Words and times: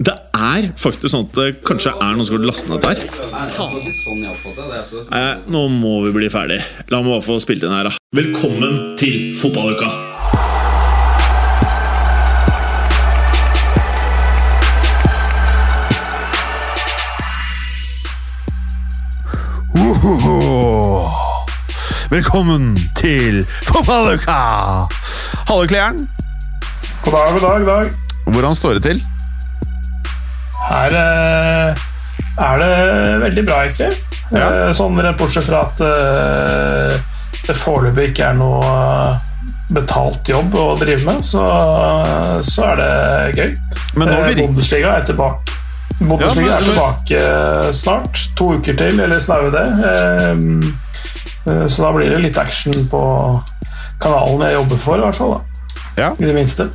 Det 0.00 0.14
er 0.32 0.70
faktisk 0.80 1.12
sånn 1.12 1.26
at 1.26 1.34
det 1.36 1.48
kanskje 1.68 1.90
er 1.92 2.14
noen 2.16 2.24
som 2.24 2.38
har 2.38 2.46
lastet 2.48 2.70
ned 2.72 2.80
der. 2.80 2.96
Nei, 5.10 5.24
nå 5.52 5.64
må 5.74 5.98
vi 6.06 6.12
bli 6.14 6.30
ferdig. 6.32 6.56
La 6.88 7.02
meg 7.04 7.12
bare 7.12 7.26
få 7.26 7.36
spilt 7.44 7.66
inn 7.68 7.74
her, 7.76 7.90
da. 7.90 7.92
Velkommen 8.16 8.96
til 8.96 9.28
fotballuka! 9.36 9.92
Velkommen 22.16 22.72
til 22.96 23.44
fotballuka! 23.68 24.40
Hallo, 25.44 25.68
klæren 25.68 26.08
God 27.04 27.12
dag, 27.12 27.32
god 27.36 27.40
dag, 27.40 27.60
god 27.60 27.66
dag. 27.76 27.98
Hvordan 28.32 28.54
står 28.54 28.80
det 28.80 28.82
til? 28.88 29.08
Her 30.70 30.94
eh, 30.94 31.80
er 32.40 32.60
det 32.62 32.74
veldig 33.24 33.44
bra, 33.48 33.64
egentlig. 33.66 33.90
Ja. 34.30 34.46
Eh, 34.46 34.72
sånn 34.78 34.98
bortsett 35.18 35.48
fra 35.48 35.64
at 35.66 35.82
eh, 35.82 36.94
det 37.48 37.56
foreløpig 37.58 38.12
ikke 38.12 38.28
er 38.30 38.38
noe 38.38 38.68
betalt 39.74 40.28
jobb 40.30 40.54
å 40.58 40.68
drive 40.78 41.02
med, 41.06 41.24
så, 41.26 41.42
så 42.46 42.68
er 42.72 42.80
det 42.80 42.92
gøy. 43.38 43.50
Men 43.98 44.10
nå 44.10 44.18
blir 44.26 44.40
Bundesliga 44.44 44.96
er 44.98 45.06
tilbake. 45.06 45.58
Bundesliga 46.00 46.26
Ja, 46.26 46.34
men- 46.34 46.54
er 46.54 46.66
tilbake 46.68 47.72
snart. 47.76 48.22
To 48.38 48.52
uker 48.58 48.78
til, 48.78 49.02
eller 49.02 49.22
snaue 49.22 49.50
det. 49.54 49.66
Så 51.70 51.82
da 51.84 51.92
blir 51.94 52.10
det 52.10 52.22
litt 52.24 52.38
action 52.38 52.86
på 52.90 53.02
kanalen 54.02 54.46
jeg 54.46 54.58
jobber 54.58 54.82
for, 54.86 54.98
i 54.98 55.06
hvert 55.06 55.18
fall. 55.18 55.36
Da. 55.36 55.40
Ja. 56.00 56.10
I 56.18 56.30
det 56.30 56.34
minste. 56.34 56.70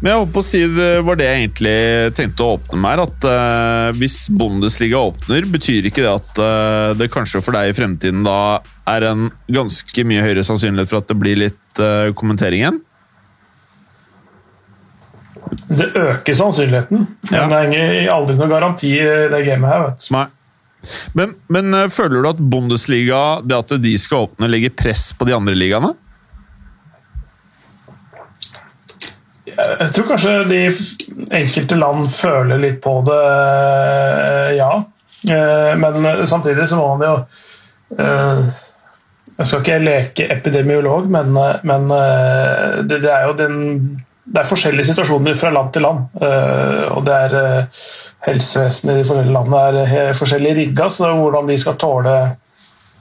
Men 0.00 0.10
jeg 0.10 0.18
holdt 0.20 0.32
på 0.34 0.42
å 0.42 0.46
si 0.46 0.60
det 0.74 0.90
var 1.06 1.18
det 1.20 1.26
jeg 1.28 1.40
egentlig 1.42 1.74
tenkte 2.18 2.44
å 2.46 2.54
åpne 2.56 2.80
med 2.80 2.90
her. 2.94 3.02
At 3.06 3.26
uh, 3.28 3.98
hvis 4.00 4.18
Bundesliga 4.34 5.00
åpner, 5.10 5.46
betyr 5.52 5.88
ikke 5.90 6.04
det 6.04 6.12
at 6.12 6.40
uh, 6.42 6.90
det 6.98 7.10
kanskje 7.14 7.42
for 7.44 7.56
deg 7.56 7.70
i 7.72 7.76
fremtiden 7.76 8.24
da 8.26 8.38
er 8.90 9.06
en 9.10 9.28
ganske 9.52 10.04
mye 10.08 10.24
høyere 10.24 10.44
sannsynlighet 10.46 10.90
for 10.90 11.02
at 11.02 11.10
det 11.12 11.18
blir 11.20 11.38
litt 11.46 11.82
uh, 11.82 12.10
kommentering 12.18 12.64
igjen? 12.64 12.80
Det 15.70 15.88
øker 15.98 16.34
sannsynligheten, 16.36 17.06
Ja. 17.30 17.40
men 17.46 17.48
det 17.50 17.56
er 17.58 17.64
ingen- 17.70 18.12
aldri 18.12 18.36
noen 18.38 18.50
garanti 18.52 18.90
i 18.98 19.06
det 19.32 19.40
gamet 19.46 19.70
her. 19.70 19.82
vet 19.88 20.04
du. 20.08 20.12
Nei. 20.14 20.26
Men, 21.14 21.34
men 21.52 21.74
føler 21.92 22.22
du 22.22 22.28
at 22.30 22.38
Bundesliga, 22.52 23.40
det 23.44 23.56
at 23.58 23.74
de 23.82 23.94
skal 24.00 24.26
åpne, 24.28 24.48
legger 24.48 24.72
press 24.72 25.10
på 25.12 25.26
de 25.28 25.34
andre 25.36 25.54
ligaene? 25.54 25.94
Jeg 29.56 29.92
tror 29.94 30.08
kanskje 30.12 30.32
de 30.50 30.58
enkelte 31.36 31.78
land 31.78 32.10
føler 32.14 32.60
litt 32.62 32.80
på 32.84 32.96
det, 33.06 33.20
eh, 33.20 34.50
ja. 34.58 34.72
Eh, 35.28 35.72
Men 35.78 36.26
samtidig 36.26 36.68
så 36.68 36.78
må 36.80 36.94
man 36.96 37.06
jo 37.06 37.14
eh, 37.98 38.60
Jeg 39.36 39.46
skal 39.46 39.60
ikke 39.60 39.80
leke 39.84 40.28
epidemiolog, 40.32 41.08
men, 41.10 41.32
men 41.64 41.88
det, 42.88 43.00
er 43.08 43.26
jo 43.28 43.36
den 43.38 43.56
det 44.30 44.42
er 44.42 44.48
forskjellige 44.50 44.90
situasjoner 44.90 45.34
fra 45.34 45.48
land 45.54 45.72
til 45.72 45.86
land. 45.86 46.02
Og 46.92 47.06
det 47.06 47.14
er 47.16 47.70
helsevesenet 48.26 48.92
i 48.92 48.98
de 48.98 49.06
forskjellige 49.08 49.32
landene 49.32 49.86
er 50.02 50.18
forskjellig 50.18 50.52
rigga, 50.58 50.90
så 50.92 51.14
hvordan 51.16 51.48
de 51.48 51.56
skal 51.62 51.78
tåle 51.80 52.18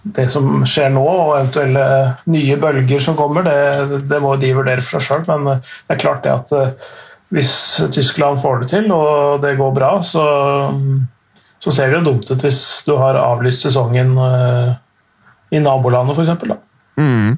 det 0.04 0.30
som 0.32 0.64
skjer 0.68 0.92
nå, 0.94 1.04
og 1.04 1.36
eventuelle 1.36 1.84
nye 2.32 2.58
bølger 2.62 3.04
som 3.04 3.18
kommer, 3.20 3.44
det, 3.46 4.00
det 4.10 4.22
må 4.24 4.36
de 4.40 4.54
vurdere 4.56 4.84
for 4.84 4.98
seg 4.98 5.06
sjøl. 5.06 5.26
Men 5.30 5.54
eh, 5.54 5.72
det 5.88 5.96
er 5.96 6.04
klart 6.04 6.24
det 6.26 6.36
at 6.36 6.54
eh, 6.56 6.92
hvis 7.36 7.52
Tyskland 7.94 8.40
får 8.42 8.64
det 8.64 8.72
til, 8.72 8.88
og 8.96 9.44
det 9.44 9.58
går 9.60 9.76
bra, 9.76 9.92
så, 10.06 10.24
så 11.62 11.74
ser 11.74 11.92
det 11.92 12.00
jo 12.00 12.08
dumt 12.08 12.32
ut 12.32 12.46
hvis 12.46 12.64
du 12.88 12.96
har 12.98 13.20
avlyst 13.22 13.68
sesongen 13.68 14.16
eh, 14.24 14.72
i 15.54 15.62
nabolandet, 15.62 16.18
f.eks. 16.18 16.58
Mm. 17.00 17.38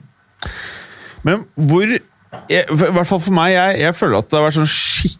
Men 1.28 1.44
hvor 1.56 1.92
I 1.92 2.62
hvert 2.72 3.08
fall 3.08 3.22
for 3.22 3.36
meg, 3.36 3.56
jeg, 3.56 3.82
jeg 3.84 3.98
føler 3.98 4.22
at 4.22 4.32
det 4.32 4.40
har 4.40 4.48
vært 4.48 4.62
sånn 4.62 5.20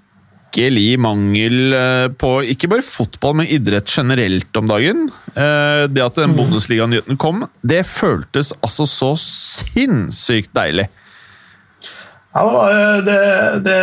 skikkelig 0.51 1.00
mangel 1.00 1.73
eh, 1.73 2.07
på 2.12 2.44
ikke 2.51 2.69
bare 2.69 2.84
fotball, 2.84 3.35
men 3.39 3.47
idrett 3.47 3.88
generelt 3.88 4.56
om 4.57 4.67
dagen. 4.67 5.09
Eh, 5.35 5.88
Det 5.88 6.03
at 6.03 6.16
den 6.16 6.35
Bundesliga-nyheten 6.35 7.17
kom, 7.17 7.47
det 7.62 7.85
føltes 7.85 8.53
altså 8.62 8.85
så 8.85 9.16
sinnssykt 9.16 10.51
deilig. 10.53 10.89
Ja, 12.34 12.44
det 13.03 13.16
eh, 13.16 13.63
det, 13.63 13.63
det, 13.66 13.79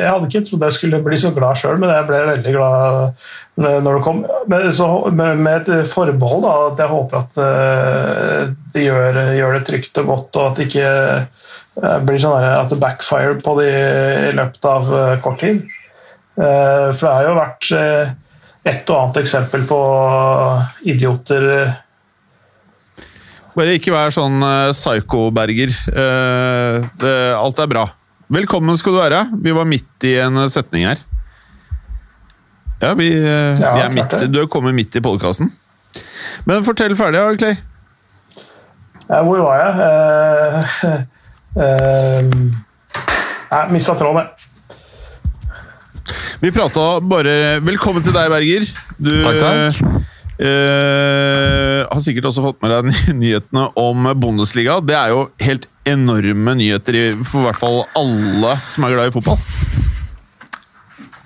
jeg 0.00 0.10
hadde 0.10 0.28
ikke 0.28 0.44
trodd 0.48 0.64
jeg 0.64 0.76
skulle 0.78 1.04
bli 1.04 1.16
så 1.16 1.32
glad 1.32 1.56
sjøl, 1.56 1.78
men 1.78 1.92
jeg 1.92 2.08
ble 2.08 2.24
veldig 2.32 2.56
glad 2.56 3.24
når 3.56 3.94
det 3.94 4.02
kom. 4.02 4.24
Men 4.48 4.72
så, 4.72 4.88
med, 5.12 5.68
et 5.68 5.86
forbehold, 5.86 6.42
da, 6.42 6.54
at 6.72 6.80
jeg 6.82 6.90
håper 6.90 7.20
at 7.20 7.36
det 8.74 8.82
gjør, 8.82 9.20
gjør 9.38 9.54
det 9.54 9.66
trygt 9.68 10.00
og 10.02 10.10
godt, 10.10 10.40
og 10.40 10.48
at 10.48 10.64
ikke 10.64 10.88
blir 11.76 12.20
sånn 12.22 12.44
at 12.46 12.70
det 12.70 12.78
backfire 12.82 13.38
på 13.42 13.56
de 13.58 13.68
i 13.70 14.34
løpet 14.36 14.68
av 14.70 14.90
eh, 14.94 15.14
kort 15.24 15.40
tid. 15.42 15.64
Eh, 16.38 16.90
For 16.94 17.00
det 17.06 17.14
har 17.14 17.26
jo 17.28 17.34
vært 17.38 17.70
eh, 17.78 18.12
et 18.70 18.90
og 18.90 19.00
annet 19.00 19.18
eksempel 19.24 19.66
på 19.68 19.78
idioter 20.90 21.48
eh, 21.54 21.72
Bare 23.54 23.76
ikke 23.78 23.92
vær 23.94 24.10
sånn 24.14 24.40
eh, 24.42 24.70
psycho-Berger. 24.74 25.74
Eh, 25.94 27.34
alt 27.38 27.60
er 27.62 27.68
bra. 27.70 27.84
Velkommen 28.34 28.74
skal 28.80 28.96
du 28.96 28.98
være. 28.98 29.20
Vi 29.44 29.52
var 29.54 29.68
midt 29.68 30.06
i 30.08 30.16
en 30.24 30.40
setning 30.50 30.88
her. 30.88 31.02
Ja, 32.82 32.94
vi, 32.98 33.12
eh, 33.14 33.54
Ja, 33.60 33.76
vi 33.76 33.84
er 33.84 33.94
midt, 33.94 34.16
du 34.34 34.40
er 34.42 34.50
kommet 34.50 34.74
midt 34.74 34.98
i 34.98 35.02
podkasten. 35.04 35.52
Men 36.48 36.66
fortell 36.66 36.96
ferdig, 36.98 37.22
Clay. 37.38 37.54
Hvor 39.06 39.44
var 39.44 39.60
jeg? 39.62 41.04
Uh, 41.54 42.50
jeg 43.50 43.70
mista 43.70 43.94
tråden, 43.94 44.24
jeg. 44.24 44.50
Vi 46.42 46.50
prata 46.52 46.98
bare 47.00 47.60
Velkommen 47.64 48.02
til 48.04 48.12
deg, 48.16 48.26
Berger. 48.32 48.66
Du 48.98 49.12
Takk, 49.22 49.38
takk. 49.38 50.00
Uh, 50.34 51.86
har 51.86 52.02
sikkert 52.02 52.26
også 52.32 52.42
fått 52.42 52.58
med 52.64 52.74
deg 52.74 53.14
nyhetene 53.22 53.68
om 53.78 54.10
Bundesliga. 54.18 54.80
Det 54.82 54.98
er 54.98 55.14
jo 55.14 55.28
helt 55.46 55.68
enorme 55.86 56.56
nyheter 56.58 57.14
for 57.22 57.44
i 57.44 57.48
hvert 57.48 57.60
fall 57.60 57.82
alle 57.94 58.58
som 58.66 58.88
er 58.88 58.96
glad 58.96 59.12
i 59.12 59.14
fotball. 59.14 59.83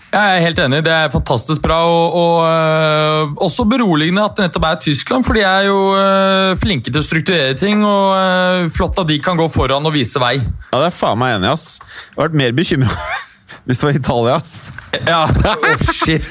Jeg 0.08 0.38
er 0.38 0.40
helt 0.40 0.60
enig. 0.64 0.80
Det 0.86 0.92
er 0.92 1.10
fantastisk 1.12 1.60
bra, 1.64 1.82
og, 1.84 2.14
og 2.16 2.36
øh, 2.48 3.34
også 3.44 3.66
beroligende 3.68 4.24
at 4.24 4.38
det 4.38 4.46
nettopp 4.46 4.64
er 4.64 4.80
Tyskland. 4.80 5.24
For 5.26 5.36
de 5.36 5.44
er 5.44 5.68
jo 5.68 5.78
øh, 6.00 6.56
flinke 6.56 6.88
til 6.88 7.02
å 7.02 7.04
strukturere 7.04 7.52
ting, 7.60 7.84
og 7.84 8.16
øh, 8.16 8.70
flott 8.72 9.00
at 9.02 9.10
de 9.10 9.20
kan 9.20 9.36
gå 9.36 9.50
foran 9.52 9.84
og 9.84 9.92
vise 9.92 10.20
vei. 10.22 10.38
Ja, 10.40 10.80
det 10.80 10.86
er 10.88 10.96
faen 10.96 11.20
meg 11.20 11.36
enig, 11.36 11.52
ass. 11.52 11.76
Jeg 11.84 12.16
har 12.16 12.30
vært 12.30 12.40
mer 12.40 12.56
bekymra 12.56 12.96
hvis 13.68 13.82
det 13.82 13.84
var 13.84 13.96
Italia, 13.98 14.34
ass. 14.40 14.72
Ja, 15.04 15.26
oh, 15.28 15.82
shit. 15.92 16.24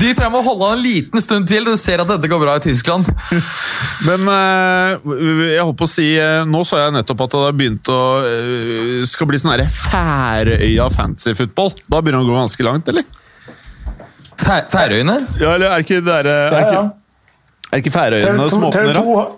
De 0.00 0.14
tror 0.14 0.24
jeg 0.24 0.32
må 0.32 0.40
holde 0.46 0.70
an 0.70 0.78
en 0.78 0.84
liten 0.84 1.20
stund 1.20 1.44
til. 1.50 1.66
Du 1.68 1.76
ser 1.76 2.00
at 2.00 2.08
dette 2.08 2.30
går 2.30 2.40
bra 2.40 2.54
i 2.56 2.62
Tyskland. 2.64 3.10
Men 4.06 4.24
eh, 4.32 4.94
jeg 5.52 5.60
holdt 5.60 5.76
på 5.76 5.84
å 5.84 5.90
si 5.90 6.06
eh, 6.16 6.40
Nå 6.48 6.62
så 6.64 6.80
jeg 6.80 6.94
nettopp 6.96 7.26
at 7.26 7.34
det 7.34 7.42
har 7.44 7.58
begynt 7.58 7.90
å 7.92 8.00
eh, 8.24 9.02
skal 9.10 9.28
bli 9.28 9.42
sånn 9.42 9.52
Færøya 9.76 10.88
fantasy 10.94 11.36
football. 11.36 11.74
Da 11.84 12.00
begynner 12.00 12.24
det 12.24 12.30
å 12.30 12.32
gå 12.32 12.38
ganske 12.38 12.64
langt, 12.64 12.88
eller? 12.94 13.04
Færøyene? 14.40 15.18
Ja, 15.36 15.52
eller 15.52 15.68
er 15.68 15.84
ikke 15.84 16.00
det 16.00 16.08
der, 16.08 16.32
eh, 16.32 16.40
er 16.48 16.56
Ja, 16.56 16.64
ikke, 16.64 16.80
ja. 16.80 17.70
er 17.74 17.84
ikke 17.84 17.94
Færøyene 17.98 18.50
som 18.56 18.68
åpner, 18.70 18.96
da? 18.96 19.28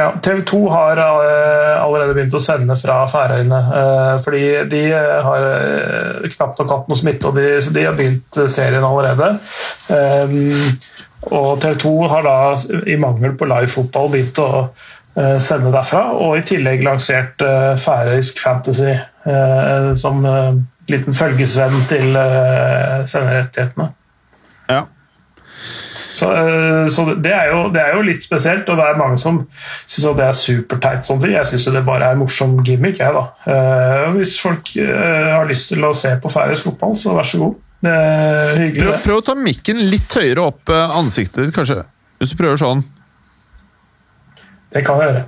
TV2, 0.00 0.06
ja, 0.06 0.20
TV 0.22 0.40
2 0.44 0.68
har 0.70 0.96
eh, 0.96 1.82
allerede 1.82 2.14
begynt 2.14 2.34
å 2.34 2.40
sende 2.42 2.76
fra 2.76 3.02
Færøyene. 3.08 3.60
eh, 3.80 4.14
fordi 4.24 4.42
de 4.70 4.82
eh, 4.92 5.18
har 5.26 5.46
knapt 6.36 6.60
nok 6.60 6.70
hatt 6.70 6.88
noe 6.88 6.98
smitte, 6.98 7.28
og 7.28 7.36
de, 7.36 7.60
så 7.62 7.70
de 7.74 7.84
har 7.84 7.98
begynt 7.98 8.40
serien 8.50 8.84
allerede. 8.84 9.32
Um, 9.88 10.78
og 11.30 11.60
TV 11.60 11.74
2 11.84 11.92
har 12.08 12.24
da, 12.24 12.36
i 12.86 12.96
mangel 12.96 13.36
på 13.36 13.48
live 13.48 13.68
fotball, 13.68 14.10
begynt 14.12 14.40
å 14.40 14.50
sende 15.42 15.72
derfra. 15.74 16.04
Og 16.16 16.38
i 16.38 16.44
tillegg 16.46 16.84
lansert 16.86 17.42
færøysk 17.82 18.38
fantasy 18.40 18.94
som 20.00 20.22
liten 20.88 21.16
følgesvenn 21.18 21.82
til 21.90 22.14
senderettighetene. 23.10 23.90
Ja. 24.70 24.84
Så, 26.12 26.28
eh, 26.34 26.84
så 26.90 27.06
det, 27.14 27.32
er 27.32 27.50
jo, 27.52 27.62
det 27.74 27.82
er 27.82 27.96
jo 27.96 28.04
litt 28.06 28.24
spesielt, 28.24 28.68
og 28.70 28.80
det 28.80 28.86
er 28.86 29.00
mange 29.00 29.18
som 29.20 29.42
syns 29.54 30.08
det 30.18 30.26
er 30.26 30.36
superteit. 30.36 31.06
Sånn. 31.06 31.22
Jeg 31.30 31.46
syns 31.48 31.68
det 31.70 31.84
bare 31.86 32.10
er 32.10 32.20
morsom 32.20 32.58
gimmick. 32.66 33.00
Jeg, 33.00 33.14
da. 33.16 33.24
Eh, 33.46 34.06
hvis 34.18 34.36
folk 34.42 34.72
eh, 34.80 35.32
har 35.34 35.48
lyst 35.50 35.72
til 35.72 35.86
å 35.86 35.94
se 35.96 36.14
på 36.20 36.32
færøysk 36.32 36.72
fotball, 36.72 36.96
så 36.98 37.16
vær 37.16 37.28
så 37.28 37.42
god. 37.42 37.58
Det 37.80 37.92
er 37.96 38.62
hyggelig. 38.66 38.86
Prøv, 38.86 38.96
prøv 39.06 39.20
å 39.22 39.26
ta 39.30 39.36
mikken 39.38 39.84
litt 39.92 40.16
høyere 40.20 40.48
opp 40.50 40.72
ansiktet 40.74 41.46
ditt, 41.46 41.54
kanskje. 41.56 41.82
Hvis 42.20 42.34
du 42.34 42.40
prøver 42.40 42.60
sånn. 42.60 42.82
Det 44.70 44.82
kan 44.86 45.00
jeg 45.00 45.12
gjøre. 45.12 45.22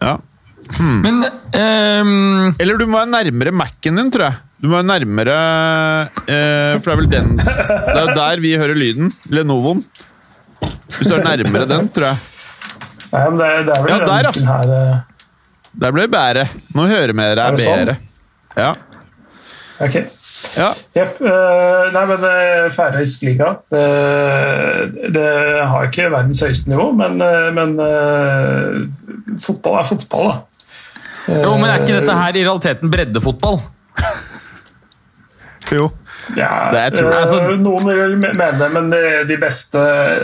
Ja. 0.00 0.18
Men 0.78 1.24
um... 1.24 2.54
Eller 2.60 2.78
du 2.78 2.86
må 2.86 3.00
være 3.00 3.10
nærmere 3.10 3.52
Mac-en 3.56 3.98
din, 3.98 4.12
tror 4.12 4.28
jeg. 4.28 4.38
Du 4.60 4.68
må 4.68 4.76
være 4.76 4.88
nærmere 4.90 5.34
eh, 6.28 6.76
For 6.82 6.90
det 6.90 6.92
er 6.92 6.98
vel 7.00 7.10
den 7.10 7.30
Det 7.40 8.00
er 8.02 8.10
der 8.18 8.42
vi 8.44 8.52
hører 8.60 8.76
lyden. 8.76 9.12
Lenovoen. 9.32 9.82
Hvis 10.96 11.08
du 11.08 11.14
er 11.16 11.24
nærmere 11.24 11.66
den, 11.70 11.88
tror 11.94 12.10
jeg. 12.10 12.16
Nei, 13.10 13.24
men 13.30 13.38
det, 13.40 13.48
det 13.66 13.74
er 13.74 13.82
vel 13.82 13.90
Ja, 13.90 13.98
den 13.98 14.06
der, 14.06 14.28
ja. 14.28 14.46
her 14.52 14.72
eh, 14.76 14.96
Der 15.82 15.92
ble 15.96 16.04
det 16.06 16.12
bedre. 16.14 16.46
Nå 16.76 16.86
hører 16.90 17.12
vi 17.14 17.26
dere 17.26 17.32
Er 17.34 17.42
er 17.46 17.56
det 17.56 17.64
sånn? 17.64 17.92
Ja. 18.58 18.70
Ok. 19.80 19.96
ja. 20.58 20.68
Jepp. 20.96 21.20
eh, 21.24 21.90
nei, 21.94 22.04
men 22.10 22.24
uh, 22.26 22.68
Færøysk 22.74 23.22
liga 23.24 23.50
det, 23.72 23.84
det 25.14 25.26
har 25.72 25.88
ikke 25.88 26.10
verdens 26.12 26.42
høyeste 26.44 26.70
nivå, 26.70 26.90
men, 26.98 27.16
eh, 27.24 27.48
men 27.56 27.74
eh, 27.80 29.38
fotball 29.46 29.78
er 29.80 29.88
fotball, 29.88 30.30
da. 30.30 30.36
Jo, 31.30 31.54
men 31.60 31.70
er 31.70 31.84
ikke 31.84 31.98
dette 32.00 32.16
her 32.18 32.36
i 32.36 32.44
realiteten 32.44 32.90
breddefotball? 32.92 33.60
Jo. 35.70 35.90
Ja, 36.36 36.70
Det 36.72 37.00
er- 37.00 37.10
altså- 37.20 37.56
noen 37.58 37.86
vil 37.86 38.16
mene 38.18 38.58
det, 38.58 38.68
men 38.72 38.90
de, 38.90 39.36
beste 39.40 39.78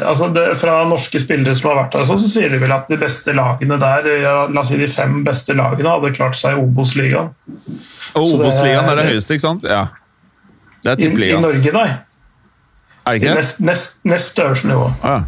altså 0.06 0.28
det, 0.34 0.44
Fra 0.60 0.84
norske 0.88 1.20
spillere 1.20 1.56
som 1.56 1.70
har 1.70 1.84
vært 1.84 1.92
der, 1.96 2.04
så, 2.06 2.18
så 2.18 2.28
sier 2.30 2.48
de 2.50 2.58
vel 2.62 2.72
at 2.72 2.88
de 2.88 2.96
beste 3.00 3.32
lagene 3.34 3.78
der, 3.80 4.06
ja, 4.22 4.46
la 4.46 4.60
oss 4.60 4.68
si 4.68 4.76
de 4.76 4.86
fem 4.86 5.24
beste 5.24 5.54
lagene, 5.56 5.88
hadde 5.88 6.14
klart 6.14 6.34
seg 6.38 6.56
i 6.56 6.60
Obos-ligaen. 6.62 7.30
Og 8.14 8.34
Obos-ligaen 8.38 8.88
er 8.90 8.96
det 9.02 9.06
høyeste, 9.12 9.34
ikke 9.34 9.46
sant? 9.48 9.62
Ja. 9.68 9.86
Det 10.84 10.92
er 11.02 11.08
I, 11.08 11.30
I. 11.32 11.40
Norge, 11.40 11.72
nei. 11.72 11.88
Er 13.06 13.12
det 13.12 13.22
ikke 13.22 13.28
det? 13.28 13.36
nest, 13.36 13.60
nest, 13.60 13.98
nest 14.04 14.38
øverste 14.38 14.66
nivå. 14.68 14.92
Ah, 15.02 15.08
ja. 15.10 15.22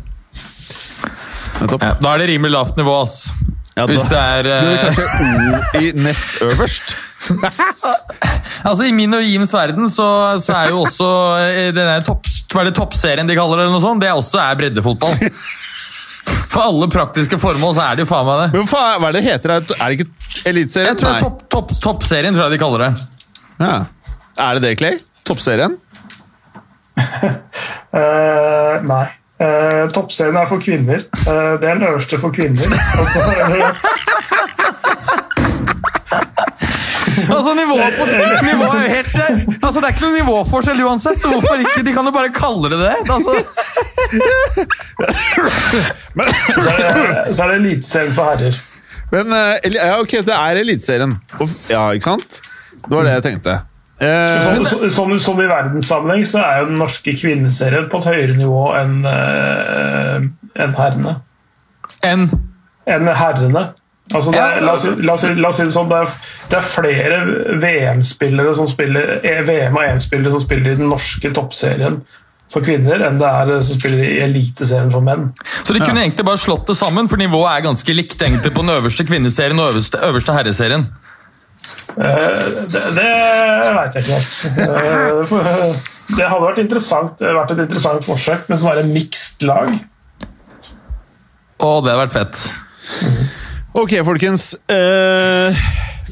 Ja, 1.81 1.95
da 2.01 2.13
er 2.15 2.19
det 2.23 2.29
rimelig 2.29 2.53
lavt 2.55 2.77
nivå, 2.79 3.01
ass. 3.03 3.31
Ja, 3.77 3.87
da- 3.87 3.93
Hvis 3.93 4.07
det 4.11 4.19
er, 4.19 4.43
Det 4.43 4.53
er 4.53 4.73
eh, 4.73 4.79
kanskje 4.85 5.05
O 5.23 5.79
i 5.81 5.93
nest 5.95 6.43
øverst. 6.43 6.97
Altså, 8.65 8.89
I 8.89 8.93
min 8.95 9.15
og 9.15 9.23
Jims 9.23 9.53
verden 9.55 9.89
så, 9.93 10.09
så 10.43 10.55
er 10.57 10.73
jo 10.73 10.83
også 10.83 11.09
eh, 11.45 11.69
denne 11.77 11.99
topp, 12.07 12.27
hva 12.53 12.63
er 12.63 12.71
det 12.71 12.77
toppserien 12.79 13.29
de 13.29 13.37
kaller 13.39 13.61
det, 13.61 13.67
eller 13.67 13.77
noe 13.77 13.85
sånt, 13.85 14.03
det 14.03 14.13
også 14.15 14.41
er 14.43 14.59
breddefotball. 14.61 15.19
For 16.49 16.65
alle 16.65 16.89
praktiske 16.93 17.39
formål 17.41 17.77
så 17.77 17.85
er 17.85 17.99
det 17.99 18.05
jo 18.05 18.09
faen 18.11 18.27
meg 18.29 18.41
det. 18.43 18.49
Men 18.57 18.69
hva 18.71 19.09
er 19.09 19.15
det 19.17 19.25
heter? 19.25 19.55
Er 19.59 19.63
det 19.65 19.99
ikke 19.99 20.49
Eliteserien? 20.49 20.91
Jeg 20.91 21.01
tror 21.01 21.09
det 21.09 21.17
er 21.17 21.25
topp, 21.25 21.45
topp, 21.53 21.77
toppserien, 21.85 22.37
tror 22.37 22.49
jeg 22.49 22.57
de 22.57 22.61
kaller 22.63 22.85
det. 22.85 22.91
Ja. 23.61 23.77
Er 24.39 24.59
det 24.59 24.65
det, 24.65 24.75
Clay? 24.81 24.99
Toppserien? 25.29 25.79
uh, 26.99 28.75
nei. 28.93 29.07
Uh, 29.39 29.87
Toppserien 29.95 30.37
er 30.41 30.49
for 30.51 30.63
kvinner. 30.63 31.05
Uh, 31.23 31.55
det 31.63 31.69
er 31.69 31.79
den 31.79 31.87
øverste 31.89 32.19
for 32.19 32.35
kvinner. 32.35 32.75
Altså, 32.99 33.21
Altså, 37.37 37.53
nivået 37.59 37.95
på 37.99 38.05
nivået 38.47 38.75
er 38.75 38.83
jo 38.85 38.91
helt 38.95 39.15
Altså, 39.65 39.81
Det 39.81 39.87
er 39.89 39.93
ikke 39.95 40.05
noen 40.07 40.17
nivåforskjell 40.21 40.83
uansett, 40.87 41.21
så 41.23 41.31
hvorfor 41.33 41.63
ikke? 41.65 41.83
De 41.87 41.95
kan 41.97 42.05
jo 42.09 42.13
bare 42.15 42.33
kalle 42.35 42.71
det 42.73 42.79
det. 42.83 42.95
Altså, 43.11 43.33
så 46.63 46.71
det, 46.79 47.35
så 47.35 47.45
er 47.45 47.49
det 47.53 47.57
Eliteserien 47.61 48.15
for 48.17 48.31
herrer. 48.33 48.59
Men 49.13 49.33
eh, 49.33 49.73
ja, 49.75 49.95
ok, 50.03 50.19
det 50.27 50.35
er 50.37 50.61
Eliteserien. 50.63 51.15
Ja, 51.71 51.87
ikke 51.97 52.11
sant? 52.11 52.41
Det 52.85 52.93
var 52.95 53.07
det 53.09 53.15
jeg 53.19 53.25
tenkte. 53.29 53.57
Eh, 53.99 54.35
Sånn, 54.45 54.67
så, 54.69 54.89
sånn, 54.95 55.17
sånn 55.19 55.41
i 55.43 55.49
verdenssammenheng 55.51 56.27
så 56.29 56.43
er 56.45 56.61
jo 56.63 56.69
den 56.71 56.79
norske 56.79 57.15
kvinneserien 57.19 57.89
på 57.91 57.99
et 58.03 58.11
høyere 58.13 58.37
nivå 58.39 58.69
enn 58.79 59.01
eh, 59.11 60.29
enn 60.63 60.77
herrene. 60.79 61.17
enn 62.07 62.29
Enn 62.89 63.11
herrene. 63.13 63.65
Altså 64.15 64.33
det 64.33 64.41
er, 64.41 64.61
la, 64.65 64.73
oss, 64.73 64.83
si- 64.87 65.03
la, 65.05 65.13
oss, 65.19 65.25
la 65.37 65.49
oss 65.51 65.57
si 65.61 65.65
det 65.69 65.73
sånn, 65.75 65.89
det 65.91 65.99
er, 66.01 66.13
det 66.49 66.57
er 66.57 66.65
flere 66.65 67.19
VM-spillere 67.61 68.55
som 68.57 68.69
spiller 68.71 69.19
eh, 69.21 69.43
VM- 69.45 69.77
og 69.77 69.85
EM-spillere 69.85 70.33
som 70.33 70.41
spiller 70.41 70.73
i 70.73 70.79
den 70.81 70.89
norske 70.89 71.29
toppserien 71.37 71.99
for 72.49 72.65
kvinner, 72.65 73.03
enn 73.05 73.19
det 73.21 73.29
er 73.29 73.51
eh, 73.59 73.61
som 73.67 73.77
spiller 73.77 74.01
i 74.07 74.15
Eliteserien 74.25 74.89
for 74.95 75.05
menn. 75.05 75.27
Så 75.67 75.77
de 75.77 75.83
kunne 75.85 76.01
egentlig 76.07 76.25
bare 76.25 76.41
slått 76.41 76.65
det 76.71 76.79
sammen, 76.79 77.11
for 77.13 77.21
nivået 77.21 77.51
er 77.59 77.67
ganske 77.69 77.93
likt 77.99 78.25
egentlig 78.25 78.55
på 78.57 78.65
den 78.65 78.73
øverste 78.79 79.05
kvinneserien 79.11 79.61
og 79.61 79.75
øverste, 79.75 80.01
øverste 80.09 80.37
herreserien. 80.39 80.87
Eh, 81.99 82.49
Det, 82.73 82.83
det 82.97 83.11
veit 83.77 83.99
jeg 83.99 84.07
ikke 84.07 84.17
helt. 84.17 85.85
Det 86.17 86.25
hadde 86.25 86.45
vært, 86.47 86.59
interessant, 86.65 87.21
vært 87.21 87.53
et 87.53 87.61
interessant 87.67 88.07
forsøk, 88.09 88.49
men 88.49 88.57
så 88.63 88.71
var 88.71 88.81
det 88.81 88.89
mixed 88.89 89.45
lag. 89.45 89.69
Å, 91.61 91.69
det 91.85 91.93
hadde 91.93 92.01
vært 92.07 92.17
fett. 92.17 92.47
Ok, 93.83 93.95
folkens. 94.07 94.53
Eh, 94.71 95.63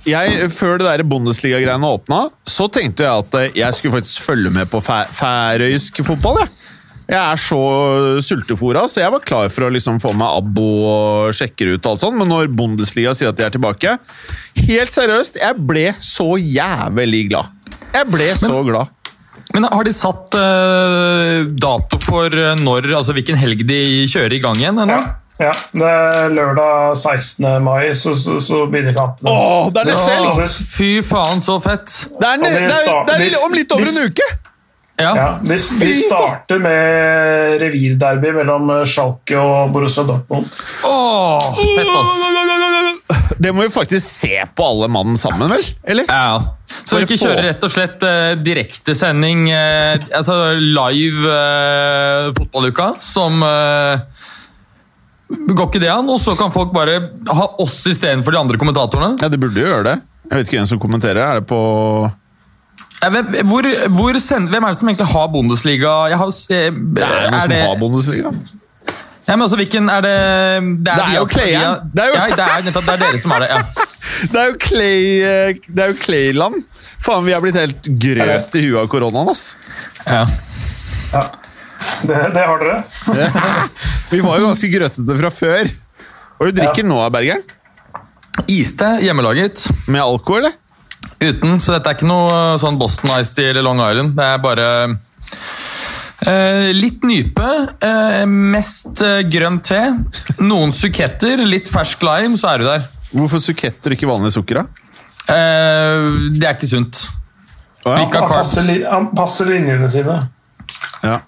jeg, 0.07 0.47
før 0.55 0.79
det 0.81 0.87
der 0.87 1.05
Bundesliga-greiene 1.09 1.91
åpna, 1.97 2.27
så 2.47 2.69
tenkte 2.73 3.07
jeg 3.07 3.25
at 3.25 3.37
eh, 3.41 3.59
jeg 3.59 3.77
skulle 3.77 3.97
faktisk 3.99 4.27
følge 4.27 4.53
med 4.55 4.71
på 4.71 4.81
fæ 4.85 5.03
færøysk 5.17 6.03
fotball. 6.07 6.43
Jeg. 6.45 6.53
jeg 7.11 7.21
er 7.21 7.43
så 7.43 7.61
sultefora, 8.23 8.87
så 8.91 9.03
jeg 9.03 9.15
var 9.15 9.25
klar 9.27 9.51
for 9.53 9.67
å 9.67 9.73
liksom 9.75 9.99
få 10.03 10.15
meg 10.15 10.39
abo 10.43 10.69
og 10.93 11.37
sjekke 11.37 11.73
ut 11.75 11.91
alt 11.91 12.05
sånt, 12.05 12.19
men 12.21 12.31
når 12.31 12.53
Bundesliga 12.55 13.17
sier 13.19 13.33
at 13.33 13.41
de 13.41 13.47
er 13.47 13.55
tilbake 13.55 13.97
Helt 14.67 14.95
seriøst, 14.95 15.41
jeg 15.43 15.67
ble 15.67 15.89
så 16.03 16.35
jævlig 16.39 17.27
glad. 17.33 17.51
Jeg 17.97 18.11
ble 18.13 18.31
så 18.39 18.63
glad. 18.67 18.93
Men 19.55 19.69
har 19.71 19.87
de 19.87 19.93
satt 19.95 20.35
uh, 20.37 21.47
dato 21.47 21.99
for 22.03 22.33
eh, 22.35 22.59
når, 22.61 22.91
altså 22.99 23.15
hvilken 23.17 23.39
helg 23.39 23.63
de 23.69 23.79
kjører 24.11 24.35
i 24.37 24.43
gang 24.43 24.59
igjen? 24.59 24.81
Eller? 24.83 25.07
Ja, 25.07 25.25
det 25.37 25.91
er 25.91 26.33
lørdag 26.33 26.97
16. 26.97 27.47
mai, 27.65 27.93
så, 27.94 28.15
så, 28.17 28.38
så 28.41 28.62
begynner 28.73 28.97
kampene. 28.97 29.31
Åh, 29.31 29.69
det 29.75 29.85
er 29.85 29.93
Ja. 29.93 30.00
helg! 30.09 30.49
Fy 30.73 30.91
faen, 31.05 31.43
så 31.44 31.59
fett! 31.61 31.93
Det 32.09 32.27
er, 32.31 32.41
det 32.41 32.53
er, 32.53 32.69
det 32.69 32.83
er, 32.88 33.06
det 33.11 33.31
er 33.33 33.44
om 33.44 33.56
litt 33.56 33.73
over 33.77 33.91
en 33.91 34.03
uke! 34.09 34.29
Ja. 34.97 35.11
Ja, 35.12 35.38
vi, 35.44 35.59
vi 35.81 35.93
starter 36.06 36.59
med 36.59 37.61
revirderby 37.61 38.31
mellom 38.33 38.71
Schalke 38.88 39.37
og 39.37 39.75
Borussia 39.75 40.06
Dortmund. 40.09 40.49
Åh, 40.88 41.50
fett, 41.77 41.91
ass! 42.00 43.34
Det 43.43 43.53
må 43.53 43.67
vi 43.67 43.72
faktisk 43.75 44.06
se 44.06 44.39
på 44.56 44.65
alle 44.65 44.89
mannen 44.89 45.19
sammen, 45.20 45.51
vel? 45.53 45.67
Eller? 45.84 46.08
Ja. 46.08 46.56
Så 46.84 46.96
vi 46.96 47.05
ikke 47.05 47.19
kjører 47.20 47.43
kjøre 47.43 47.49
rett 47.51 47.67
og 47.67 47.72
slett 47.75 48.06
uh, 48.06 48.32
direktesending, 48.41 49.51
eh, 49.53 50.06
altså 50.17 50.56
live 50.56 51.29
uh, 51.29 52.32
fotballuka, 52.37 52.94
som 53.03 53.43
eh, 53.44 54.25
Går 55.29 55.67
ikke 55.69 55.81
det 55.83 55.91
an? 55.91 56.06
Og 56.13 56.21
så 56.23 56.37
kan 56.39 56.53
folk 56.55 56.71
bare 56.75 56.99
ha 57.35 57.47
oss 57.63 57.81
istedenfor 57.91 58.33
de 58.37 58.39
andre 58.39 58.59
kommentatorene? 58.61 59.17
Ja, 59.23 59.29
det 59.33 59.41
burde 59.43 59.59
jo 59.59 59.67
gjøre 59.67 59.85
det. 59.89 59.97
Jeg 60.31 60.39
vet 60.39 60.47
ikke 60.51 60.59
hvem 60.61 60.69
som 60.71 60.79
kommenterer. 60.83 61.23
Er 61.25 61.41
det 61.41 61.47
på 61.51 61.59
Hvem, 63.06 63.27
hvor, 63.47 63.67
hvor 63.93 64.17
send, 64.23 64.49
hvem 64.51 64.65
er 64.65 64.73
det 64.73 64.79
som 64.79 64.89
egentlig 64.89 65.06
har 65.13 65.27
Bundesliga? 65.31 65.91
Jeg 66.11 66.17
har, 66.19 66.31
eh, 66.51 66.71
Det 66.97 67.03
er 67.05 67.31
noen 67.31 67.43
som 67.43 67.53
har 67.61 67.77
Bundesliga. 67.83 68.33
Ja, 69.27 69.35
men 69.35 69.43
altså, 69.43 69.59
hvilken 69.59 69.91
er 69.91 70.01
det 70.06 70.15
Det 70.63 70.85
Det 70.87 70.95
er 71.05 71.15
jo 71.17 71.25
via- 71.25 71.33
Clayen. 71.35 71.91
Det 71.93 72.03
er 72.03 72.06
jo- 72.09 72.15
Ja, 72.15 72.27
det 72.27 72.47
er 72.47 72.63
det 72.71 72.89
er 72.89 72.97
dere 73.03 73.19
som 73.19 73.33
er 73.33 73.41
det. 73.41 73.49
ja. 73.51 73.63
Det 74.33 74.41
er 74.41 74.47
jo 74.47 74.56
Clay 74.63 75.21
eh, 75.21 75.55
Det 75.69 75.83
er 75.85 75.89
jo 75.93 75.99
Clay-land. 76.01 76.63
Faen, 77.03 77.25
vi 77.27 77.33
har 77.33 77.41
blitt 77.41 77.55
helt 77.59 77.83
grøt 78.01 78.55
i 78.55 78.63
huet 78.63 78.83
av 78.83 78.89
koronaen, 78.89 79.29
ass. 79.31 79.56
Ja. 80.06 80.27
Ja. 81.13 81.27
Det, 82.09 82.17
det 82.35 82.43
har 82.45 82.61
dere. 82.61 82.77
Vi 84.13 84.21
var 84.25 84.41
jo 84.41 84.49
ganske 84.51 84.71
grøtete 84.73 85.17
fra 85.21 85.31
før. 85.35 85.71
Og 86.37 86.49
du 86.49 86.59
drikker 86.61 86.87
nå, 86.87 86.99
Bergeren? 87.13 87.45
Iste, 88.53 88.97
hjemmelaget. 89.05 89.67
Med 89.89 90.05
alkohol, 90.05 90.45
eller? 90.45 90.56
Uten, 91.21 91.61
så 91.63 91.77
dette 91.77 91.91
er 91.91 91.97
ikke 91.97 92.09
noe 92.09 92.29
uh, 92.33 92.56
sånn 92.61 92.77
Boston 92.81 93.13
Ice 93.17 93.33
Tea 93.37 93.53
eller 93.53 93.65
Long 93.65 93.81
Island. 93.81 94.17
Det 94.19 94.27
er 94.27 94.43
bare 94.45 94.67
eh, 96.25 96.73
litt 96.77 97.05
nype, 97.06 97.47
eh, 97.81 98.25
mest 98.27 99.03
eh, 99.05 99.23
grønn 99.31 99.61
te, 99.65 99.81
noen 100.43 100.75
suketter, 100.77 101.45
litt 101.49 101.71
fersk 101.73 102.05
lime, 102.06 102.39
så 102.41 102.53
er 102.53 102.63
du 102.63 102.69
der. 102.69 102.87
Hvorfor 103.13 103.43
suketter 103.43 103.97
ikke 103.97 104.09
vanlig 104.11 104.35
sukker, 104.37 104.63
da? 104.63 104.93
Eh, 105.27 106.09
det 106.37 106.45
er 106.45 106.56
ikke 106.56 106.71
sunt. 106.71 107.06
Oh, 107.87 107.93
ja. 107.95 108.03
Han 108.03 108.31
passer, 108.31 108.73
han 108.91 109.11
passer 109.15 109.51
linjene 109.53 109.89
sine. 109.93 110.19
Ja. 111.03 111.20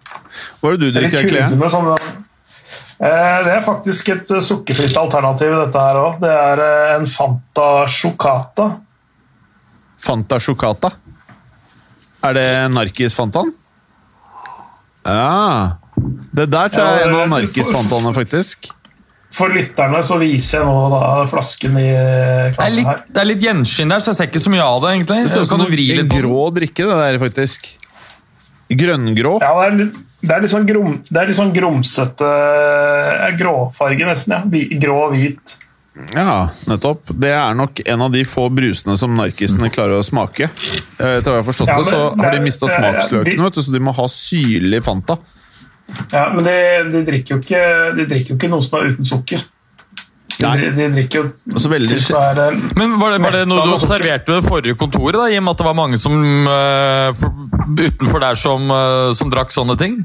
Hva 0.61 0.73
er 0.73 0.78
det 0.78 0.88
du 0.88 0.99
drikker, 0.99 1.28
Clay? 1.28 1.47
Sånn, 1.50 1.71
som 1.71 1.92
det 1.92 2.00
Eh, 2.99 3.47
er 3.47 3.61
faktisk 3.62 4.09
et 4.11 4.30
eh, 4.35 4.42
sukkerfritt 4.42 4.97
alternativ, 4.99 5.52
dette 5.54 5.83
her 5.83 5.99
òg. 6.00 6.16
Det 6.23 6.33
er 6.35 6.62
eh, 6.64 6.95
en 6.97 7.07
Fanta 7.07 7.68
Chocata. 7.87 8.73
Fanta 10.02 10.40
Chocata. 10.42 10.90
Er 12.26 12.35
det 12.35 12.49
Narkis-Fantaen? 12.75 13.52
Ja. 15.07 15.78
Det 16.35 16.49
der 16.50 16.75
tror 16.75 16.83
jeg 16.83 17.04
er 17.04 17.12
en 17.12 17.21
av 17.21 17.30
narkis-Fantaene, 17.37 18.11
faktisk. 18.16 18.73
For 19.35 19.52
lytterne 19.54 20.00
så 20.07 20.16
viser 20.18 20.62
jeg 20.62 20.66
nå 20.66 20.88
da 20.90 21.00
flasken 21.30 21.76
i 21.78 21.88
Det 21.92 22.64
er, 22.64 22.73
litt, 22.73 23.02
det 23.12 23.21
er 23.23 23.28
litt 23.28 23.45
gjenskinn 23.45 23.92
der, 23.92 24.02
så 24.02 24.11
jeg 24.11 24.18
ser 24.18 24.30
ikke 24.30 24.42
så 24.42 24.52
mye 24.54 24.66
av 24.66 24.83
det. 24.83 24.95
egentlig. 24.97 25.21
Det 25.28 25.35
ser 25.35 25.47
ut 25.47 25.52
som 25.52 25.62
en 25.62 26.14
grå 26.16 26.47
drikke, 26.57 26.88
det 26.88 26.99
der, 27.04 27.21
faktisk. 27.23 27.71
Grønngrå. 28.68 29.38
Ja, 29.42 29.54
det 29.60 29.66
er 29.68 29.78
litt, 29.78 30.02
det 30.20 30.34
er 30.34 30.42
litt 30.44 30.52
sånn, 30.52 30.66
grom, 30.68 30.98
det 31.08 31.22
er 31.22 31.30
litt 31.30 31.38
sånn 31.38 31.54
grumsete 31.56 32.28
eh, 32.28 33.30
Gråfarge, 33.38 34.08
nesten. 34.08 34.37
ja. 34.37 34.66
Grå 34.82 34.98
og 35.06 35.16
hvit. 35.16 35.56
Ja, 36.14 36.50
nettopp. 36.70 37.10
Det 37.10 37.30
er 37.34 37.56
nok 37.58 37.80
en 37.84 38.04
av 38.06 38.12
de 38.14 38.22
få 38.28 38.46
brusene 38.54 38.94
som 39.00 39.16
narkisene 39.18 39.70
klarer 39.75 39.98
å 39.98 40.04
smake. 40.06 40.46
Eh, 40.98 41.16
Etter 41.18 41.32
hva 41.32 41.40
jeg 41.40 41.42
har 41.42 41.48
forstått 41.48 41.72
Ja, 41.72 41.78
det, 41.82 41.90
så 41.90 42.02
har 42.20 42.37
de 42.37 42.44
mista 42.44 42.70
smaksløkene, 42.70 43.50
så 43.56 43.75
de 43.75 43.82
må 43.82 43.94
ha 43.96 44.06
syrlig 44.12 44.82
Fanta. 44.87 45.18
Ja, 46.12 46.28
Men 46.34 46.44
de, 46.44 46.56
de, 46.92 47.04
drikker 47.08 47.40
ikke, 47.40 47.62
de 47.96 48.06
drikker 48.10 48.34
jo 48.34 48.38
ikke 48.38 48.50
noe 48.52 48.64
som 48.64 48.78
er 48.78 48.92
uten 48.92 49.08
sukker. 49.08 49.42
De, 50.38 50.68
de 50.76 50.85
drikker 50.95 51.18
jo 51.18 51.23
Altså 51.50 51.71
veldig 51.73 51.97
til 51.99 52.14
eh, 52.14 52.59
Men 52.78 52.92
Var 53.00 53.14
det, 53.16 53.21
var 53.25 53.35
det 53.35 53.40
noe 53.50 53.64
du 53.66 53.73
observerte 53.75 54.30
ved 54.30 54.37
det 54.38 54.47
forrige 54.47 54.78
kontoret, 54.78 55.18
da, 55.18 55.25
i 55.33 55.38
og 55.40 55.45
med 55.47 55.57
at 55.57 55.62
det 55.62 55.66
var 55.66 55.76
mange 55.78 55.99
som 55.99 56.14
uh, 56.47 57.09
for, 57.18 57.40
utenfor 57.75 58.23
der 58.23 58.38
som, 58.38 58.71
uh, 58.71 59.11
som 59.18 59.33
drakk 59.33 59.50
sånne 59.54 59.75
ting? 59.80 59.97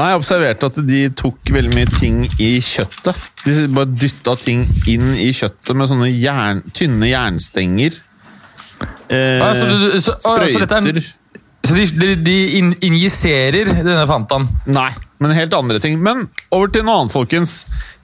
Nei, 0.00 0.08
jeg 0.14 0.22
observerte 0.22 0.70
at 0.72 0.80
de 0.88 1.02
tok 1.18 1.52
veldig 1.58 1.74
mye 1.76 1.90
ting 1.98 2.22
i 2.40 2.54
kjøttet. 2.64 3.20
De 3.44 3.66
bare 3.74 3.90
dytta 3.92 4.36
ting 4.40 4.64
inn 4.88 5.12
i 5.18 5.28
kjøttet 5.36 5.76
med 5.76 5.90
sånne 5.92 6.08
jern, 6.12 6.62
tynne 6.76 7.10
jernstenger. 7.12 8.00
Eh, 9.12 9.42
ah, 9.44 9.52
så 9.52 9.68
du- 9.68 10.00
så- 10.00 10.16
er- 10.16 10.48
sprøyter. 10.48 11.12
Så 11.62 11.74
de, 11.76 11.84
de, 11.94 12.14
de 12.16 12.36
in, 12.58 12.72
injiserer 12.82 13.68
denne 13.84 14.06
Fantaen? 14.10 14.48
Nei, 14.66 14.88
men 15.22 15.30
helt 15.36 15.54
andre 15.54 15.78
ting. 15.78 16.00
Men 16.02 16.24
over 16.50 16.72
til 16.74 16.82
noe 16.82 17.02
annet, 17.04 17.14
folkens. 17.14 17.52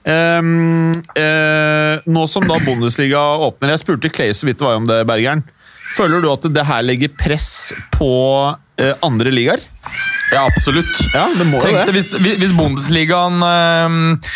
Ehm, 0.07 0.91
uh, 0.95 1.99
nå 2.07 2.25
som 2.31 2.45
da 2.47 2.55
Bundesliga 2.63 3.19
åpner 3.43 3.73
Jeg 3.73 3.81
spurte 3.81 4.11
Clay 4.13 4.31
så 4.33 4.47
vidt 4.47 4.61
det 4.61 4.65
var 4.65 4.79
om 4.79 4.87
det, 4.87 5.01
Bergeren. 5.09 5.43
Føler 5.97 6.23
du 6.23 6.29
at 6.31 6.45
det 6.53 6.65
her 6.69 6.85
legger 6.85 7.11
press 7.17 7.73
på 7.97 8.13
uh, 8.53 8.93
andre 9.05 9.33
ligaer? 9.33 9.65
Ja, 10.31 10.45
absolutt. 10.45 10.91
Ja, 11.15 11.27
det 11.35 11.47
må 11.49 11.59
jo 11.59 11.73
det. 11.73 11.93
hvis, 11.97 12.13
hvis 12.15 12.55
Bundesligaen 12.55 13.43
uh, 13.43 14.29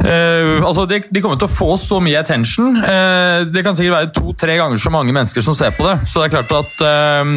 Uh, 0.00 0.64
altså 0.64 0.86
de, 0.88 1.02
de 1.12 1.20
kommer 1.20 1.36
til 1.36 1.44
å 1.44 1.52
få 1.52 1.74
så 1.76 1.98
mye 2.00 2.20
attention. 2.22 2.78
Uh, 2.80 3.44
det 3.52 3.60
kan 3.66 3.76
sikkert 3.76 3.98
være 3.98 4.12
to-tre 4.16 4.56
ganger 4.56 4.80
så 4.80 4.92
mange 4.94 5.12
mennesker 5.12 5.44
som 5.44 5.56
ser 5.56 5.74
på 5.76 5.84
det. 5.84 5.98
Så 6.08 6.22
det 6.22 6.30
er 6.30 6.36
klart 6.38 6.54
at 6.56 6.84
eh, 6.88 7.34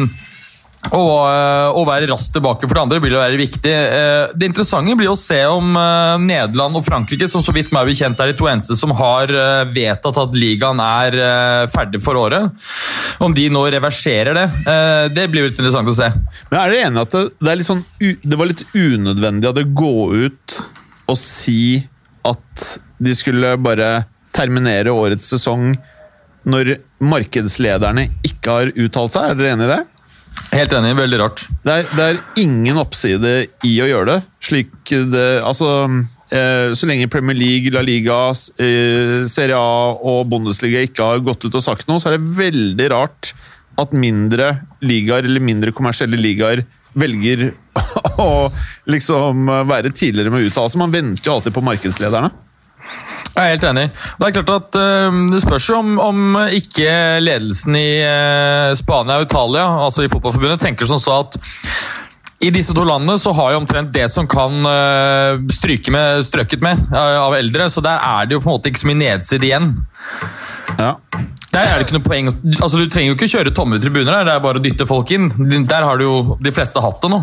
å, 0.92 1.02
eh, 1.28 1.84
være 1.88 2.08
raskt 2.10 2.34
tilbake 2.34 2.66
for 2.66 2.74
det 2.76 2.82
andre 2.82 3.00
vil 3.00 3.14
jo 3.14 3.22
være 3.22 3.40
viktig. 3.40 3.72
Eh, 3.72 4.32
Det 4.34 4.48
interessante 4.48 4.96
blir 4.98 5.10
å 5.12 5.16
se 5.18 5.40
om 5.46 5.76
eh, 5.76 6.18
Nederland 6.18 6.76
og 6.76 6.84
Frankrike, 6.84 7.28
som 7.30 7.42
så 7.42 7.54
vidt 7.54 7.72
meg 7.72 7.86
bekjent 7.88 8.20
er 8.20 8.32
de 8.32 8.38
to 8.38 8.48
eneste 8.50 8.76
som 8.76 8.90
har 8.90 9.28
vedtatt 9.72 10.18
at 10.20 10.36
ligaen 10.36 10.80
er 10.80 11.68
ferdig 11.72 12.00
for 12.02 12.18
året, 12.18 12.52
om 13.20 13.32
de 13.34 13.48
nå 13.52 13.62
reverserer 13.72 14.34
det. 14.34 14.46
Det 15.14 15.26
blir 15.30 15.44
jo 15.44 15.48
litt 15.48 15.58
interessant 15.58 15.88
å 15.88 15.96
se. 15.96 16.10
Men 16.50 16.60
er 16.60 16.70
dere 16.72 16.86
enig 16.88 17.02
at 17.04 17.14
det, 17.14 17.50
er 17.50 17.64
sånn, 17.66 17.84
det 17.98 18.38
var 18.38 18.50
litt 18.50 18.64
unødvendig 18.74 19.48
at 19.50 19.58
det 19.58 19.66
gå 19.76 19.94
ut 20.26 20.58
og 21.10 21.18
si 21.20 21.84
at 22.24 22.68
de 23.02 23.16
skulle 23.16 23.56
bare 23.60 24.06
terminere 24.34 24.94
årets 24.94 25.28
sesong 25.34 25.74
når 26.48 26.76
markedslederne 27.04 28.08
ikke 28.26 28.58
har 28.58 28.72
uttalt 28.74 29.16
seg? 29.16 29.30
Er 29.30 29.38
dere 29.38 29.54
enig 29.54 29.68
i 29.68 29.72
det? 29.74 29.82
Helt 30.54 30.74
enig, 30.76 30.92
veldig 30.98 31.18
rart. 31.18 31.44
Det 31.64 31.72
er, 31.72 31.88
det 31.94 32.04
er 32.04 32.20
ingen 32.42 32.78
oppside 32.78 33.32
i 33.66 33.72
å 33.82 33.88
gjøre 33.88 34.06
det. 34.12 34.18
Slik 34.44 34.92
det 35.10 35.24
Altså 35.42 35.70
eh, 36.30 36.70
Så 36.78 36.86
lenge 36.86 37.10
Premier 37.10 37.38
League, 37.38 37.72
La 37.74 37.82
Liga, 37.84 38.18
eh, 38.62 39.24
Serie 39.30 39.58
A 39.58 39.96
og 39.98 40.28
Bundesliga 40.30 40.84
ikke 40.86 41.08
har 41.10 41.24
gått 41.26 41.46
ut 41.46 41.58
og 41.58 41.64
sagt 41.64 41.90
noe, 41.90 42.02
så 42.02 42.12
er 42.12 42.18
det 42.18 42.36
veldig 42.38 42.88
rart 42.94 43.34
at 43.80 43.94
mindre 43.98 44.52
ligaer 44.86 45.26
eller 45.26 45.42
mindre 45.42 45.74
kommersielle 45.74 46.18
ligaer 46.20 46.62
velger 46.94 47.48
å 48.22 48.46
liksom 48.86 49.48
være 49.66 49.90
tidligere 49.90 50.30
med 50.30 50.44
å 50.44 50.50
uttale 50.52 50.70
seg. 50.70 50.82
Man 50.84 50.94
venter 50.94 51.26
jo 51.26 51.38
alltid 51.38 51.56
på 51.56 51.64
markedslederne. 51.66 52.30
Jeg 53.34 53.42
er 53.42 53.52
helt 53.56 53.66
enig. 53.66 53.88
Det 54.20 54.26
er 54.28 54.34
klart 54.36 54.52
at 54.54 54.78
uh, 54.78 55.16
det 55.32 55.42
spørs 55.42 55.66
jo 55.70 55.80
om, 55.80 55.96
om 55.98 56.38
ikke 56.54 57.18
ledelsen 57.24 57.74
i 57.78 57.88
uh, 58.06 58.70
Spania 58.78 59.18
og 59.18 59.26
Italia, 59.26 59.66
altså 59.88 60.04
i 60.04 60.10
fotballforbundet, 60.12 60.62
tenker 60.62 60.90
som 60.90 61.02
sa 61.02 61.24
at 61.24 61.38
i 62.44 62.50
disse 62.52 62.74
to 62.76 62.84
landene 62.84 63.16
så 63.18 63.32
har 63.34 63.54
jo 63.54 63.60
omtrent 63.62 63.92
det 63.94 64.06
som 64.12 64.28
kan 64.30 64.66
uh, 64.68 65.40
stryke 65.54 65.90
med, 65.94 66.22
strøket 66.28 66.62
med 66.62 66.92
av 66.94 67.34
eldre, 67.34 67.70
så 67.72 67.82
der 67.84 67.98
er 67.98 68.28
det 68.28 68.36
jo 68.36 68.42
på 68.44 68.50
en 68.50 68.58
måte 68.58 68.70
ikke 68.70 68.84
så 68.84 68.90
mye 68.90 69.00
nedside 69.00 69.48
igjen. 69.48 69.70
Ja. 70.78 70.94
Der 71.54 71.68
er 71.70 71.78
det 71.78 71.86
ikke 71.86 71.96
noe 71.98 72.06
poeng. 72.06 72.30
Altså 72.58 72.80
Du 72.80 72.88
trenger 72.90 73.12
jo 73.12 73.16
ikke 73.18 73.30
kjøre 73.30 73.54
tomme 73.54 73.78
tribuner, 73.82 74.10
der, 74.10 74.28
det 74.28 74.34
er 74.34 74.44
bare 74.44 74.60
å 74.60 74.64
dytte 74.64 74.86
folk 74.90 75.10
inn. 75.14 75.30
Der 75.70 75.86
har 75.86 75.98
du 75.98 76.06
jo 76.06 76.16
de 76.42 76.54
fleste 76.54 76.82
hatt 76.82 77.02
det 77.02 77.12
nå. 77.14 77.20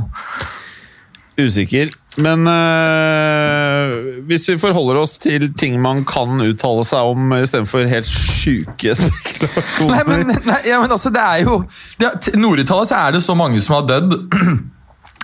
Usikker. 1.40 1.92
Men 2.20 2.44
øh, 2.48 4.24
hvis 4.28 4.50
vi 4.50 4.58
forholder 4.60 4.98
oss 5.00 5.14
til 5.24 5.46
ting 5.56 5.78
man 5.82 6.02
kan 6.04 6.42
uttale 6.44 6.84
seg 6.88 7.12
om 7.14 7.32
istedenfor 7.38 7.86
helt 7.88 8.10
sjuke 8.10 8.92
spekulasjoner 9.00 9.94
Nei, 9.96 10.02
men, 10.10 10.34
nei, 10.44 10.58
ja, 10.68 10.82
men 10.84 10.92
altså, 10.92 11.08
det 11.16 11.24
er 11.24 11.46
jo 11.46 11.62
det 12.02 12.10
er- 12.10 12.36
Nord-Italia 12.42 12.90
så 12.90 13.00
er 13.00 13.16
det 13.16 13.22
så 13.24 13.36
mange 13.40 13.62
som 13.64 13.78
har 13.80 13.88
dødd. 13.94 14.18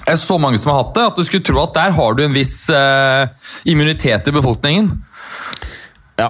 Er 0.07 0.15
så 0.15 0.37
mange 0.39 0.55
som 0.55 0.69
har 0.71 0.77
hatt 0.85 0.93
det, 0.95 1.03
at 1.09 1.17
du 1.19 1.25
skulle 1.27 1.43
tro 1.43 1.57
at 1.65 1.73
der 1.75 1.91
har 1.91 2.13
du 2.15 2.21
en 2.23 2.31
viss 2.31 2.69
eh, 2.71 3.27
immunitet 3.67 4.29
i 4.29 4.31
befolkningen. 4.31 4.85
Ja. 6.15 6.29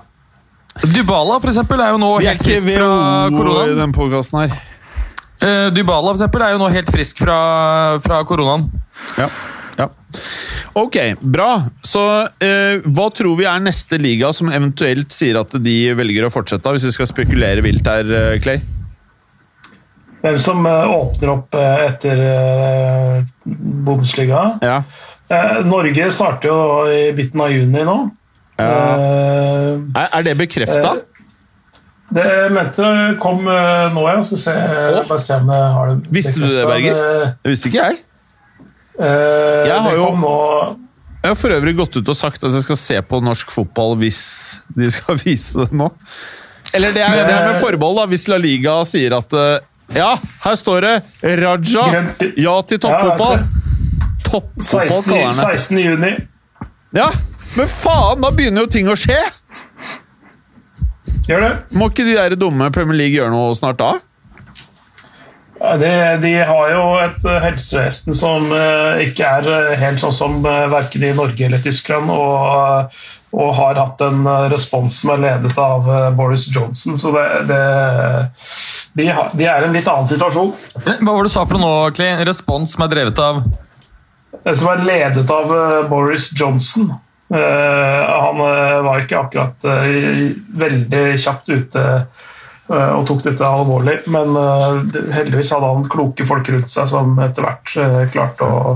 Dybala 0.81 1.35
for 1.43 1.51
eksempel, 1.51 1.83
er 1.85 1.91
jo 1.93 1.99
nå 2.01 2.09
Vi 2.23 2.25
er 2.25 2.39
helt 2.39 2.41
frisk 2.47 2.71
fra 2.73 2.87
WHO 3.29 3.67
i 3.67 3.75
den 3.77 3.93
podkasten 3.93 4.39
her. 4.41 4.55
Uh, 5.43 5.67
Dybala 5.77 6.09
for 6.09 6.17
eksempel, 6.17 6.41
er 6.47 6.55
jo 6.55 6.63
nå 6.63 6.71
helt 6.73 6.89
frisk 6.89 7.21
fra, 7.21 7.37
fra 8.01 8.23
koronaen. 8.25 8.65
Ja. 9.19 9.29
Ja. 9.77 9.89
Ok, 10.77 10.96
bra. 11.22 11.51
Så 11.86 12.01
eh, 12.43 12.79
hva 12.86 13.07
tror 13.13 13.38
vi 13.39 13.46
er 13.50 13.62
neste 13.63 13.98
liga 14.01 14.31
som 14.34 14.50
eventuelt 14.53 15.13
sier 15.13 15.38
at 15.41 15.53
de 15.62 15.75
velger 15.98 16.25
å 16.27 16.31
fortsette, 16.34 16.74
hvis 16.75 16.88
vi 16.89 16.96
skal 16.96 17.10
spekulere 17.10 17.62
vilt 17.65 17.88
her, 17.89 18.10
eh, 18.10 18.39
Clay? 18.43 18.62
Hvem 20.24 20.39
som 20.41 20.65
eh, 20.65 20.93
åpner 20.98 21.29
opp 21.36 21.53
eh, 21.55 21.84
etter 21.91 22.22
eh, 22.25 23.19
Bundesliga. 23.46 24.41
Ja. 24.65 24.79
Eh, 25.29 25.60
Norge 25.67 26.07
starter 26.12 26.50
jo 26.50 26.57
i 26.89 27.03
midten 27.17 27.43
av 27.46 27.53
juni 27.53 27.84
nå. 27.86 27.98
Eh, 28.57 29.77
Er, 29.93 30.10
er 30.17 30.25
det 30.25 30.34
bekrefta? 30.39 30.96
det 32.17 32.24
mente 32.55 32.81
jeg 32.88 33.15
kom 33.19 33.41
nå, 33.43 34.03
ja. 34.07 34.22
Skal 34.24 34.39
se, 34.39 34.53
bare 35.10 35.19
se 35.22 35.38
om 35.41 35.50
jeg 35.51 35.72
har 35.75 35.89
det 35.91 36.13
Visste 36.15 36.39
du 36.39 36.46
det. 36.48 36.63
Berger? 36.65 37.01
Det 37.43 37.51
visste 37.53 37.67
ikke 37.69 37.84
jeg. 37.89 37.98
Eh, 39.00 39.68
Jeg 39.68 39.80
har 39.84 39.94
jo- 39.96 40.77
Jeg 41.24 41.30
har 41.32 41.36
for 41.36 41.50
øvrig 41.50 41.75
gått 41.77 41.96
ut 41.98 42.10
og 42.10 42.16
sagt 42.16 42.44
at 42.44 42.51
jeg 42.54 42.63
skal 42.63 42.75
se 42.77 43.01
på 43.01 43.20
norsk 43.22 43.50
fotball 43.51 43.96
hvis 43.98 44.60
de 44.75 44.89
skal 44.92 45.16
vise 45.25 45.54
det 45.66 45.72
nå. 45.74 45.92
Eller 46.74 46.92
det 46.94 47.01
er, 47.01 47.25
det 47.27 47.34
er 47.36 47.51
med 47.54 47.60
forbehold, 47.62 47.98
da, 47.98 48.06
hvis 48.12 48.27
La 48.27 48.38
Liga 48.38 48.84
sier 48.86 49.13
at 49.18 49.34
eh, 49.34 49.60
Ja, 49.96 50.18
her 50.44 50.56
står 50.60 50.82
det 50.84 50.96
Raja! 51.39 51.86
Ja 52.38 52.62
til 52.68 52.80
toppfotball! 52.84 53.39
Toppfotball, 54.27 55.04
kaller 55.08 55.25
han 55.30 55.38
det. 55.38 55.60
16. 55.62 55.77
juni. 55.80 56.13
Ja, 56.94 57.10
men 57.56 57.68
faen! 57.72 58.22
Da 58.22 58.32
begynner 58.36 58.66
jo 58.66 58.72
ting 58.74 58.88
å 58.92 58.98
skje! 59.00 59.20
Gjør 61.27 61.42
det. 61.44 61.51
Må 61.75 61.89
ikke 61.92 62.06
de 62.08 62.16
der 62.16 62.36
dumme 62.39 62.70
Premier 62.75 62.96
League 63.00 63.16
gjøre 63.18 63.32
noe 63.34 63.56
snart 63.58 63.80
da? 63.80 63.94
De, 65.75 66.17
de 66.21 66.33
har 66.43 66.71
jo 66.71 66.83
et 67.01 67.25
eh, 67.27 67.43
helsevesen 67.43 68.15
som 68.15 68.51
eh, 68.55 69.03
ikke 69.07 69.27
er 69.27 69.50
eh, 69.51 69.75
helt 69.81 70.01
sånn 70.01 70.15
som 70.15 70.38
verken 70.45 71.03
i 71.03 71.13
Norge 71.17 71.47
eller 71.47 71.62
Tyskland, 71.63 72.12
og, 72.13 72.93
og 73.36 73.50
har 73.57 73.79
hatt 73.81 74.03
en 74.05 74.24
respons 74.51 75.01
som 75.01 75.12
er 75.15 75.24
ledet 75.25 75.57
av 75.59 75.89
Boris 76.15 76.47
Johnson. 76.53 76.97
Så 77.00 77.12
det, 77.15 77.25
det, 77.50 77.62
de, 79.00 79.09
har, 79.12 79.33
de 79.36 79.50
er 79.50 79.65
i 79.65 79.69
en 79.69 79.75
litt 79.75 79.89
annen 79.91 80.09
situasjon. 80.09 80.53
Hva 80.77 80.97
var 81.01 81.19
det 81.19 81.31
du 81.31 81.36
sa 81.36 81.43
for 81.50 81.62
noe? 81.62 81.91
En 82.07 82.24
respons 82.27 82.75
som 82.75 82.88
er 82.88 82.93
drevet 82.95 83.24
av 83.24 83.43
som 84.47 84.69
er 84.71 84.83
ledet 84.86 85.27
av 85.33 85.50
Boris 85.89 86.29
Johnson. 86.38 86.86
Han 87.27 88.38
var 88.86 89.01
ikke 89.01 89.17
akkurat 89.19 89.65
veldig 90.62 91.01
kjapt 91.19 91.50
ute 91.51 91.83
og 92.69 93.05
tok 93.07 93.24
dette 93.25 93.47
alvorlig, 93.47 94.00
men 94.12 94.36
eh, 94.41 94.97
heldigvis 95.15 95.53
hadde 95.55 95.69
han 95.71 95.88
kloke 95.91 96.27
folk 96.27 96.50
rundt 96.51 96.71
seg 96.71 96.89
som 96.91 97.13
etter 97.24 97.45
hvert 97.45 97.75
eh, 97.83 98.01
klarte 98.13 98.47
å 98.47 98.75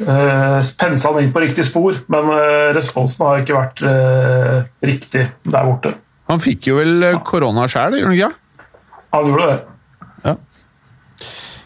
pense 0.00 1.04
han 1.04 1.18
inn 1.20 1.32
på 1.34 1.42
riktig 1.42 1.66
spor. 1.68 1.98
Men 2.12 2.30
eh, 2.32 2.70
responsen 2.76 3.26
har 3.26 3.42
ikke 3.42 3.58
vært 3.58 3.82
eh, 3.84 4.60
riktig 4.86 5.26
der 5.42 5.66
borte. 5.66 5.96
Han 6.30 6.40
fikk 6.40 6.70
jo 6.70 6.78
vel 6.78 7.02
eh, 7.04 7.18
korona 7.26 7.66
sjæl, 7.68 7.98
gjorde 7.98 8.14
han 8.14 8.18
ikke? 8.20 8.70
Han 9.16 9.28
gjorde 9.32 9.50
det. 9.50 9.60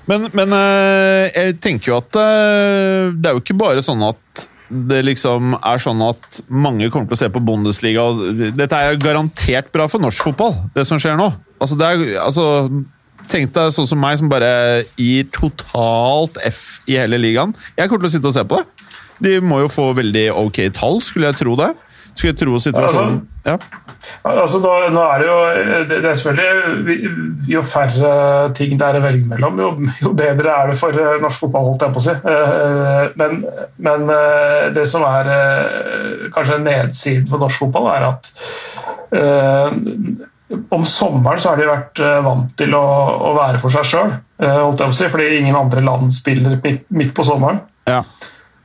Men, 0.05 0.27
men 0.37 0.53
eh, 0.53 1.31
jeg 1.33 1.61
tenker 1.65 1.93
jo 1.93 2.01
at 2.03 2.19
eh, 2.21 3.13
det 3.17 3.31
er 3.31 3.37
jo 3.37 3.41
ikke 3.41 3.57
bare 3.57 3.85
sånn 3.85 4.03
at 4.05 4.49
det 4.91 5.01
liksom 5.07 5.55
er 5.61 5.83
sånn 5.83 6.03
at 6.05 6.41
mange 6.49 6.91
kommer 6.93 7.11
til 7.11 7.17
å 7.17 7.21
se 7.23 7.31
på 7.33 7.43
Bundesliga 7.45 8.05
og 8.11 8.43
Dette 8.59 8.81
er 8.81 8.99
garantert 9.01 9.71
bra 9.75 9.87
for 9.91 10.03
norsk 10.03 10.27
fotball, 10.31 10.57
det 10.75 10.87
som 10.89 11.01
skjer 11.01 11.19
nå. 11.21 11.31
Altså, 11.63 11.79
det 11.81 11.91
er, 11.91 12.05
altså 12.25 12.47
Tenk 13.31 13.55
deg 13.57 13.71
sånn 13.73 13.87
som 13.89 13.97
meg, 13.97 14.19
som 14.21 14.29
bare 14.29 14.85
gir 15.01 15.25
totalt 15.33 16.37
F 16.45 16.83
i 16.85 16.99
hele 17.01 17.17
ligaen. 17.17 17.55
Jeg 17.73 17.89
kommer 17.89 18.05
til 18.05 18.11
å 18.11 18.15
sitte 18.19 18.29
og 18.29 18.35
se 18.37 18.43
på 18.45 18.59
det. 18.59 18.91
De 19.25 19.39
må 19.41 19.63
jo 19.63 19.71
få 19.73 19.87
veldig 19.97 20.27
ok 20.43 20.59
tall, 20.77 21.01
skulle 21.01 21.31
jeg 21.31 21.39
tro 21.39 21.55
det. 21.57 21.71
Skulle 22.13 22.35
jeg 22.35 22.41
tro 22.43 22.61
situasjonen 22.61 23.23
ja. 23.45 23.59
Altså, 24.25 24.59
da, 24.65 24.73
nå 24.93 25.01
er 25.05 25.21
det 25.21 25.27
jo 25.29 25.37
det, 25.89 25.99
er 26.01 26.17
selvfølgelig 26.17 27.49
Jo 27.49 27.63
færre 27.65 28.13
ting 28.57 28.77
det 28.81 28.87
er 28.87 28.99
å 28.99 29.03
velge 29.05 29.29
mellom, 29.29 29.61
jo, 29.61 29.71
jo, 30.01 30.13
bedre 30.17 30.53
er 30.53 30.71
det 30.71 30.77
for 30.81 30.97
eh, 30.97 31.19
norsk 31.21 31.45
fotball, 31.45 31.71
holdt 31.71 31.85
jeg 31.85 31.95
på 31.95 32.01
å 32.01 32.05
si. 32.07 32.15
Eh, 32.35 33.03
men, 33.21 33.43
men 33.85 34.13
eh, 34.15 34.69
det 34.77 34.87
som 34.89 35.05
er 35.09 35.31
kanskje 36.35 36.63
nedsiden 36.65 37.29
for 37.29 37.45
norsk 37.45 37.67
fotball, 37.67 37.91
er 37.93 38.09
at 38.09 38.33
om 40.75 40.85
sommeren 40.89 41.41
så 41.41 41.53
har 41.53 41.61
de 41.61 41.69
vært 41.69 42.01
vant 42.25 42.49
til 42.59 42.75
å, 42.77 42.85
å 43.29 43.35
være 43.37 43.61
for 43.63 43.71
seg 43.73 43.87
sjøl, 43.87 44.15
si, 44.97 45.07
fordi 45.13 45.37
ingen 45.39 45.59
andre 45.59 45.85
land 45.85 46.11
spiller 46.15 46.59
midt 46.59 47.15
på 47.15 47.27
sommeren. 47.27 47.63
Ja. 47.89 48.01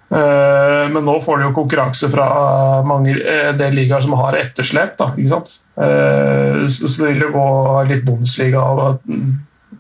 Eh, 0.10 0.90
men 0.90 1.06
nå 1.06 1.20
får 1.22 1.38
de 1.38 1.50
jo 1.50 1.56
konkurranse 1.58 2.10
fra 2.10 2.26
mange, 2.88 3.14
en 3.14 3.58
del 3.60 3.76
ligaer 3.78 4.02
som 4.02 4.16
har 4.18 4.38
etterslep. 4.40 4.98
Da, 4.98 5.12
eh, 5.14 6.64
så 6.66 6.90
det 6.90 7.12
vil 7.12 7.28
jo 7.28 7.34
gå 7.36 7.50
litt 7.92 8.06
Bundesliga 8.08 8.64
og, 8.64 9.04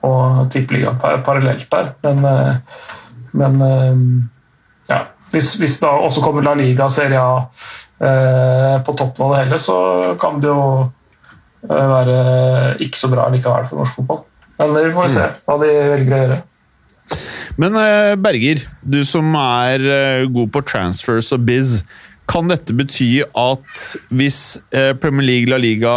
og 0.05 0.43
tippeliga 0.53 0.93
parallelt 1.25 1.65
der. 1.73 1.93
Men, 2.05 2.29
eh, 2.29 2.85
men 3.39 3.59
ja, 4.89 5.03
hvis, 5.33 5.55
hvis 5.61 5.79
da 5.81 5.95
også 5.97 6.23
kommer 6.25 6.45
La 6.45 6.55
Liga 6.57 6.89
Serie 6.89 7.21
A 7.21 7.41
på 7.99 8.93
toppen 8.95 9.25
av 9.25 9.33
det 9.33 9.39
hele, 9.41 9.57
så 9.59 9.75
kan 10.21 10.37
det 10.39 10.47
jo 10.47 10.61
være 11.67 12.13
ikke 12.85 12.95
så 12.95 13.09
bra 13.11 13.25
likevel 13.33 13.65
for 13.67 13.81
norsk 13.81 13.97
fotball. 13.99 14.21
Men 14.61 14.71
vi 14.77 14.93
får 14.95 15.09
se 15.11 15.25
hva 15.43 15.57
de 15.59 15.73
velger 15.91 16.15
å 16.15 16.21
gjøre. 16.21 16.37
Men 17.59 17.75
eh, 17.75 18.13
Berger, 18.19 18.63
du 18.81 19.01
som 19.07 19.33
er 19.39 19.83
eh, 19.83 20.29
god 20.31 20.51
på 20.53 20.63
transfers 20.67 21.31
og 21.35 21.43
biz. 21.49 21.79
Kan 22.29 22.51
dette 22.51 22.75
bety 22.77 23.23
at 23.25 23.85
hvis 24.13 24.59
eh, 24.71 24.93
Premier 24.99 25.27
League, 25.27 25.51
La 25.51 25.59
Liga, 25.61 25.93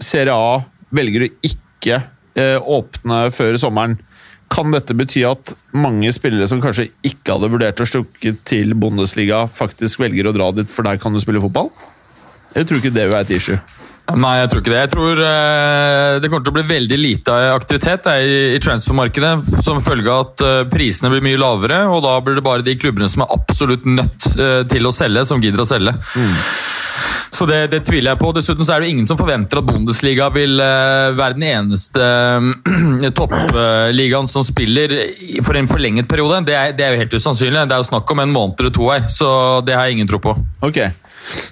Serie 0.00 0.34
A 0.34 0.62
velger 0.94 1.26
å 1.26 1.34
ikke 1.46 2.02
åpne 2.40 3.16
før 3.34 3.56
sommeren, 3.60 3.96
kan 4.50 4.70
dette 4.72 4.94
bety 4.96 5.24
at 5.28 5.52
mange 5.76 6.08
spillere 6.14 6.46
som 6.48 6.62
kanskje 6.62 6.86
ikke 7.04 7.34
hadde 7.34 7.50
vurdert 7.52 7.82
å 7.82 7.86
stukke 7.86 8.32
til 8.48 8.72
Bundesliga, 8.78 9.42
faktisk 9.50 10.00
velger 10.00 10.30
å 10.30 10.32
dra 10.34 10.48
dit, 10.54 10.70
for 10.70 10.86
der 10.86 10.98
kan 11.02 11.12
du 11.12 11.20
spille 11.20 11.42
fotball? 11.42 11.68
Jeg 12.54 12.66
tror 12.66 12.80
ikke 12.80 12.94
det 12.94 13.04
vil 13.08 13.14
være 13.14 13.28
et 13.28 13.34
issue? 13.36 13.58
Nei, 14.18 14.32
jeg 14.40 14.50
tror 14.50 14.62
ikke 14.62 14.72
det. 14.72 14.80
Jeg 14.80 14.92
tror 14.94 15.20
uh, 15.22 16.18
det 16.22 16.30
kommer 16.30 16.46
til 16.46 16.52
å 16.52 16.56
bli 16.58 16.66
veldig 16.70 16.98
lite 17.00 17.36
aktivitet 17.54 18.08
i, 18.10 18.58
transfermarkedet 18.62 19.62
som 19.64 19.82
følge 19.84 20.10
av 20.10 20.26
at 20.26 20.44
uh, 20.46 20.56
prisene 20.70 21.12
blir 21.12 21.24
mye 21.24 21.40
lavere, 21.40 21.84
og 21.92 22.02
da 22.06 22.16
blir 22.24 22.40
det 22.40 22.46
bare 22.46 22.66
de 22.66 22.76
klubbene 22.80 23.10
som 23.10 23.24
er 23.24 23.32
absolutt 23.36 23.86
nødt 23.88 24.28
uh, 24.40 24.62
til 24.70 24.88
å 24.88 24.94
selge, 24.94 25.26
som 25.28 25.42
gidder 25.42 25.64
å 25.64 25.68
selge. 25.68 25.94
Mm. 26.14 26.36
Så 27.30 27.46
det, 27.46 27.60
det, 27.72 27.84
tviler 27.86 28.10
jeg 28.10 28.20
på. 28.20 28.32
Dessuten 28.36 28.66
så 28.66 28.74
er 28.74 28.82
det 28.82 28.90
ingen 28.90 29.06
som 29.08 29.16
forventer 29.16 29.60
at 29.60 29.68
Bundesliga 29.68 30.26
vil 30.34 30.58
være 30.58 31.36
den 31.38 31.46
eneste 31.46 32.02
toppligaen 33.16 34.28
som 34.28 34.44
spiller 34.44 34.92
for 35.46 35.56
en 35.56 35.70
forlenget 35.70 36.10
periode. 36.10 36.42
Det 36.50 36.56
er, 36.58 36.74
det 36.76 36.84
er, 36.84 36.96
jo 36.96 37.04
helt 37.04 37.14
usannsynlig. 37.16 37.62
Det 37.70 37.78
er 37.78 37.84
jo 37.84 37.88
snakk 37.92 38.12
om 38.12 38.24
en 38.24 38.34
måned 38.34 38.60
eller 38.60 38.74
to 38.74 38.90
her, 38.90 39.06
så 39.08 39.30
det 39.64 39.78
har 39.78 39.88
jeg 39.88 40.00
ingen 40.00 40.10
tro 40.10 40.20
på. 40.20 40.34
Okay. 40.66 40.90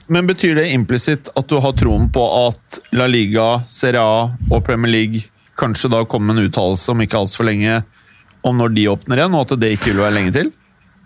Men 0.06 0.28
betyr 0.28 0.58
det 0.58 0.70
implisitt 0.72 1.30
at 1.36 1.48
du 1.50 1.58
har 1.62 1.74
troen 1.78 2.08
på 2.12 2.22
at 2.48 2.78
La 2.96 3.06
Liga, 3.10 3.62
Serie 3.68 4.02
A 4.02 4.30
og 4.50 4.64
Premier 4.66 4.92
League 4.92 5.26
kanskje 5.58 5.90
da 5.92 6.04
kommer 6.06 6.34
med 6.34 6.42
en 6.44 6.50
uttalelse 6.50 6.92
om 6.92 7.02
ikke 7.02 7.18
altfor 7.18 7.48
lenge 7.48 7.82
om 8.46 8.58
når 8.58 8.74
de 8.76 8.86
åpner 8.92 9.20
igjen, 9.20 9.34
og 9.34 9.46
at 9.46 9.60
det 9.60 9.72
ikke 9.74 9.92
vil 9.92 10.04
være 10.04 10.16
lenge 10.16 10.34
til? 10.36 10.50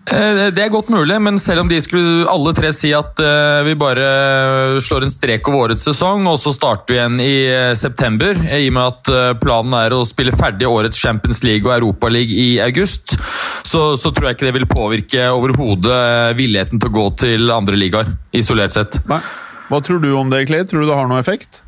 Eh, 0.03 0.49
det 0.51 0.65
er 0.65 0.73
godt 0.73 0.89
mulig, 0.91 1.15
men 1.23 1.39
selv 1.39 1.63
om 1.63 1.69
de 1.71 1.79
skulle 1.83 2.27
alle 2.27 2.53
tre 2.57 2.73
si 2.75 2.91
at 2.97 3.21
uh, 3.23 3.63
vi 3.63 3.77
bare 3.79 4.81
slår 4.83 5.07
en 5.07 5.13
strek 5.15 5.47
over 5.47 5.69
årets 5.69 5.85
sesong, 5.87 6.27
og 6.27 6.41
så 6.43 6.51
starter 6.57 6.91
vi 6.91 6.99
igjen 6.99 7.21
i 7.23 7.37
september, 7.79 8.41
i 8.51 8.67
og 8.67 8.75
med 8.75 8.83
at 8.83 9.39
planen 9.43 9.77
er 9.79 9.95
å 9.95 10.03
spille 10.09 10.35
ferdig 10.35 10.67
årets 10.67 10.99
Champions 10.99 11.45
League 11.47 11.69
og 11.69 11.77
Europa 11.77 12.11
League 12.11 12.35
i 12.35 12.59
august, 12.65 13.15
så, 13.63 13.93
så 13.95 14.11
tror 14.11 14.31
jeg 14.33 14.41
ikke 14.41 14.49
det 14.51 14.57
vil 14.59 14.71
påvirke 14.71 15.31
overhodet 15.31 16.35
villigheten 16.41 16.83
til 16.83 16.91
å 16.91 16.97
gå 16.99 17.07
til 17.23 17.55
andre 17.55 17.79
ligaer, 17.79 18.11
isolert 18.35 18.75
sett. 18.75 18.99
Nei. 19.11 19.23
Hva 19.71 19.79
tror 19.81 20.03
du 20.03 20.11
om 20.19 20.29
det, 20.29 20.43
Clay? 20.51 20.67
Tror 20.69 20.83
du 20.83 20.91
det 20.91 20.99
har 20.99 21.07
noe 21.09 21.23
effekt? 21.23 21.62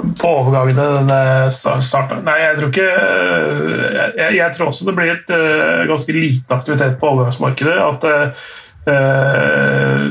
På 0.00 0.28
overgangene 0.28 0.84
denne 0.98 1.52
starten. 1.84 2.24
Nei, 2.26 2.38
jeg 2.42 2.58
tror 2.58 2.70
ikke 2.72 2.90
jeg, 4.18 4.36
jeg, 4.38 4.50
tror 4.56 4.70
også 4.70 4.88
det 4.88 4.94
blir 4.98 5.14
et 5.14 5.32
uh, 5.32 5.82
ganske 5.90 6.16
lite 6.16 6.56
aktivitet 6.56 6.98
på 7.00 7.10
overgangsmarkedet. 7.12 7.78
At 7.86 8.06
uh, 8.08 8.46
uh, 8.90 10.06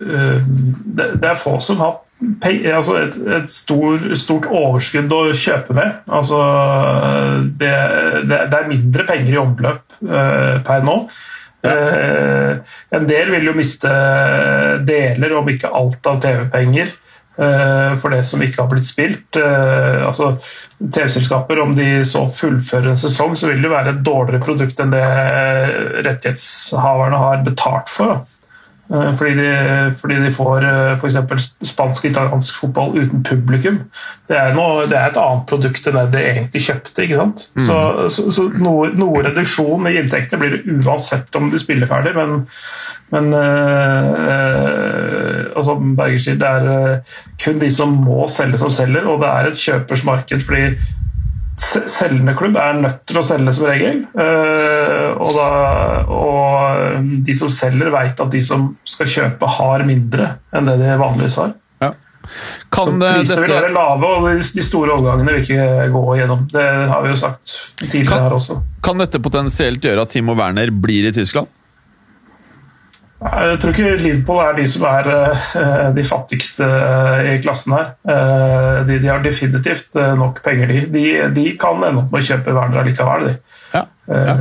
det, 0.00 1.10
det, 1.20 1.28
er 1.28 1.38
få 1.38 1.58
som 1.62 1.82
har 1.84 1.98
altså 2.40 2.96
et, 3.00 3.18
et 3.36 3.52
stor, 3.52 4.00
stort 4.18 4.48
overskudd 4.48 5.12
å 5.12 5.20
kjøpe 5.36 5.76
med. 5.76 6.00
Altså, 6.08 6.40
det, 7.60 7.70
det, 8.28 8.40
det, 8.50 8.56
er 8.58 8.72
mindre 8.72 9.06
penger 9.08 9.36
i 9.36 9.40
omløp 9.40 10.00
per 10.00 10.88
nå. 10.88 10.96
Ja. 11.60 11.74
en 12.96 13.04
del 13.04 13.28
vil 13.34 13.50
jo 13.50 13.52
miste 13.52 13.90
deler, 14.88 15.34
om 15.36 15.48
ikke 15.52 15.68
alt 15.76 16.08
av 16.08 16.20
TV-penger. 16.24 16.94
Eh, 17.40 17.92
for 17.96 18.12
det 18.12 18.20
som 18.28 18.42
ikke 18.44 18.60
har 18.60 18.68
blitt 18.68 18.88
spilt. 18.88 19.36
Eh, 19.40 20.06
altså 20.06 20.34
TV-selskaper, 20.80 21.60
om 21.62 21.72
de 21.76 22.02
så 22.04 22.26
fullfører 22.28 22.92
en 22.92 23.00
sesong, 23.00 23.36
så 23.38 23.48
vil 23.48 23.62
det 23.64 23.72
være 23.72 23.94
et 23.94 24.02
dårligere 24.04 24.44
produkt 24.44 24.82
enn 24.82 24.92
det 24.92 25.06
rettighetshaverne 26.04 27.22
har 27.22 27.40
betalt 27.46 27.88
for. 27.88 28.20
Eh, 28.92 29.08
fordi 29.16 29.32
de, 29.38 29.54
fordi 29.96 30.18
de 30.20 30.34
får 30.36 30.66
f.eks. 31.00 31.48
spansk 31.70 32.04
og 32.04 32.10
italiensk 32.10 32.60
fotball 32.60 32.92
uten 32.98 33.24
publikum. 33.24 33.80
Det 34.28 34.36
er, 34.36 34.52
noe, 34.58 34.84
det 34.90 35.00
er, 35.00 35.14
et 35.14 35.24
annet 35.24 35.48
produkt 35.48 35.88
enn 35.88 35.96
det 36.02 36.06
de 36.18 36.26
egentlig 36.34 36.64
kjøpte. 36.66 37.06
ikke 37.06 37.22
sant? 37.22 37.46
Mm. 37.56 37.64
Så, 37.70 37.80
så, 38.18 38.28
så 38.36 38.48
noe, 38.60 38.92
noe, 39.00 39.24
reduksjon 39.30 39.88
i 39.88 39.96
inntektene 40.02 40.44
blir 40.44 40.58
det 40.58 40.80
uansett 40.84 41.40
om 41.40 41.48
de 41.48 41.62
spiller 41.62 41.88
ferdig, 41.88 42.12
men 42.20 42.42
men 43.10 43.32
øh, 43.34 45.39
altså 45.56 45.76
Berger 45.98 46.22
sier 46.22 46.40
det 46.40 46.48
er 46.48 46.70
øh, 46.70 47.14
kun 47.44 47.60
de 47.60 47.70
som 47.74 47.94
må 48.04 48.24
selge, 48.30 48.60
som 48.60 48.72
selger, 48.72 49.06
og 49.10 49.22
det 49.22 49.30
er 49.30 49.50
et 49.50 49.62
kjøpers 49.66 50.04
marked. 50.08 50.46
fordi 50.46 50.74
selgende 51.60 52.34
klubb 52.38 52.56
er 52.56 52.78
nødt 52.80 53.02
til 53.08 53.20
å 53.20 53.24
selge 53.26 53.52
som 53.56 53.66
regel. 53.68 54.04
Uh, 54.14 55.10
og, 55.20 55.32
da, 55.36 55.48
og, 56.08 57.08
de 57.26 57.36
som 57.36 57.50
selger, 57.52 57.90
vet 57.92 58.22
at 58.24 58.32
de 58.32 58.40
som 58.44 58.70
skal 58.88 59.10
kjøpe, 59.10 59.50
har 59.58 59.84
mindre 59.88 60.34
enn 60.56 60.70
det 60.70 60.78
de 60.80 60.96
vanligvis 61.00 61.36
har. 61.42 61.52
Ja. 61.82 61.92
Kan 62.72 63.00
så 63.00 63.12
prisene 63.18 63.44
vil 63.44 63.54
være 63.58 63.72
lave, 63.74 64.10
og 64.16 64.42
de 64.56 64.64
store 64.64 64.96
overgangene 64.96 65.36
vil 65.36 65.44
ikke 65.44 65.92
gå 65.92 66.04
igjennom. 66.16 66.48
Det 66.52 66.66
har 66.94 67.04
vi 67.04 67.12
jo 67.12 67.20
sagt 67.26 67.56
tidligere 67.84 68.14
kan, 68.14 68.26
her 68.28 68.36
også. 68.40 68.60
Kan 68.86 69.02
dette 69.04 69.22
potensielt 69.22 69.84
gjøre 69.84 70.06
at 70.06 70.14
Timo 70.16 70.36
Werner 70.38 70.72
blir 70.72 71.10
i 71.10 71.14
Tyskland? 71.16 71.50
Jeg 73.20 73.56
tror 73.60 73.74
ikke 73.74 73.96
Liverpool 74.00 74.38
er 74.40 74.54
de 74.56 74.62
som 74.68 74.84
er 74.88 75.08
uh, 75.12 75.48
de 75.96 76.04
fattigste 76.08 76.64
uh, 76.64 77.18
i 77.28 77.34
klassen 77.44 77.74
her. 77.76 77.90
Uh, 78.08 78.80
de, 78.88 78.96
de, 79.02 79.10
har 79.10 79.20
definitivt 79.24 79.98
nok 80.16 80.40
penger, 80.44 80.72
de. 80.72 80.86
De, 80.94 81.04
de 81.36 81.44
kan 81.60 81.84
ende 81.84 82.00
opp 82.00 82.14
med 82.14 82.22
å 82.22 82.28
kjøpe 82.30 82.54
Werner 82.56 82.88
likevel, 82.88 83.28
de. 83.28 83.58
Ja. 83.74 83.84
Ja. 84.10 84.36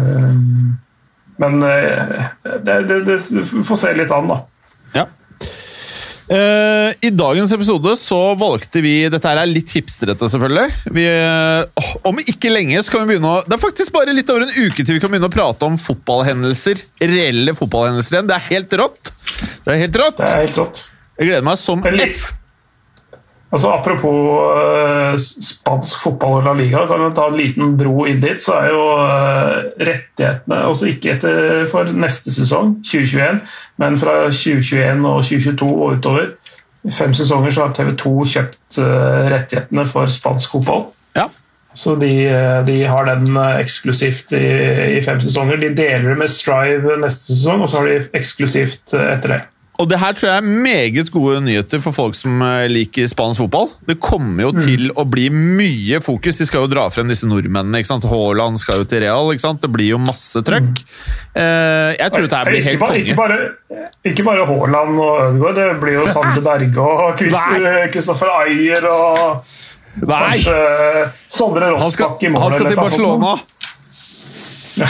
Men 1.39 1.59
det, 1.61 2.75
det, 2.87 3.01
det, 3.07 3.17
får 3.67 3.77
se 3.79 3.91
litt 3.95 4.11
an, 4.15 4.31
da. 4.31 4.39
Ja. 4.95 5.05
Uh, 6.29 6.93
I 7.01 7.09
dagens 7.09 7.49
episode 7.55 7.95
så 7.97 8.17
valgte 8.37 8.83
vi 8.85 8.93
Dette 9.09 9.31
er 9.31 9.49
litt 9.49 9.71
hipstrete, 9.73 10.29
selvfølgelig. 10.29 10.67
Vi, 10.93 11.05
uh, 11.09 11.89
om 12.05 12.21
ikke 12.21 12.51
lenge 12.53 12.83
så 12.85 12.93
kan 12.93 13.05
vi 13.07 13.15
begynne 13.15 13.31
å 13.39 13.41
Det 13.47 13.57
er 13.57 13.63
faktisk 13.63 13.95
bare 13.95 14.13
litt 14.13 14.29
over 14.29 14.45
en 14.45 14.53
uke 14.53 14.85
til 14.85 14.99
vi 14.99 15.01
kan 15.01 15.09
begynne 15.09 15.31
å 15.31 15.33
prate 15.33 15.65
om 15.65 15.79
fotballhendelser. 15.81 16.85
Reelle 17.01 17.57
fotballhendelser 17.57 18.19
igjen. 18.19 18.29
Det 18.29 18.37
er 18.37 18.47
helt 18.51 18.77
rått! 18.83 19.13
Det 19.65 19.73
er 19.73 19.81
helt 19.87 20.01
rått. 20.03 20.21
Det 20.21 20.29
er 20.29 20.43
helt 20.45 20.61
rått. 20.61 20.83
Jeg 21.19 21.31
gleder 21.31 21.49
meg 21.49 21.57
som 21.59 21.81
F. 21.83 22.29
Altså, 23.49 23.71
apropos 23.73 24.17
eh, 24.61 25.15
spansk 25.17 26.03
fotball 26.03 26.35
og 26.37 26.45
La 26.45 26.53
Liga, 26.53 26.83
kan 26.85 27.01
vi 27.01 27.09
ta 27.17 27.25
en 27.31 27.37
liten 27.39 27.71
bro 27.79 28.05
inn 28.05 28.21
dit. 28.21 28.37
Så 28.43 28.59
er 28.59 28.69
jo 28.69 28.83
eh, 29.01 29.55
rettighetene 29.89 30.59
også 30.69 30.91
ikke 30.91 31.15
etter 31.15 31.65
for 31.71 31.89
neste 31.89 32.33
sesong, 32.35 32.75
2021, 32.85 33.41
men 33.81 33.97
fra 33.97 34.19
2021 34.29 35.01
og 35.09 35.25
2022 35.25 35.71
og 35.71 35.97
utover. 35.97 36.29
I 36.85 36.93
fem 36.95 37.13
sesonger 37.17 37.51
så 37.51 37.65
har 37.65 37.75
TV 37.75 37.91
2 37.99 38.13
kjøpt 38.35 38.79
eh, 38.83 39.19
rettighetene 39.33 39.85
for 39.89 40.13
spansk 40.13 40.53
fotball. 40.53 40.85
Ja. 41.17 41.27
Så 41.73 41.95
de, 41.99 42.11
eh, 42.29 42.59
de 42.65 42.77
har 42.85 43.09
den 43.09 43.33
eh, 43.33 43.59
eksklusivt 43.63 44.33
i, 44.37 44.45
i 44.97 45.01
fem 45.05 45.19
sesonger. 45.21 45.57
De 45.61 45.73
deler 45.73 46.13
det 46.13 46.19
med 46.21 46.31
Strive 46.31 46.97
neste 47.01 47.33
sesong, 47.33 47.65
og 47.65 47.71
så 47.71 47.81
har 47.81 47.89
de 47.89 47.99
eksklusivt 48.19 48.95
eh, 48.97 49.09
etter 49.15 49.35
det. 49.35 49.41
Og 49.79 49.87
det 49.87 49.95
her 50.01 50.11
tror 50.17 50.27
jeg 50.27 50.41
er 50.41 50.47
meget 50.65 51.07
gode 51.13 51.37
nyheter 51.45 51.79
for 51.79 51.95
folk 51.95 52.15
som 52.19 52.41
eh, 52.43 52.65
liker 52.67 53.07
spansk 53.07 53.39
fotball. 53.45 53.69
Det 53.87 53.95
kommer 54.03 54.43
jo 54.43 54.51
til 54.59 54.89
å 54.99 55.05
bli 55.07 55.29
mye 55.31 56.01
fokus. 56.03 56.41
De 56.41 56.47
skal 56.49 56.65
jo 56.65 56.71
dra 56.73 56.83
frem 56.91 57.07
disse 57.07 57.23
nordmennene. 57.29 57.79
ikke 57.79 57.87
sant? 57.93 58.03
Haaland 58.11 58.59
skal 58.59 58.81
jo 58.81 58.87
til 58.91 59.05
Real. 59.05 59.31
ikke 59.31 59.45
sant? 59.45 59.61
Det 59.63 59.69
blir 59.71 59.93
jo 59.93 60.01
masse 60.03 60.41
trøkk. 60.43 60.81
Eh, 61.31 61.95
jeg 61.95 62.11
tror 62.11 62.27
dette 62.27 62.41
blir 62.49 62.67
helt 62.67 62.83
konge. 62.83 62.99
ikke 63.05 63.15
bare, 63.21 63.39
ikke 64.11 64.25
bare 64.27 64.45
Haaland 64.51 64.99
og 64.99 65.21
Ødegaard, 65.29 65.55
det 65.61 65.69
blir 65.85 65.95
jo 66.01 66.07
Sander 66.11 66.43
Berge 66.49 66.89
og 66.89 67.23
Kristoffer 67.95 68.33
Ayer 68.41 68.89
og 68.91 69.45
Nei! 70.03 70.19
kanskje 70.19 70.57
Sondre 71.33 71.69
Han 71.71 71.79
Rossbakk 71.79 72.27
i 72.27 72.33
mål. 72.35 72.43
han 72.43 72.51
skal 72.57 72.67
til 72.73 72.81
Barcelona! 72.83 73.31
Ja. 74.79 74.87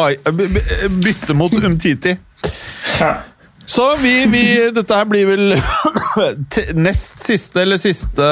Ai, 0.00 0.16
by- 0.16 0.64
bytte 1.04 1.36
mot 1.36 1.52
Umtiti. 1.60 2.16
Ja. 3.00 3.12
Så 3.70 3.84
vi, 4.02 4.14
vi 4.32 4.42
Dette 4.74 4.96
her 4.98 5.06
blir 5.06 5.28
vel 5.30 5.54
nest 6.86 7.22
siste 7.22 7.62
eller 7.62 7.78
siste 7.80 8.26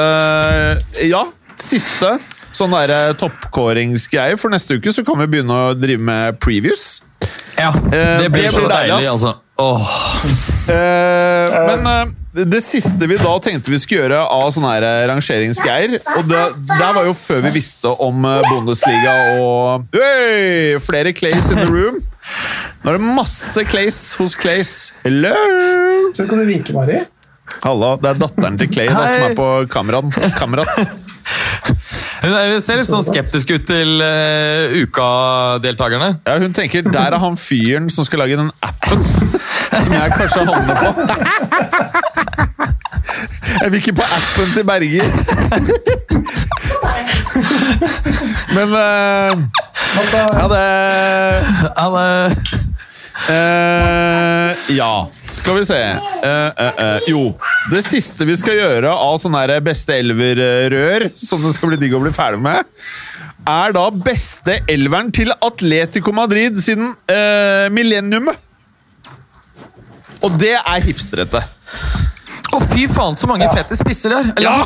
Ja, 1.07 1.23
siste 1.63 2.17
sånn 2.55 2.73
derre 2.73 3.13
toppkåringsgreier. 3.19 4.39
For 4.41 4.51
neste 4.51 4.79
uke 4.79 4.91
så 4.95 5.03
kan 5.05 5.19
vi 5.21 5.27
begynne 5.29 5.53
å 5.69 5.75
drive 5.77 6.01
med 6.01 6.39
previews. 6.43 6.97
Ja, 7.59 7.69
Eh, 7.91 8.21
det 8.23 8.29
blir 8.31 8.47
det 8.47 8.53
så 8.55 8.63
deilig, 8.67 8.95
deilig, 8.95 9.09
altså. 9.11 9.33
Åh. 9.59 9.89
Eh, 10.71 11.55
men 11.67 11.87
eh, 11.91 12.43
det 12.49 12.61
siste 12.63 13.07
vi 13.09 13.17
da 13.19 13.33
tenkte 13.43 13.73
vi 13.73 13.79
skulle 13.81 14.05
gjøre 14.05 14.19
av 14.31 14.51
sånne 14.55 14.71
her 14.75 14.85
eh, 14.87 14.99
rangeringsgreier 15.09 15.95
Og 16.19 16.27
det, 16.29 16.43
der 16.69 16.93
var 16.95 17.07
jo 17.09 17.15
før 17.17 17.41
vi 17.47 17.51
visste 17.57 17.91
om 18.05 18.23
eh, 18.29 18.45
Bundesliga 18.47 19.15
og 19.41 19.89
Hey! 19.97 20.77
Flere 20.85 21.11
Clays 21.17 21.49
in 21.51 21.59
the 21.59 21.67
room. 21.67 21.99
Nå 22.83 22.93
er 22.93 22.97
det 22.99 23.03
masse 23.17 23.63
Clays 23.67 23.97
hos 24.19 24.35
Clays. 24.39 24.73
Hello! 25.03 25.33
Så 26.15 26.25
kan 26.29 26.39
du 26.39 26.45
vinke, 26.47 26.73
Mari. 26.75 27.01
Hallo, 27.63 27.95
det 27.99 28.13
er 28.13 28.19
datteren 28.21 28.57
til 28.61 28.69
Clay 28.71 28.87
da, 28.87 29.03
som 29.09 29.25
er 29.27 29.35
på 29.37 29.47
kameraet. 29.73 30.19
Kamerat. 30.39 30.69
Hun 32.23 32.33
er- 32.35 32.59
ser 32.63 32.79
litt 32.79 32.89
sånn 32.89 33.03
skeptisk 33.05 33.51
ut 33.55 33.65
til 33.69 34.01
uh, 34.03 34.73
ukadeltakerne. 34.83 36.09
Ja, 36.27 36.35
hun 36.41 36.55
tenker 36.55 36.83
der 36.87 37.15
er 37.15 37.21
han 37.21 37.37
fyren 37.39 37.87
som 37.93 38.03
skal 38.07 38.19
lage 38.25 38.35
den 38.39 38.49
appen 38.65 39.03
som 39.07 39.93
jeg 39.95 40.15
kanskje 40.17 40.43
havner 40.49 40.75
på. 40.83 40.89
Jeg 43.59 43.71
vil 43.71 43.79
ikke 43.81 43.97
på 43.99 44.05
appen 44.05 44.51
til 44.53 44.65
Berger. 44.67 45.07
Men 48.55 48.73
eh, 48.77 49.31
Ja, 49.99 50.45
det 50.51 50.63
eh, 53.29 54.73
Ja, 54.77 54.93
skal 55.35 55.59
vi 55.59 55.65
se. 55.67 55.79
uh, 56.23 56.99
jo, 57.07 57.21
det 57.71 57.83
siste 57.87 58.25
vi 58.27 58.35
skal 58.39 58.59
gjøre 58.59 58.91
av 58.91 59.17
sånne 59.21 59.59
beste 59.65 59.95
elverrør, 59.99 61.09
som 61.17 61.43
det 61.45 61.53
skal 61.57 61.73
bli 61.73 61.79
digg 61.81 61.95
å 61.97 62.03
bli 62.03 62.13
ferdig 62.15 62.41
med, 62.43 62.67
er 63.49 63.73
da 63.73 63.85
beste 63.93 64.59
elveren 64.69 65.11
til 65.15 65.31
Atletico 65.33 66.11
Madrid 66.13 66.59
siden 66.61 66.91
millenniumet. 67.73 68.37
Og 70.19 70.35
det 70.35 70.57
er 70.59 70.83
hipsterete. 70.83 71.39
Å, 72.49 72.59
fy 72.71 72.87
faen, 72.89 73.17
så 73.19 73.29
mange 73.29 73.49
fete 73.53 73.77
spisser 73.77 74.13
der! 74.15 74.31
Eller 74.35 74.47
Ja! 74.49 74.59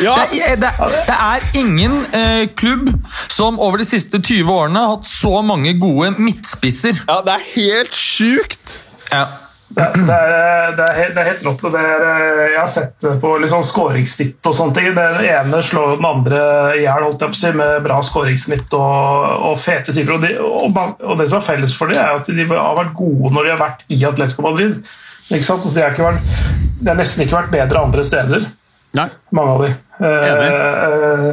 Ja! 0.00 0.14
Det, 0.32 0.40
er, 0.40 0.60
det, 0.60 0.72
det 1.08 1.16
er 1.16 1.48
ingen 1.60 1.98
eh, 2.16 2.44
klubb 2.56 2.90
som 3.32 3.60
over 3.60 3.82
de 3.82 3.88
siste 3.88 4.20
20 4.22 4.52
årene 4.52 4.82
har 4.82 4.94
hatt 4.96 5.08
så 5.08 5.40
mange 5.44 5.74
gode 5.80 6.14
midtspisser. 6.16 7.02
Ja, 7.06 7.20
det 7.26 7.36
er 7.38 7.50
helt 7.56 7.96
sjukt! 7.96 8.78
Ja. 9.12 9.26
Det, 9.68 9.82
det, 10.06 10.14
er, 10.14 10.76
det, 10.76 10.84
er 10.84 10.94
helt, 10.94 11.14
det 11.16 11.20
er 11.20 11.28
helt 11.32 11.42
rått. 11.44 11.64
og 11.66 11.72
Det 11.74 11.80
er, 11.82 12.04
eh, 12.08 12.42
jeg 12.52 12.60
har 12.60 12.68
sett 12.70 13.06
på 13.20 13.32
sånn 13.50 13.66
skåringssnitt 13.66 14.48
og 14.48 14.54
sånne 14.56 14.76
ting. 14.76 14.92
Den 14.96 15.18
ene 15.26 15.62
slår 15.64 15.96
den 15.98 16.06
andre 16.08 16.42
i 16.78 16.84
hjel 16.84 17.08
si, 17.34 17.50
med 17.56 17.82
bra 17.84 17.98
skåringssnitt 18.06 18.76
og, 18.78 19.32
og 19.50 19.58
fete 19.60 19.92
typer. 19.92 20.16
Og, 20.16 20.22
de, 20.24 20.36
og, 20.40 20.78
og 21.02 21.18
det 21.20 21.28
som 21.32 21.42
er 21.42 21.48
felles 21.50 21.74
for 21.76 21.92
dem, 21.92 22.00
er 22.00 22.20
at 22.20 22.30
de 22.30 22.46
har 22.52 22.78
vært 22.78 22.94
gode 22.96 23.34
når 23.34 23.48
de 23.48 23.52
har 23.56 23.64
vært 23.64 23.84
i 23.90 24.00
Atletico 24.08 24.46
Madrid. 24.46 24.80
Ikke 25.30 25.46
sant? 25.46 25.66
Det, 25.66 25.82
har 25.82 25.94
ikke 25.94 26.06
vært, 26.06 26.34
det, 26.80 26.88
har 26.90 26.98
nesten 26.98 27.24
ikke 27.24 27.38
vært 27.40 27.54
bedre 27.54 27.84
andre 27.88 28.04
steder, 28.06 28.48
Nei. 28.96 29.08
mange 29.34 29.54
av 29.54 29.64
de. 29.64 29.70
Eh, 30.06 31.30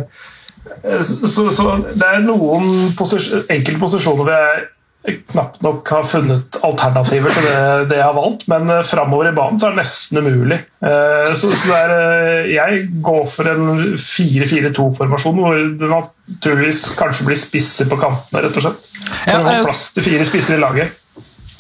eh, 0.84 1.04
så, 1.06 1.50
så 1.54 1.76
det 1.92 2.08
er 2.08 2.24
noen 2.26 2.94
posisjon, 2.98 3.46
enkelte 3.54 3.82
posisjoner 3.84 4.24
hvor 4.24 4.34
jeg 4.34 4.64
knapt 5.04 5.64
nok 5.64 5.90
har 5.92 6.06
funnet 6.08 6.58
alternativer 6.64 7.34
til 7.36 7.46
det, 7.48 7.58
det 7.92 7.98
jeg 8.00 8.08
har 8.08 8.16
valgt, 8.16 8.46
men 8.52 8.72
uh, 8.72 8.80
framover 8.88 9.30
i 9.30 9.36
banen 9.36 9.60
så 9.60 9.68
er 9.68 9.76
det 9.76 9.82
nesten 9.82 10.22
umulig. 10.24 10.60
Eh, 10.80 11.34
så, 11.36 11.52
så 11.52 11.72
det 11.72 11.80
er, 11.80 11.94
eh, 11.98 12.52
jeg 12.54 12.86
går 13.04 13.26
for 13.28 13.52
en 13.52 13.68
4-4-2-formasjon 14.00 15.42
hvor 15.44 15.60
det 15.82 15.92
naturligvis 15.92 16.86
kanskje 17.00 17.28
blir 17.28 17.42
spisser 17.42 17.92
på 17.92 18.00
kantene, 18.00 18.46
rett 18.46 18.60
og 18.62 18.68
slett. 18.68 18.90
Ja, 19.28 19.38
For 19.38 19.50
det 19.50 19.56
eh, 19.58 19.60
er 19.60 19.68
plass 19.68 19.86
til 19.98 20.08
fire 20.08 20.28
spisser 20.30 20.60
i 20.60 20.64
laget. 20.64 21.00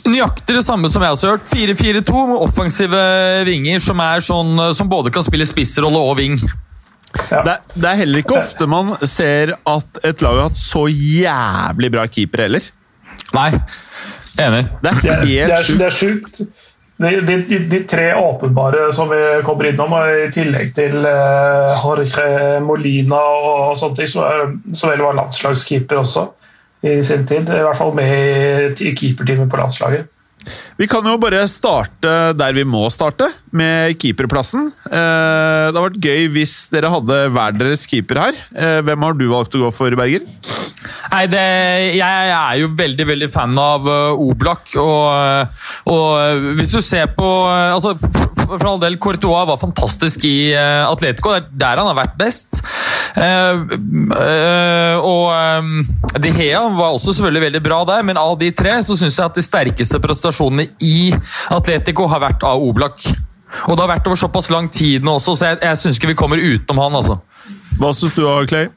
Nøyaktig 0.03 0.57
det 0.57 0.65
samme 0.65 0.89
som 0.91 1.03
jeg 1.05 1.15
også 1.15 1.29
har 1.29 1.37
hørt. 1.37 1.47
4-4-2 1.53 2.25
med 2.33 2.41
offensive 2.43 3.03
vinger 3.47 3.79
som, 3.83 4.01
er 4.03 4.23
sånn, 4.25 4.51
eh, 4.59 4.73
som 4.75 4.89
både 4.91 5.13
kan 5.15 5.23
spille 5.25 5.47
spissrolle 5.47 6.01
og 6.01 6.17
ving. 6.19 6.35
Det 7.13 7.39
er, 7.39 7.61
det 7.77 7.87
er 7.87 7.99
heller 8.01 8.23
ikke 8.23 8.39
ofte 8.39 8.65
man 8.65 8.95
ser 9.05 9.53
at 9.69 9.99
et 10.01 10.23
lag 10.25 10.39
har 10.39 10.49
hatt 10.49 10.59
så 10.59 10.87
jævlig 10.89 11.91
bra 11.93 12.07
keeper 12.09 12.47
heller. 12.47 12.67
Nei, 13.37 13.49
enig. 14.41 14.63
Det 14.81 14.91
er 14.91 14.99
Det 14.99 15.11
er, 15.13 15.25
det 15.25 15.29
helt 15.29 15.53
er, 15.53 15.63
sjukt. 15.63 15.79
det 15.79 15.87
er 15.87 15.97
sjukt. 15.99 16.41
De, 17.03 17.11
de, 17.25 17.59
de, 17.69 17.79
tre 17.89 18.11
åpenbare 18.15 18.91
som 18.93 19.09
vi 19.09 19.19
kommer 19.45 19.71
innom, 19.71 19.93
i 19.97 20.27
tillegg 20.33 20.75
til 20.77 20.99
uh, 21.01 21.73
Jorge 21.81 22.59
Molina 22.63 23.19
og 23.19 23.73
sånne 23.79 23.97
ting, 23.97 24.11
som, 24.11 24.23
er, 24.27 24.53
som 24.77 24.91
vel 24.91 25.01
var 25.03 25.17
landslagskeeper 25.17 26.03
også 26.03 26.27
i 26.83 27.03
sin 27.03 27.27
tid. 27.27 27.47
I 27.47 27.63
hvert 27.65 27.79
fall 27.79 27.95
med 27.95 28.81
i 28.81 28.95
keeperteamet 28.95 29.49
på 29.49 29.57
landslaget. 29.57 30.07
Vi 30.79 30.87
kan 30.89 31.05
jo 31.07 31.15
bare 31.21 31.45
starte 31.51 32.33
der 32.37 32.55
vi 32.55 32.65
må 32.67 32.85
starte, 32.93 33.29
med 33.53 33.97
keeperplassen. 34.01 34.71
Eh, 34.89 35.69
det 35.69 35.77
har 35.77 35.85
vært 35.85 36.01
gøy 36.01 36.29
hvis 36.33 36.55
dere 36.73 36.91
hadde 36.93 37.19
hver 37.35 37.57
deres 37.59 37.85
keeper 37.89 38.21
her. 38.25 38.43
Eh, 38.53 38.79
hvem 38.85 39.05
har 39.05 39.17
du 39.17 39.27
valgt 39.29 39.57
å 39.57 39.65
gå 39.65 39.73
for, 39.75 39.93
Berger? 39.99 40.25
Nei, 41.13 41.25
det, 41.29 41.41
jeg 41.99 42.29
er 42.33 42.55
jo 42.57 42.71
veldig 42.73 43.05
veldig 43.05 43.27
fan 43.31 43.53
av 43.59 43.85
uh, 43.85 44.23
Oblak. 44.23 44.71
Og, 44.81 45.03
uh, 45.13 45.67
og 45.93 46.07
uh, 46.17 46.47
hvis 46.57 46.73
du 46.73 46.81
ser 46.81 47.11
på 47.13 47.27
altså, 47.47 47.93
for, 48.01 48.55
for, 48.55 48.65
all 48.71 48.81
del, 48.81 48.97
Courtois 49.01 49.45
var 49.49 49.61
fantastisk 49.61 50.25
i 50.25 50.53
Atletico. 50.57 51.35
Det 51.35 51.43
er 51.43 51.59
der 51.63 51.81
han 51.81 51.91
har 51.91 51.99
vært 52.01 52.17
best. 52.19 52.63
Uh, 53.13 53.61
og 55.03 56.17
De 56.23 56.31
Hea 56.33 56.63
var 56.73 56.95
også 56.95 57.13
selvfølgelig 57.13 57.45
veldig 57.47 57.63
bra 57.65 57.83
der, 57.87 58.01
men 58.07 58.17
av 58.17 58.33
de 58.39 58.49
tre 58.55 58.73
så 58.85 58.97
syns 58.97 59.19
jeg 59.19 59.27
at 59.27 59.37
de 59.37 59.45
sterkeste 59.45 60.01
prestasjonene 60.01 60.32
i 60.81 61.13
Atletico 61.51 62.07
har 62.07 62.19
vært 62.19 62.43
av 62.43 62.61
Oblak. 62.61 63.03
Og 63.67 63.75
det 63.77 63.83
har 63.83 63.91
vært 63.95 64.07
over 64.09 64.17
såpass 64.17 64.49
lang 64.49 64.69
tid 64.73 65.03
nå 65.05 65.19
også, 65.19 65.35
så 65.37 65.51
jeg, 65.51 65.59
jeg 65.61 65.77
syns 65.77 65.99
ikke 65.99 66.13
vi 66.13 66.21
kommer 66.23 66.37
utenom 66.41 66.81
han. 66.87 66.95
altså. 67.01 67.19
Hva 67.79 67.91
syns 67.93 68.15
du, 68.17 68.23
Clay? 68.49 68.69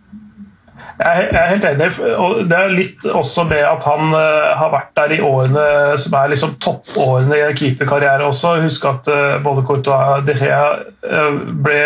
Jeg 0.97 1.29
er- 1.31 1.49
helt 1.51 1.65
enig. 1.65 1.89
og 2.17 2.49
Det 2.49 2.57
er 2.57 2.69
litt 2.73 3.03
også 3.05 3.45
med 3.49 3.65
at 3.65 3.85
han 3.85 4.15
eh, 4.15 4.57
har 4.57 4.71
vært 4.73 4.95
der 4.97 5.13
i 5.17 5.21
årene 5.21 5.99
som 6.01 6.15
er 6.15 6.29
liksom 6.33 6.55
toppårene 6.61 7.37
i 7.37 7.53
keeperkarriere 7.53 8.25
også. 8.25 8.55
Husk 8.63 8.85
at 8.89 9.09
eh, 9.13 9.37
både 9.45 9.65
Courtois 9.67 10.21
og 10.21 10.27
De 10.27 10.33
Gea 10.39 10.71
eh, 11.05 11.37
ble, 11.67 11.83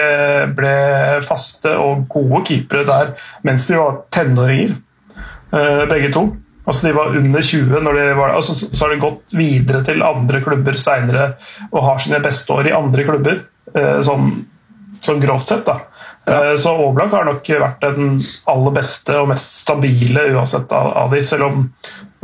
ble 0.55 0.75
faste 1.27 1.75
og 1.79 2.07
gode 2.09 2.45
keepere 2.47 2.87
der 2.87 3.13
mens 3.43 3.67
de 3.67 3.79
var 3.81 4.05
tenåringer, 4.15 4.77
eh, 5.53 5.85
begge 5.91 6.13
to. 6.15 6.29
Altså 6.65 6.87
De 6.87 6.93
var 6.93 7.17
under 7.17 7.43
20 7.43 7.83
når 7.85 7.99
de 7.99 8.07
var 8.19 8.35
altså, 8.37 8.55
Så 8.55 8.85
har 8.85 8.95
de 8.95 9.03
gått 9.03 9.37
videre 9.37 9.83
til 9.87 10.05
andre 10.05 10.43
klubber 10.45 10.77
seinere 10.79 11.35
og 11.71 11.85
har 11.87 12.03
sine 12.03 12.21
beste 12.25 12.53
år 12.53 12.69
i 12.69 12.75
andre 12.77 13.07
klubber, 13.07 13.41
eh, 13.75 14.01
sånn, 14.07 14.33
sånn 15.01 15.23
grovt 15.23 15.49
sett. 15.49 15.65
da. 15.67 15.81
Eh, 16.27 16.57
Så 16.61 16.75
Oblak 16.85 17.15
har 17.17 17.25
nok 17.25 17.49
vært 17.49 17.87
den 17.87 18.21
aller 18.51 18.77
beste 18.77 19.17
og 19.19 19.31
mest 19.33 19.63
stabile 19.63 20.29
uansett 20.35 20.73
av, 20.73 20.93
av 21.05 21.15
de, 21.15 21.23
selv 21.25 21.49
om 21.49 21.63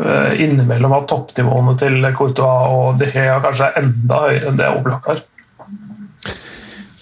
eh, 0.03 0.42
innimellom 0.44 0.94
at 0.99 1.09
toppnivåene 1.11 1.77
til 1.81 2.11
Courtois 2.16 2.75
og 2.77 3.01
De 3.01 3.09
Gea 3.14 3.38
kanskje 3.44 3.70
er 3.70 3.81
enda 3.83 4.20
høyere 4.27 4.51
enn 4.51 4.61
det 4.61 4.72
Oblak 4.75 5.11
har. 5.12 5.25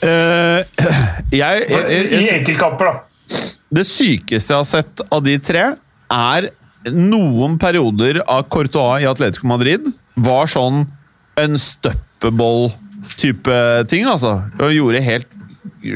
Uh, 0.04 0.60
jeg, 1.32 1.64
jeg, 1.64 1.84
jeg, 1.88 2.08
I 2.20 2.32
enkeltkamper, 2.34 2.90
da. 2.90 3.38
det 3.72 3.86
sykeste 3.88 4.52
jeg 4.52 4.58
har 4.60 4.68
sett 4.68 5.02
av 5.08 5.22
de 5.24 5.38
tre, 5.40 5.62
er 6.12 6.50
noen 6.92 7.58
perioder 7.60 8.22
av 8.26 8.42
Courtois 8.52 9.02
i 9.02 9.06
Atletico 9.08 9.46
Madrid 9.48 9.80
var 10.14 10.46
sånn 10.50 10.86
unstoppable-type 11.40 13.86
ting, 13.90 14.06
altså. 14.10 14.32
Og 14.60 14.74
gjorde 14.74 15.00
helt 15.04 15.28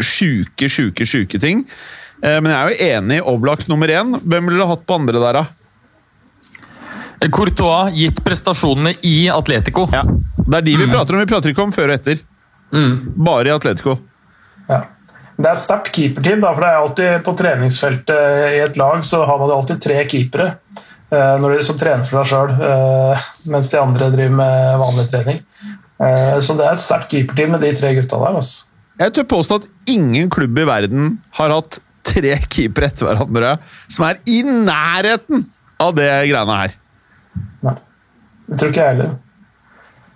sjuke, 0.04 0.68
sjuke, 0.68 1.04
sjuke 1.08 1.38
ting. 1.42 1.66
Eh, 2.22 2.40
men 2.42 2.52
jeg 2.52 2.58
er 2.58 2.68
jo 2.68 2.74
enig 2.98 3.16
i 3.20 3.26
Oblak 3.34 3.60
nummer 3.70 3.88
én. 3.92 4.08
Hvem 4.24 4.44
ville 4.48 4.60
du 4.60 4.66
hatt 4.70 4.86
på 4.88 4.94
andre 4.98 5.18
der, 5.22 5.34
da? 5.42 5.46
Courtois 7.34 7.92
gitt 7.98 8.18
prestasjonene 8.24 8.92
i 9.06 9.16
Atletico. 9.32 9.82
Ja. 9.92 10.02
Det 10.38 10.56
er 10.60 10.64
de 10.66 10.74
vi 10.78 10.90
prater 10.90 11.12
om. 11.14 11.20
Vi 11.22 11.30
prater 11.30 11.48
ikke 11.52 11.66
om 11.66 11.74
før 11.74 11.88
og 11.90 11.96
etter. 11.98 12.16
Bare 13.16 13.46
i 13.50 13.54
Atletico. 13.54 13.92
Ja. 14.68 14.80
Det 15.38 15.46
er 15.46 15.58
sterkt 15.60 15.92
keeperteam, 15.94 16.40
da, 16.42 16.50
for 16.54 16.64
det 16.64 16.68
er 16.68 16.80
alltid 16.82 17.24
på 17.26 17.34
treningsfeltet 17.38 18.54
i 18.56 18.62
et 18.64 18.78
lag 18.80 19.04
så 19.06 19.20
har 19.28 19.38
man 19.38 19.52
alltid 19.54 19.80
tre 19.84 20.00
keepere. 20.10 20.48
eh, 21.12 21.34
Når 21.38 21.54
de 21.54 21.62
som 21.62 21.78
trener 21.78 22.04
for 22.08 22.24
seg 22.24 22.32
sjøl, 22.32 22.54
mens 23.52 23.70
de 23.70 23.78
andre 23.78 24.08
driver 24.16 24.34
med 24.40 24.80
vanlig 24.82 25.04
trening. 25.12 25.38
Eh, 26.02 26.40
Så 26.42 26.56
det 26.58 26.66
er 26.66 26.72
et 26.74 26.82
sterkt 26.82 27.14
keeperteam 27.14 27.54
med 27.54 27.62
de 27.62 27.70
tre 27.78 27.94
gutta 27.94 28.18
der. 28.18 28.40
Altså. 28.40 28.64
Jeg 28.98 29.14
tør 29.14 29.28
påstå 29.30 29.60
at 29.62 29.68
ingen 29.86 30.28
klubb 30.30 30.58
i 30.58 30.66
verden 30.66 31.18
har 31.38 31.54
hatt 31.54 31.78
tre 32.08 32.34
keepere 32.50 32.88
etter 32.90 33.06
hverandre 33.06 33.58
som 33.86 34.08
er 34.08 34.18
i 34.26 34.40
nærheten 34.42 35.46
av 35.78 35.94
det 35.94 36.10
greiene 36.32 36.56
her. 36.64 36.74
Nei. 37.62 37.76
Det 38.48 38.58
tror 38.58 38.72
ikke 38.72 38.82
jeg 38.82 38.96
heller. 38.96 39.14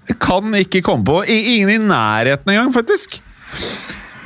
Jeg 0.09 0.19
kan 0.19 0.55
ikke 0.59 0.83
komme 0.83 1.07
på 1.07 1.21
Ingen 1.31 1.71
i 1.71 1.79
nærheten 1.79 2.51
engang, 2.51 2.73
faktisk. 2.75 3.21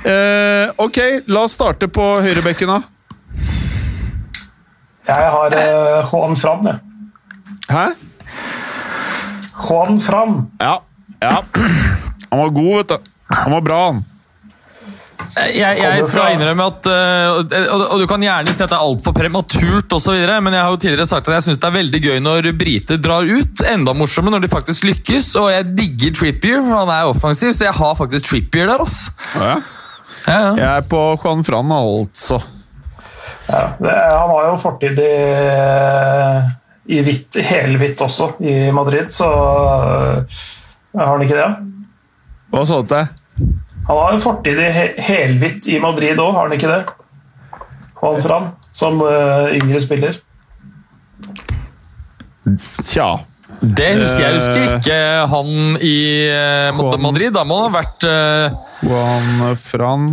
Eh, 0.05 0.73
ok, 0.77 0.99
la 1.27 1.47
oss 1.47 1.57
starte 1.57 1.89
på 1.89 2.05
høyrebekken, 2.23 2.69
da. 2.71 2.83
Jeg 5.07 5.31
har 5.33 5.55
eh, 5.55 6.11
Juan 6.11 6.37
Fran, 6.37 6.67
jeg. 6.67 6.79
Hæ? 7.71 7.87
Juan 9.67 10.01
Fran. 10.03 10.37
Ja. 10.61 10.77
ja. 11.23 11.39
Han 12.31 12.43
var 12.43 12.53
god, 12.55 12.77
vet 12.77 12.93
du. 12.93 13.11
Han 13.31 13.57
var 13.57 13.65
bra, 13.67 13.81
han. 13.87 14.05
Jeg, 15.37 15.77
jeg 15.83 16.05
skal 16.07 16.33
innrømme 16.33 16.65
at 16.71 16.87
øh, 16.89 17.31
og, 17.75 17.83
og 17.93 18.01
du 18.01 18.07
kan 18.09 18.23
gjerne 18.25 18.53
si 18.57 18.63
at 18.65 18.71
det 18.73 18.77
er 18.79 18.85
altfor 18.87 19.13
prematurt, 19.17 19.93
og 19.93 20.01
så 20.01 20.15
videre, 20.15 20.39
men 20.45 20.55
jeg 20.57 20.63
har 20.65 20.73
jo 20.73 20.79
tidligere 20.81 21.09
sagt 21.11 21.29
at 21.29 21.37
jeg 21.37 21.47
syns 21.49 21.61
det 21.61 21.69
er 21.69 21.75
veldig 21.77 22.01
gøy 22.07 22.21
når 22.25 22.51
briter 22.57 23.01
drar 23.03 23.29
ut. 23.29 23.65
Enda 23.69 23.93
morsommere 23.97 24.37
når 24.37 24.47
de 24.47 24.53
faktisk 24.53 24.87
lykkes. 24.89 25.35
Og 25.41 25.51
jeg 25.53 25.69
digger 25.77 26.15
Trippier, 26.17 26.63
for 26.65 26.81
han 26.81 26.93
er 26.95 27.11
offensiv, 27.11 27.53
så 27.53 27.69
jeg 27.69 27.77
har 27.77 27.99
faktisk 27.99 28.31
Trippier 28.31 28.71
der. 28.71 28.85
ass. 28.87 29.11
Ja. 29.35 29.59
Ja, 30.27 30.37
ja. 30.41 30.53
Jeg 30.59 30.71
er 30.71 30.87
på 30.91 31.01
Juan 31.23 31.45
Fran, 31.47 31.73
altså. 31.73 32.41
Ja, 33.47 33.63
det, 33.79 33.93
han 33.95 34.33
har 34.33 34.49
jo 34.49 34.57
fortid 34.59 34.99
i, 34.99 35.13
i 36.97 37.03
hvitt, 37.07 37.39
helhvitt 37.47 38.03
også, 38.03 38.33
i 38.43 38.57
Madrid, 38.75 39.13
så 39.15 39.29
eh, 39.31 40.41
har 40.99 41.13
han 41.13 41.23
ikke 41.23 41.39
det? 41.39 41.49
Hva 42.51 42.65
sa 42.67 42.81
du 42.83 42.91
til? 42.91 43.53
Han 43.87 44.01
har 44.03 44.17
jo 44.17 44.23
fortid 44.25 44.59
i 44.59 44.71
he 44.75 44.87
helhvitt 45.07 45.69
i 45.71 45.79
Madrid 45.83 46.19
òg, 46.19 46.33
har 46.35 46.49
han 46.49 46.57
ikke 46.59 46.73
det? 46.73 46.83
Juan 48.01 48.19
Fran, 48.21 48.51
som 48.75 48.99
uh, 49.01 49.47
yngre 49.55 49.81
spiller. 49.81 50.19
Tja. 52.83 53.09
Det 53.61 53.89
husker 53.97 54.23
jeg 54.27 54.35
husker 54.37 54.59
Eh, 54.61 54.75
ikke 54.77 54.99
han 55.33 55.51
i 55.81 55.95
eh, 56.29 56.77
Juan- 56.77 57.01
Madrid. 57.03 57.33
Da 57.35 57.45
må 57.49 57.61
han 57.63 57.71
ha 57.73 57.79
vært 57.81 58.05
uh, 58.05 58.57
Juan 58.85 59.57
Fran 59.57 60.09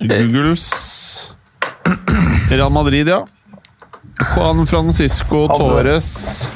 Googles 0.00 0.68
Real 2.50 2.70
Madrid, 2.72 3.08
ja. 3.12 3.20
Juan 4.34 4.64
Francisco 4.66 5.44
Han- 5.48 5.58
Torres. 5.60 6.48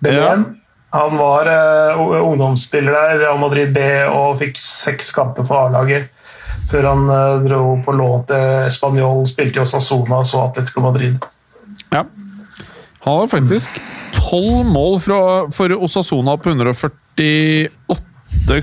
Belén. 0.00 0.44
Han 0.90 1.16
var 1.20 1.46
uh, 1.46 2.00
ungdomsspiller 2.24 2.92
der, 2.92 3.18
Real 3.18 3.38
Madrid 3.42 3.72
B, 3.74 3.82
og 4.08 4.38
fikk 4.40 4.56
seks 4.56 5.10
kamper 5.12 5.44
for 5.44 5.66
A-laget. 5.68 6.08
Før 6.70 6.86
han 6.88 7.02
uh, 7.10 7.42
dro 7.44 7.74
på 7.84 7.92
lån 7.92 8.22
til 8.30 8.70
Spanjol, 8.72 9.26
spilte 9.28 9.60
i 9.60 9.62
Osasona 9.66 10.22
og 10.22 10.26
så 10.28 10.46
Atletico 10.46 10.80
Madrid. 10.86 11.18
Ja. 11.92 12.06
Han 13.04 13.20
har 13.22 13.28
faktisk 13.30 13.76
tolv 14.16 14.64
mål 14.68 14.98
fra, 15.04 15.18
for 15.54 15.72
Osasona 15.78 16.34
på 16.40 16.50
148 16.50 17.70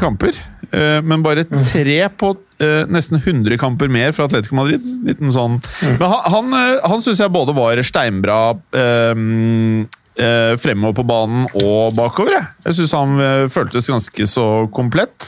kamper. 0.01 0.33
Eh, 0.71 0.99
men 1.05 1.23
bare 1.25 1.45
tre 1.47 1.99
på 2.19 2.33
eh, 2.61 2.83
nesten 2.91 3.17
100 3.21 3.57
kamper 3.61 3.87
mer 3.91 4.11
fra 4.17 4.25
Atletico 4.27 4.55
Madrid. 4.59 4.83
Liten 5.07 5.31
sånn. 5.33 5.59
Men 5.85 6.07
han, 6.11 6.21
han, 6.33 6.45
eh, 6.59 6.79
han 6.89 7.01
syns 7.05 7.21
jeg 7.23 7.31
både 7.33 7.55
var 7.57 7.81
steinbra 7.85 8.39
eh, 8.75 9.15
Uh, 10.15 10.53
fremover 10.63 10.93
på 10.95 11.03
banen 11.03 11.41
og 11.59 11.89
bakover. 11.91 12.31
Jeg, 12.37 12.45
jeg 12.69 12.75
syns 12.77 12.93
han 12.95 13.17
uh, 13.19 13.49
føltes 13.51 13.89
ganske 13.91 14.23
så 14.31 14.45
komplett. 14.71 15.25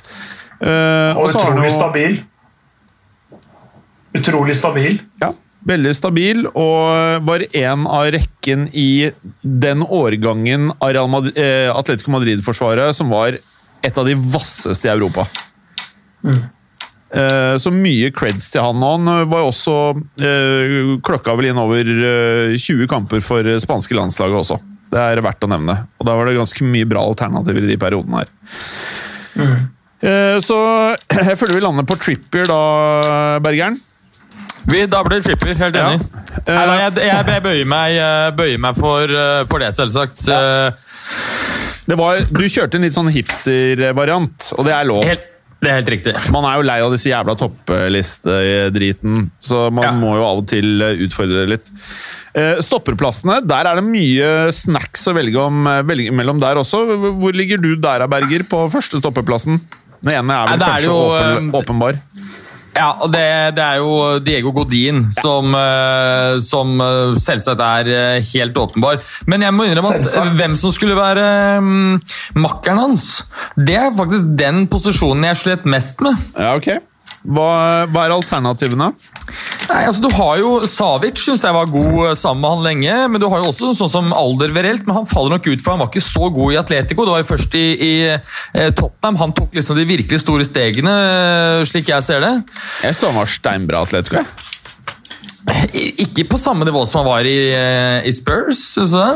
Uh, 0.62 1.12
Og 1.20 1.28
så 1.28 1.42
har 1.42 1.50
han 1.50 1.58
utrolig 1.60 1.68
jo- 1.68 1.76
stabil. 1.76 2.16
Utrolig 4.16 4.56
stabil. 4.56 4.96
Ja, 5.20 5.34
veldig 5.68 5.94
stabil, 5.96 6.46
og 6.48 7.24
var 7.28 7.46
en 7.60 7.88
av 7.92 8.10
rekken 8.16 8.68
i 8.74 9.12
den 9.42 9.84
årgangen 9.84 10.72
av 10.80 11.10
Madrid, 11.12 11.38
eh, 11.38 11.70
Atletico 11.74 12.14
Madrid-forsvaret 12.16 12.96
som 12.96 13.12
var 13.12 13.40
et 13.86 13.98
av 13.98 14.08
de 14.08 14.16
vasseste 14.16 14.88
i 14.88 14.94
Europa. 14.94 15.28
Mm. 16.28 16.40
så 17.62 17.72
mye 17.72 18.10
creds 18.12 18.50
til 18.52 18.60
han. 18.60 18.82
Han 18.84 19.30
var 19.32 19.46
også 19.46 19.74
eh, 20.20 20.98
klokka 21.06 21.38
vel 21.38 21.52
inn 21.52 21.62
over 21.62 21.88
eh, 21.88 22.58
20 22.60 22.90
kamper 22.92 23.22
for 23.24 23.48
eh, 23.48 23.62
spanske 23.64 23.96
landslaget 23.96 24.42
også. 24.42 24.58
Det 24.92 25.00
er 25.00 25.22
verdt 25.24 25.46
å 25.46 25.52
nevne. 25.52 25.78
Og 26.02 26.08
da 26.10 26.18
var 26.18 26.28
det 26.28 26.36
ganske 26.36 26.68
mye 26.68 26.90
bra 26.90 27.06
alternativer 27.08 27.64
i 27.64 27.72
de 27.72 27.80
periodene 27.80 28.24
her. 28.24 28.34
Mm. 29.38 29.58
så 30.42 30.58
jeg 31.30 31.38
føler 31.38 31.60
vi 31.60 31.64
lander 31.64 31.86
på 31.88 32.00
Trippier 32.02 32.50
da, 32.50 32.60
Bergeren. 33.46 33.78
Vi, 34.72 34.86
Da 34.92 35.04
blir 35.04 35.22
det 35.24 35.34
enig. 35.36 35.58
helt 35.58 35.76
Ja. 35.76 35.88
enig. 35.92 36.02
Nei, 36.48 36.66
nei, 36.68 36.78
jeg, 36.84 36.94
jeg, 37.08 37.26
jeg 37.34 37.44
bøyer 37.44 37.66
meg, 37.66 38.36
bøyer 38.38 38.60
meg 38.60 38.76
for, 38.78 39.10
eh, 39.10 39.46
for 39.50 39.60
det, 39.64 39.72
selvsagt. 39.76 40.28
Ja. 40.28 40.72
Det 41.88 41.96
var, 41.98 42.20
du 42.28 42.44
kjørte 42.52 42.76
en 42.76 42.84
litt 42.84 42.94
sånn 42.98 43.08
hipster-variant, 43.12 44.52
og 44.58 44.66
det 44.68 44.74
er 44.76 44.84
lov. 44.90 45.06
Helt, 45.08 45.24
det 45.64 45.70
er 45.72 45.78
helt 45.80 45.90
riktig. 45.90 46.14
Man 46.36 46.44
er 46.46 46.58
jo 46.60 46.66
lei 46.68 46.76
av 46.84 46.92
disse 46.94 47.08
jævla 47.10 47.34
topplistedriten, 47.40 49.30
så 49.40 49.70
man 49.72 49.84
Ja. 49.88 49.92
må 49.96 50.16
jo 50.20 50.24
av 50.28 50.38
og 50.44 50.48
til 50.52 50.82
eh, 50.82 51.00
utfordre 51.08 51.46
det 51.46 51.50
litt. 51.50 51.72
Eh, 52.38 52.60
Stopperplassene, 52.62 53.40
der 53.48 53.66
er 53.72 53.76
det 53.80 53.86
mye 53.88 54.52
snacks 54.54 55.08
å 55.08 55.16
velge, 55.16 55.40
om, 55.40 55.66
eh, 55.68 55.82
velge 55.84 56.12
mellom 56.14 56.40
der 56.40 56.56
også. 56.60 56.84
Hvor 57.18 57.34
ligger 57.34 57.58
du 57.62 57.76
der, 57.76 58.06
Berger, 58.08 58.44
på 58.44 58.68
første 58.72 59.00
stopperplassen? 59.02 59.62
Den 60.04 60.14
ene 60.14 60.34
er 60.36 60.48
vel 60.52 60.60
Nei, 60.60 60.68
kanskje 60.68 60.78
er 60.78 60.86
jo, 60.86 60.98
åpen, 61.10 61.50
eh, 61.50 61.60
åpenbar. 61.62 61.98
Ja, 62.78 62.92
og 63.02 63.10
det, 63.14 63.26
det 63.58 63.64
er 63.64 63.80
jo 63.82 63.94
Diego 64.22 64.52
Godin 64.54 65.08
som, 65.16 65.56
eh, 65.58 66.38
som 66.46 66.76
eh, 66.84 67.16
selvsagt 67.24 67.64
er 67.64 67.90
eh, 67.94 68.28
helt 68.36 68.60
åpenbar. 68.62 69.02
Men 69.30 69.46
jeg 69.46 69.56
må 69.56 69.66
innrømme 69.66 69.96
at 69.96 70.06
Selvsagt. 70.06 70.36
hvem 70.38 70.58
som 70.62 70.76
skulle 70.76 70.98
være 70.98 71.26
mm, 71.64 71.96
makkeren 72.44 72.84
hans, 72.84 73.08
det 73.58 73.80
er 73.82 73.96
faktisk 73.98 74.30
den 74.40 74.68
posisjonen 74.72 75.26
jeg 75.32 75.42
slet 75.42 75.66
mest 75.70 76.06
med. 76.06 76.30
Ja, 76.38 76.54
ok. 76.60 76.70
Hva, 77.26 77.88
hva 77.92 78.04
er 78.06 78.14
alternativene? 78.14 78.92
Nei, 79.68 79.80
altså 79.84 80.04
Du 80.04 80.10
har 80.16 80.38
jo 80.40 80.52
Savic, 80.70 81.20
syns 81.20 81.44
jeg 81.44 81.56
var 81.56 81.70
god 81.72 81.98
eh, 82.06 82.16
sammen 82.18 82.44
med 82.44 82.54
han 82.54 82.66
lenge. 82.68 82.98
Men 83.12 83.22
du 83.24 83.28
har 83.32 83.42
jo 83.42 83.50
også 83.52 83.74
sånn 83.78 83.92
som 83.92 84.14
Alder 84.16 84.54
Verelt, 84.56 84.86
men 84.88 85.00
han 85.02 85.10
faller 85.10 85.36
nok 85.36 85.50
ut 85.50 85.64
for 85.64 85.76
han 85.76 85.84
var 85.84 85.92
ikke 85.92 86.06
så 86.06 86.30
god 86.34 86.56
i 86.56 86.60
Atletico. 86.62 87.08
Det 87.08 87.16
var 87.16 87.24
jo 87.24 87.30
først 87.34 87.58
i, 87.60 87.66
i 87.74 87.94
eh, 88.14 88.70
Tottenham 88.78 89.20
han 89.24 89.36
tok 89.38 89.58
liksom 89.58 89.80
de 89.80 89.88
virkelig 89.90 90.22
store 90.24 90.48
stegene, 90.48 90.94
eh, 90.94 91.66
slik 91.68 91.92
jeg 91.92 92.06
ser 92.06 92.24
det. 92.24 92.34
Jeg 92.86 93.00
så 93.00 93.12
han 93.12 93.20
var 93.20 93.32
steinbra 93.32 93.84
atletico. 93.88 94.24
jeg. 94.24 95.96
Ikke 96.04 96.28
på 96.28 96.40
samme 96.40 96.68
nivå 96.68 96.82
som 96.88 97.02
han 97.02 97.12
var 97.12 97.28
i, 97.28 97.38
i 98.08 98.14
Spurs. 98.16 98.60
Synes 98.76 98.96
du 98.96 99.00
det? 99.00 99.14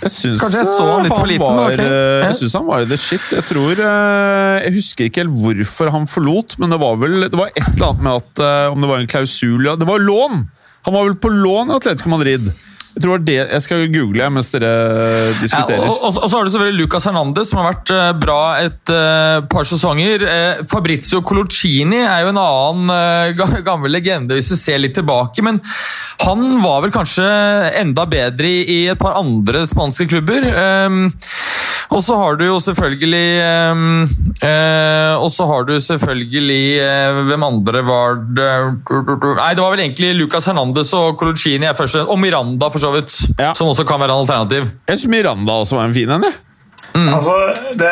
Jeg 0.00 0.12
syns 0.14 0.40
Kanskje 0.40 0.60
jeg 0.62 0.68
så 0.70 0.84
han 0.88 1.02
litt 1.04 1.12
for 1.12 1.28
liten, 1.28 1.44
var, 1.44 1.74
ok. 1.74 1.80
eh, 1.84 2.22
Jeg 2.24 2.36
synes 2.38 2.54
han 2.56 2.66
var 2.70 2.86
the 2.88 2.96
shit. 3.00 3.26
Jeg 3.36 3.44
tror 3.50 3.82
eh, 3.84 4.56
Jeg 4.64 4.72
husker 4.78 5.08
ikke 5.10 5.24
helt 5.24 5.36
hvorfor 5.42 5.90
han 5.92 6.06
forlot, 6.08 6.56
men 6.62 6.72
det 6.72 6.78
var 6.80 6.96
vel 7.02 7.26
Det 7.28 7.36
var 7.36 7.52
et 7.52 7.68
eller 7.74 7.90
annet 7.90 8.06
med 8.06 8.22
at 8.22 8.42
eh, 8.46 8.72
Om 8.72 8.80
det 8.86 8.90
var 8.92 9.02
en 9.04 9.10
klausul 9.12 9.68
ja, 9.68 9.76
Det 9.76 9.88
var 9.90 10.00
lån! 10.00 10.46
Han 10.88 10.94
var 10.96 11.04
vel 11.10 11.18
på 11.20 11.28
lån 11.28 11.68
i 11.68 11.74
Atletico 11.76 12.08
Madrid. 12.08 12.46
Jeg 12.94 13.04
tror 13.04 13.22
det 13.22 13.36
Jeg 13.38 13.62
skal 13.62 13.84
google 13.92 14.28
mens 14.34 14.50
dere 14.50 14.70
Ja, 14.70 15.34
diskuterer. 15.40 15.84
og, 15.86 15.96
og, 16.08 16.18
og 16.24 16.28
så 16.28 16.36
har 16.36 16.44
du 16.44 16.50
selvfølgelig 16.50 16.84
Lucas 16.84 17.06
Hernandez, 17.06 17.50
som 17.50 17.60
har 17.60 17.70
vært 17.70 17.92
eh, 17.94 18.10
bra 18.18 18.40
et 18.64 18.92
uh, 18.92 19.46
par 19.50 19.68
sesonger. 19.68 20.24
Uh, 20.26 20.64
Fabrizio 20.70 21.22
Colocini 21.26 22.00
er 22.02 22.24
jo 22.24 22.32
en 22.32 22.40
annen 22.42 22.90
uh, 22.90 23.62
gammel 23.66 23.94
legende, 23.94 24.36
hvis 24.36 24.50
vi 24.54 24.60
ser 24.60 24.82
litt 24.82 24.96
tilbake. 24.98 25.44
Men 25.46 25.60
han 26.24 26.60
var 26.64 26.82
vel 26.84 26.92
kanskje 26.94 27.26
enda 27.80 28.06
bedre 28.10 28.50
i, 28.50 28.64
i 28.74 28.80
et 28.92 29.00
par 29.00 29.16
andre 29.20 29.64
spanske 29.68 30.08
klubber. 30.10 30.50
Um, 30.86 31.06
og 31.90 32.02
så 32.06 32.16
har 32.20 32.36
du 32.38 32.44
jo 32.46 32.58
selvfølgelig 32.62 33.42
um, 33.72 34.02
eh, 34.46 35.14
Og 35.18 35.30
så 35.34 35.46
har 35.50 35.64
du 35.66 35.72
selvfølgelig 35.82 36.78
eh, 36.78 37.20
Hvem 37.26 37.46
andre 37.46 37.82
var 37.86 38.20
det 38.20 38.50
Nei, 38.90 39.48
det 39.56 39.64
var 39.64 39.74
vel 39.74 39.82
egentlig 39.82 40.12
Lucas 40.20 40.46
Hernandez 40.46 40.92
og 40.94 41.18
Colocini 41.18 41.66
er 41.66 41.74
først, 41.74 41.98
og 42.04 42.18
Miranda, 42.22 42.70
for 42.70 42.79
så 42.80 42.92
vidt. 42.94 43.16
Ja. 43.38 43.54
Som 43.54 43.70
også 43.72 43.86
kan 43.88 44.00
være 44.00 44.14
en 44.14 44.22
alternativ. 44.24 44.70
Jeg 44.88 44.98
syns 44.98 45.10
Miranda 45.10 45.60
også 45.62 45.78
var 45.78 45.90
en 45.90 45.96
fin 45.96 46.16
en. 46.16 46.30
Mm. 46.90 47.08
Altså, 47.14 47.34
det, 47.78 47.90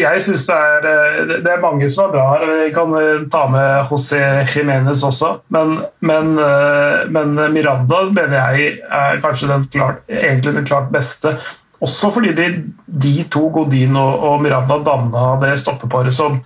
jeg 0.00 0.22
synes 0.22 0.46
det 0.48 0.56
er 0.56 0.80
det, 0.82 1.36
det 1.44 1.50
er 1.52 1.62
mange 1.62 1.90
som 1.90 2.08
er 2.08 2.14
bra 2.16 2.24
her. 2.32 2.46
Vi 2.64 2.72
kan 2.74 2.94
eh, 2.98 3.24
ta 3.30 3.44
med 3.52 3.86
José 3.90 4.22
Jiménez 4.50 5.04
også. 5.06 5.36
Men, 5.54 5.78
men, 6.00 6.32
eh, 6.42 7.04
men 7.14 7.36
Miranda 7.54 8.02
mener 8.10 8.38
jeg 8.40 8.78
er 8.90 9.20
kanskje 9.22 9.50
den 9.52 9.68
klart, 9.72 10.02
egentlig 10.08 10.56
den 10.58 10.66
klart 10.66 10.90
beste. 10.94 11.36
Også 11.82 12.10
fordi 12.14 12.34
de, 12.38 12.48
de 12.86 13.14
to, 13.30 13.48
Godin 13.54 13.96
og, 13.96 14.18
og 14.26 14.42
Miranda, 14.42 14.80
danna 14.86 15.36
det 15.42 15.58
stoppeparet 15.62 16.14
som 16.14 16.42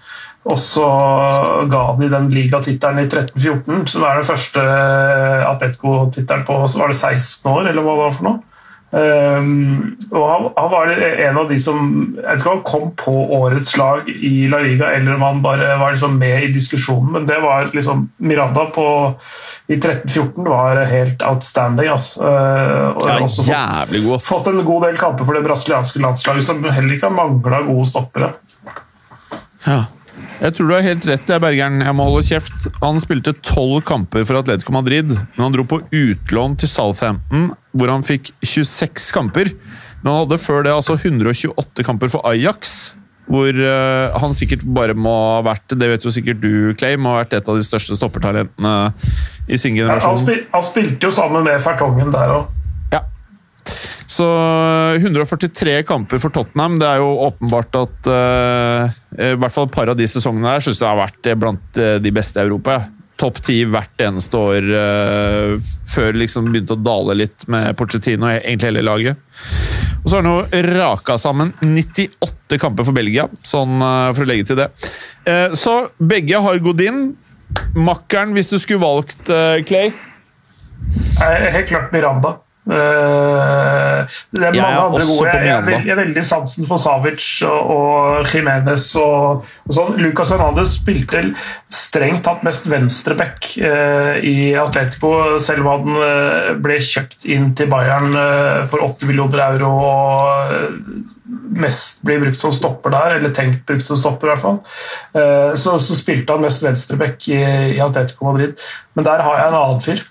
også 0.47 0.89
ga 1.71 1.85
de 1.99 2.11
den 2.13 2.29
ligatittelen 2.31 3.03
i 3.03 3.09
13-14, 3.09 3.87
som 3.91 4.05
er 4.07 4.21
den 4.21 4.29
første 4.29 4.67
Apetco-tittelen 5.51 6.47
på 6.47 6.61
så 6.71 6.83
var 6.83 6.93
det 6.93 7.01
16 7.01 7.51
år, 7.51 7.65
eller 7.71 7.83
hva 7.83 7.97
det 7.97 8.05
var 8.05 8.15
for 8.19 8.31
noe. 8.31 8.45
Um, 8.97 9.97
og 10.13 10.23
han, 10.31 10.45
han, 10.55 10.69
var 10.71 10.91
en 10.95 11.39
av 11.41 11.49
de 11.51 11.57
som 11.59 11.89
Jeg 12.15 12.23
vet 12.23 12.39
ikke 12.39 12.53
om 12.53 12.55
han 12.55 12.61
kom 12.69 12.85
på 12.95 13.15
årets 13.35 13.75
lag 13.81 14.07
i 14.07 14.47
La 14.47 14.61
Liga, 14.63 14.93
eller 14.95 15.17
om 15.17 15.25
han 15.27 15.41
bare 15.43 15.73
var 15.81 15.97
liksom 15.97 16.15
med 16.21 16.47
i 16.47 16.53
diskusjonen, 16.55 17.11
men 17.17 17.27
det 17.27 17.41
var 17.43 17.67
liksom 17.75 18.07
Miranda 18.23 18.69
på, 18.77 18.87
i 19.67 19.81
13-14 19.81 20.47
var 20.47 20.81
helt 20.87 21.27
outstanding. 21.27 21.91
Altså. 21.97 22.23
Uh, 22.23 22.87
og 22.95 23.11
Ja, 23.11 23.19
også 23.27 23.43
fått, 23.43 23.51
jævlig 23.51 24.05
god, 24.07 24.15
ass. 24.21 24.31
fått 24.31 24.53
en 24.55 24.65
god 24.71 24.87
del 24.87 25.03
kamper 25.03 25.29
for 25.29 25.37
det 25.37 25.45
brasilianske 25.49 26.07
landslaget, 26.07 26.47
som 26.47 26.65
heller 26.65 26.97
ikke 26.97 27.11
har 27.11 27.19
mangla 27.19 27.65
gode 27.67 27.91
stoppere. 27.91 28.33
Ja. 29.67 29.83
Jeg 30.37 30.53
tror 30.53 30.69
du 30.69 30.75
har 30.75 30.85
helt 30.85 31.07
rett, 31.09 31.31
jeg, 31.33 31.41
Bergeren. 31.41 31.81
Jeg 31.81 31.97
må 31.97 32.07
holde 32.11 32.27
kjeft. 32.27 32.67
Han 32.83 33.01
spilte 33.01 33.33
tolv 33.41 33.81
kamper 33.89 34.27
for 34.29 34.37
Atletico 34.41 34.75
Madrid, 34.77 35.15
men 35.15 35.41
han 35.41 35.55
dro 35.55 35.65
på 35.69 35.81
utlån 35.89 36.59
til 36.61 36.69
Southampton, 36.69 37.49
hvor 37.73 37.93
han 37.93 38.05
fikk 38.05 38.35
26 38.45 39.09
kamper. 39.17 39.55
Men 40.03 40.11
han 40.13 40.21
hadde 40.27 40.41
før 40.43 40.67
det 40.67 40.75
altså 40.77 40.99
128 41.01 41.87
kamper 41.89 42.13
for 42.13 42.27
Ajax, 42.29 42.77
hvor 43.27 43.49
uh, 43.49 44.13
han 44.21 44.37
sikkert 44.37 44.63
bare 44.71 44.95
må 44.95 45.11
ha 45.11 45.41
vært 45.43 45.73
Det 45.75 45.89
vet 45.91 46.05
jo 46.07 46.13
sikkert 46.15 46.39
du, 46.45 46.53
Clay, 46.79 46.95
må 46.95 47.11
ha 47.11 47.25
vært 47.25 47.33
et 47.41 47.49
av 47.51 47.57
de 47.59 47.65
største 47.67 47.97
stoppertalentene 47.99 48.75
i 49.49 49.59
sin 49.59 49.73
Han, 49.75 49.81
generasjon. 49.81 50.21
spil, 50.21 50.45
han 50.53 50.63
spilte 50.69 51.09
jo 51.09 51.17
sammen 51.17 51.49
med 51.49 51.59
Fertongen 51.65 52.13
der 52.15 52.37
òg. 52.37 52.53
Så 54.07 54.27
143 54.97 55.81
kamper 55.87 56.21
for 56.23 56.35
Tottenham. 56.35 56.79
Det 56.79 56.89
er 56.89 57.03
jo 57.03 57.09
åpenbart 57.27 57.79
at 57.81 58.11
uh, 58.11 58.99
i 59.19 59.33
hvert 59.35 59.55
fall 59.55 59.67
et 59.67 59.75
par 59.75 59.91
av 59.91 59.99
de 59.99 60.07
sesongene 60.11 60.53
her 60.55 60.63
synes 60.63 60.83
jeg 60.83 60.89
har 60.91 61.01
vært 61.01 61.27
eh, 61.27 61.39
blant 61.39 61.81
eh, 61.81 61.97
de 62.03 62.13
beste 62.15 62.39
i 62.39 62.47
Europa. 62.47 62.79
ja. 62.81 62.93
Topp 63.17 63.39
ti 63.41 63.63
hvert 63.65 64.03
eneste 64.05 64.37
år 64.37 64.67
uh, 64.77 65.55
før 65.89 66.11
det 66.13 66.21
liksom 66.21 66.51
begynte 66.51 66.77
å 66.77 66.83
dale 66.85 67.15
litt 67.17 67.47
med 67.49 67.73
Pochettino 67.79 68.29
og 68.29 68.35
egentlig 68.35 68.69
hele 68.69 68.83
laget. 68.85 69.23
Og 70.07 70.11
så 70.11 70.21
har 70.21 70.23
han 70.23 70.35
jo 70.37 70.61
raka 70.69 71.17
sammen 71.19 71.49
98 71.65 72.61
kamper 72.63 72.87
for 72.87 72.95
Belgia, 72.95 73.25
sånn 73.43 73.81
uh, 73.83 74.13
for 74.15 74.23
å 74.23 74.29
legge 74.29 74.47
til 74.53 74.61
det. 74.61 74.69
Eh, 75.27 75.57
så 75.59 75.89
begge 75.99 76.39
har 76.45 76.61
Godin. 76.63 77.09
Makkeren, 77.75 78.37
hvis 78.37 78.53
du 78.53 78.59
skulle 78.61 78.83
valgt 78.83 79.29
eh, 79.33 79.63
Clay 79.65 79.93
Helt 81.19 81.69
klart 81.71 81.93
Miranda. 81.95 82.37
Eh, 82.67 84.15
det 84.35 84.43
er 84.43 84.55
Jeg 84.57 84.63
mange 84.63 84.75
er 84.75 84.81
andre 84.83 85.05
gode. 85.07 85.31
Jeg, 85.31 85.47
jeg, 85.47 85.83
jeg 85.87 85.93
er 85.95 86.01
veldig 86.01 86.25
sansen 86.27 86.67
for 86.67 86.83
Savic 86.83 87.27
og, 87.47 87.71
og 87.77 88.31
Jimenez 88.33 88.89
og, 88.99 89.47
og 89.69 89.77
sånn. 89.77 90.01
Lucas 90.03 90.33
Hernandez 90.35 90.75
spilte 90.81 91.23
strengt 91.73 92.25
tatt 92.27 92.43
mest 92.47 92.67
venstreback 92.71 93.53
eh, 93.61 94.19
i 94.27 94.37
Atletico, 94.59 95.13
selv 95.43 95.67
om 95.67 95.71
han 95.71 96.03
eh, 96.09 96.51
ble 96.63 96.81
kjøpt 96.83 97.29
inn 97.31 97.53
til 97.59 97.71
Bayern 97.71 98.19
eh, 98.19 98.67
for 98.71 98.83
80 98.83 99.13
millioner 99.13 99.45
euro 99.47 99.73
og 99.87 101.17
mest 101.57 102.03
blir 102.07 102.21
brukt 102.23 102.39
som 102.41 102.55
stopper 102.55 102.93
der, 102.95 103.17
eller 103.19 103.35
tenkt 103.35 103.63
brukt 103.69 103.87
som 103.87 103.99
stopper 103.99 104.29
i 104.29 104.35
hvert 104.35 104.43
fall. 104.43 104.61
Eh, 105.15 105.55
så, 105.55 105.79
så 105.83 105.99
spilte 105.99 106.35
han 106.35 106.45
mest 106.45 106.67
venstreback 106.67 107.31
i, 107.31 107.41
i 107.77 107.83
Atletico 107.83 108.27
Madrid. 108.33 108.59
Men 108.99 109.07
der 109.07 109.23
har 109.23 109.39
jeg 109.39 109.53
en 109.53 109.61
annen 109.63 109.85
fyr. 109.85 110.03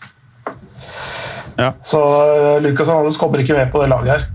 Ja. 1.57 1.71
Så 1.85 2.01
uh, 2.01 2.61
Lucas 2.63 2.89
Hernandez 2.91 3.17
kommer 3.21 3.41
ikke 3.43 3.55
med 3.57 3.71
på 3.71 3.81
det 3.83 3.89
laget 3.91 4.11
her. 4.15 4.25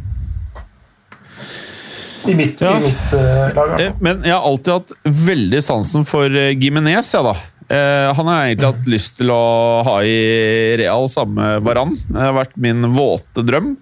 I 2.29 2.35
mitt, 2.37 2.61
Ja. 2.61 2.77
i 2.79 2.83
mitt 2.85 3.13
uh, 3.17 3.55
lag. 3.57 3.71
Eh, 3.75 3.87
fall. 3.87 3.97
Men 4.05 4.25
jeg 4.27 4.35
har 4.35 4.45
alltid 4.45 4.73
hatt 4.75 4.93
veldig 5.29 5.63
sansen 5.65 6.05
for 6.09 6.29
eh, 6.37 6.53
Gimenez, 6.61 7.15
jeg, 7.15 7.25
da. 7.25 7.35
Uh, 7.71 8.11
han 8.19 8.29
har 8.29 8.41
jeg 8.43 8.55
egentlig 8.57 8.73
hatt 8.73 8.91
lyst 8.93 9.17
til 9.21 9.31
å 9.33 9.43
ha 9.87 10.01
i 10.05 10.19
Real 10.81 11.07
samme 11.13 11.53
Varan. 11.65 11.95
Det 12.09 12.21
har 12.21 12.37
vært 12.37 12.59
min 12.61 12.91
våte 12.97 13.45
drøm. 13.47 13.77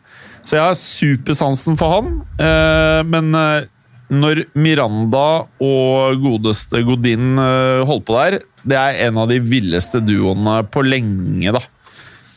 Så 0.45 0.57
jeg 0.57 0.65
har 0.65 0.79
supersansen 0.81 1.77
for 1.77 1.97
han. 1.97 2.15
Uh, 2.41 3.01
men 3.05 3.35
eh, 3.37 3.67
når 4.09 4.47
Miranda 4.57 5.25
og 5.61 6.23
godeste 6.23 6.81
Godin 6.87 7.37
eh, 7.37 7.83
holdt 7.85 8.07
på 8.09 8.15
der, 8.17 8.39
det 8.65 8.79
er 8.81 9.01
en 9.09 9.19
av 9.21 9.29
de 9.29 9.37
villeste 9.45 10.01
duoene 10.01 10.63
på 10.73 10.81
lenge, 10.87 11.53
da. 11.53 11.61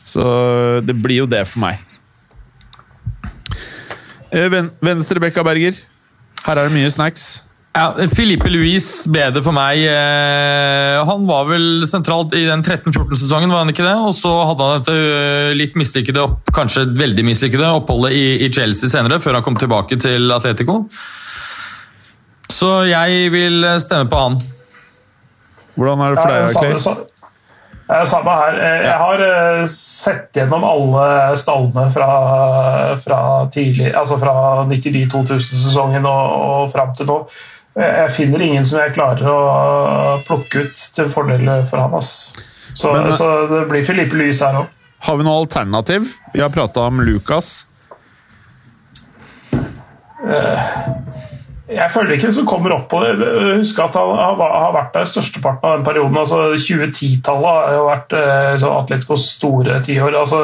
Så 0.04 0.22
det 0.84 0.96
blir 0.98 1.22
jo 1.22 1.30
det 1.30 1.44
for 1.50 1.62
meg. 1.62 1.80
Venstre 4.32 4.48
ven 4.52 4.70
Venstrebekka 4.80 5.44
Berger. 5.44 5.78
Her 6.42 6.58
er 6.58 6.68
det 6.68 6.74
mye 6.74 6.90
snacks. 6.90 7.42
Ja, 7.72 7.94
Filipe 8.12 8.50
Luis 8.52 8.86
ble 9.08 9.30
det 9.32 9.40
for 9.44 9.54
meg. 9.56 9.80
Eh, 9.88 10.98
Han 11.08 11.24
var 11.28 11.46
vel 11.48 11.86
sentralt 11.88 12.34
i 12.36 12.42
den 12.44 12.60
13-14-sesongen, 12.60 13.52
var 13.52 13.62
han 13.64 13.72
ikke 13.72 13.86
det? 13.86 13.94
Og 13.96 14.12
så 14.16 14.32
hadde 14.50 14.66
han 14.66 14.82
dette 14.82 14.96
eh, 14.96 15.52
litt 15.56 15.78
mislykkede, 15.80 16.26
kanskje 16.52 16.84
veldig 16.98 17.24
mislykkede 17.30 17.70
oppholdet 17.78 18.12
i, 18.18 18.50
Chelsea 18.52 18.92
senere, 18.92 19.20
før 19.24 19.38
han 19.38 19.46
kom 19.46 19.56
tilbake 19.60 19.96
til 20.04 20.28
Atletico. 20.36 20.82
Så 22.52 22.74
jeg 22.90 23.32
vil 23.32 23.64
eh, 23.64 23.80
stemme 23.80 24.10
på 24.12 24.20
han. 24.20 24.36
Hvordan 25.78 26.04
er 26.04 26.12
det 26.12 26.20
for 26.20 26.36
deg, 26.36 26.60
Clay? 26.60 27.11
Ja, 27.88 28.02
samme 28.06 28.34
her. 28.38 28.58
Eh, 28.58 28.84
Jeg 28.86 28.98
har 28.98 29.24
eh, 29.26 29.64
sett 29.72 30.36
gjennom 30.38 30.64
alle 30.64 31.36
stallene 31.40 31.88
fra, 31.94 32.10
fra 33.04 33.20
tidlig, 33.54 33.90
altså 33.98 34.18
fra 34.20 34.34
99-2000-sesongen 34.70 36.06
og, 36.08 36.36
og 36.52 36.70
fram 36.72 36.94
til 36.96 37.10
nå. 37.10 37.18
Eh, 37.78 37.98
Jeg 38.04 38.14
finner 38.18 38.44
ingen 38.46 38.68
som 38.68 38.80
jeg 38.82 38.94
klarer 38.96 39.28
å 39.32 39.40
plukke 40.28 40.66
ut 40.66 40.86
til 40.96 41.10
fordel 41.12 41.50
for 41.70 41.82
han. 41.84 41.98
Ass. 41.98 42.32
Så, 42.72 42.92
Men, 42.94 43.10
eh, 43.10 43.16
så 43.18 43.32
det 43.50 43.66
blir 43.72 43.84
Filippe 43.84 44.16
Lys 44.20 44.40
her 44.44 44.62
òg. 44.62 44.70
Har 45.02 45.18
vi 45.18 45.24
noe 45.26 45.40
alternativ? 45.42 46.12
Vi 46.32 46.40
har 46.40 46.52
prata 46.54 46.86
om 46.86 47.00
Lucas. 47.02 47.66
Jeg 51.72 51.92
føler 51.92 52.14
ikke 52.16 52.30
som 52.34 52.46
kommer 52.48 52.74
opp 52.74 52.88
på 52.92 53.00
det. 53.02 53.28
Husk 53.58 53.78
at 53.82 53.96
han 53.98 54.12
har 54.18 54.72
vært 54.74 54.94
der 54.96 55.08
størsteparten 55.08 55.68
av 55.68 55.76
den 55.76 55.86
perioden. 55.86 56.18
altså 56.20 56.40
2010-tallet 56.54 57.48
har 57.48 57.76
jo 57.76 57.84
vært 57.88 58.16
eh, 58.18 58.48
så 58.62 58.72
Atleticos 58.78 59.26
store 59.36 59.78
tiår. 59.86 60.16
altså 60.20 60.40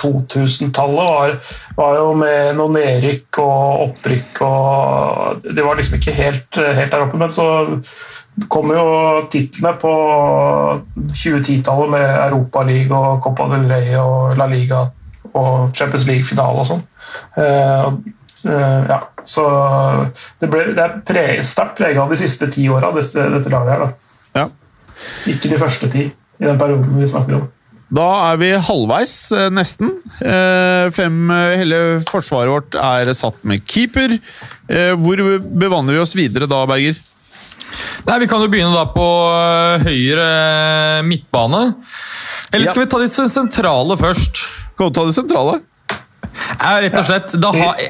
2000-tallet 0.00 1.12
var, 1.12 1.36
var 1.78 2.00
jo 2.00 2.08
med 2.20 2.58
noe 2.58 2.74
nedrykk 2.74 3.40
og 3.44 3.84
opprykk 3.88 4.42
og 4.48 5.46
Det 5.46 5.64
var 5.64 5.78
liksom 5.78 6.00
ikke 6.00 6.18
helt, 6.18 6.60
helt 6.80 6.92
der 6.92 7.06
oppe. 7.06 7.20
Men 7.20 7.32
så 7.34 7.48
kommer 8.50 8.80
jo 8.80 8.88
titlene 9.30 9.76
på 9.80 9.94
2010-tallet 11.14 11.94
med 11.94 12.10
Europaliga 12.26 12.98
og 13.14 13.22
Copa 13.24 13.48
del 13.54 13.70
Rey 13.70 13.94
og 14.00 14.36
La 14.40 14.50
Liga 14.50 14.84
og 15.34 15.72
Champions 15.74 16.06
League-finale 16.08 16.62
og 16.62 16.68
sånn. 16.68 16.84
Eh, 18.44 18.84
ja, 18.90 18.98
så 19.24 19.44
det, 20.40 20.48
ble, 20.52 20.64
det 20.76 20.82
er 20.84 20.96
pre, 21.06 21.24
sterkt 21.46 21.78
prega 21.78 22.02
av 22.04 22.10
de 22.12 22.18
siste 22.20 22.50
ti 22.52 22.66
åra, 22.68 22.90
dette, 22.96 23.28
dette 23.38 23.52
laget 23.52 23.72
her. 23.74 23.84
da. 23.86 23.90
Ja. 24.40 24.48
Ikke 25.30 25.50
de 25.52 25.58
første 25.60 25.88
ti 25.92 26.06
i 26.10 26.44
den 26.48 26.58
perioden 26.60 26.98
vi 27.00 27.08
snakker 27.08 27.38
om. 27.38 27.46
Da 27.94 28.04
er 28.32 28.38
vi 28.40 28.48
halvveis, 28.58 29.14
eh, 29.36 29.50
nesten. 29.54 29.90
Eh, 30.20 30.90
Fem, 30.96 31.18
hele 31.60 31.80
forsvaret 32.08 32.50
vårt 32.50 32.74
er 32.80 33.12
satt 33.14 33.42
med 33.46 33.62
keeper. 33.70 34.16
Eh, 34.68 34.94
Hvor 34.98 35.20
bevanner 35.38 35.94
vi 35.94 36.00
oss 36.02 36.14
videre 36.18 36.48
da, 36.50 36.64
Berger? 36.66 36.96
Nei, 38.06 38.18
Vi 38.20 38.26
kan 38.28 38.42
jo 38.42 38.48
begynne 38.52 38.74
da 38.74 38.84
på 38.92 39.06
høyre 39.84 40.26
midtbane. 41.06 41.62
Eller 42.52 42.66
Ja. 42.66 42.70
skal 42.72 42.84
vi 42.84 42.90
ta 42.90 42.98
de 42.98 43.08
sentrale 43.30 43.96
først? 43.98 44.42
Kan 44.76 44.88
vi 44.90 44.92
ta 44.94 45.04
det 45.06 45.14
sentrale? 45.14 45.60
Ja, 46.58 46.76
rett 46.82 46.98
og 46.98 47.06
slett. 47.08 47.34
Da 47.40 47.50
har, 47.54 47.80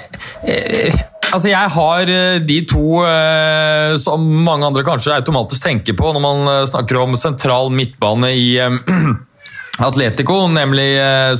altså 1.34 1.50
jeg 1.50 1.72
har 1.76 2.12
eh, 2.14 2.38
de 2.46 2.58
to 2.70 3.02
eh, 3.06 3.94
som 4.02 4.24
mange 4.46 4.68
andre 4.68 4.84
kanskje 4.86 5.16
automatisk 5.18 5.66
tenker 5.66 5.96
på 5.98 6.12
når 6.14 6.24
man 6.24 6.50
eh, 6.52 6.64
snakker 6.70 7.00
om 7.02 7.16
sentral 7.20 7.72
midtbane 7.74 8.32
i 8.34 8.48
Atletico, 9.88 10.44
nemlig 10.46 10.86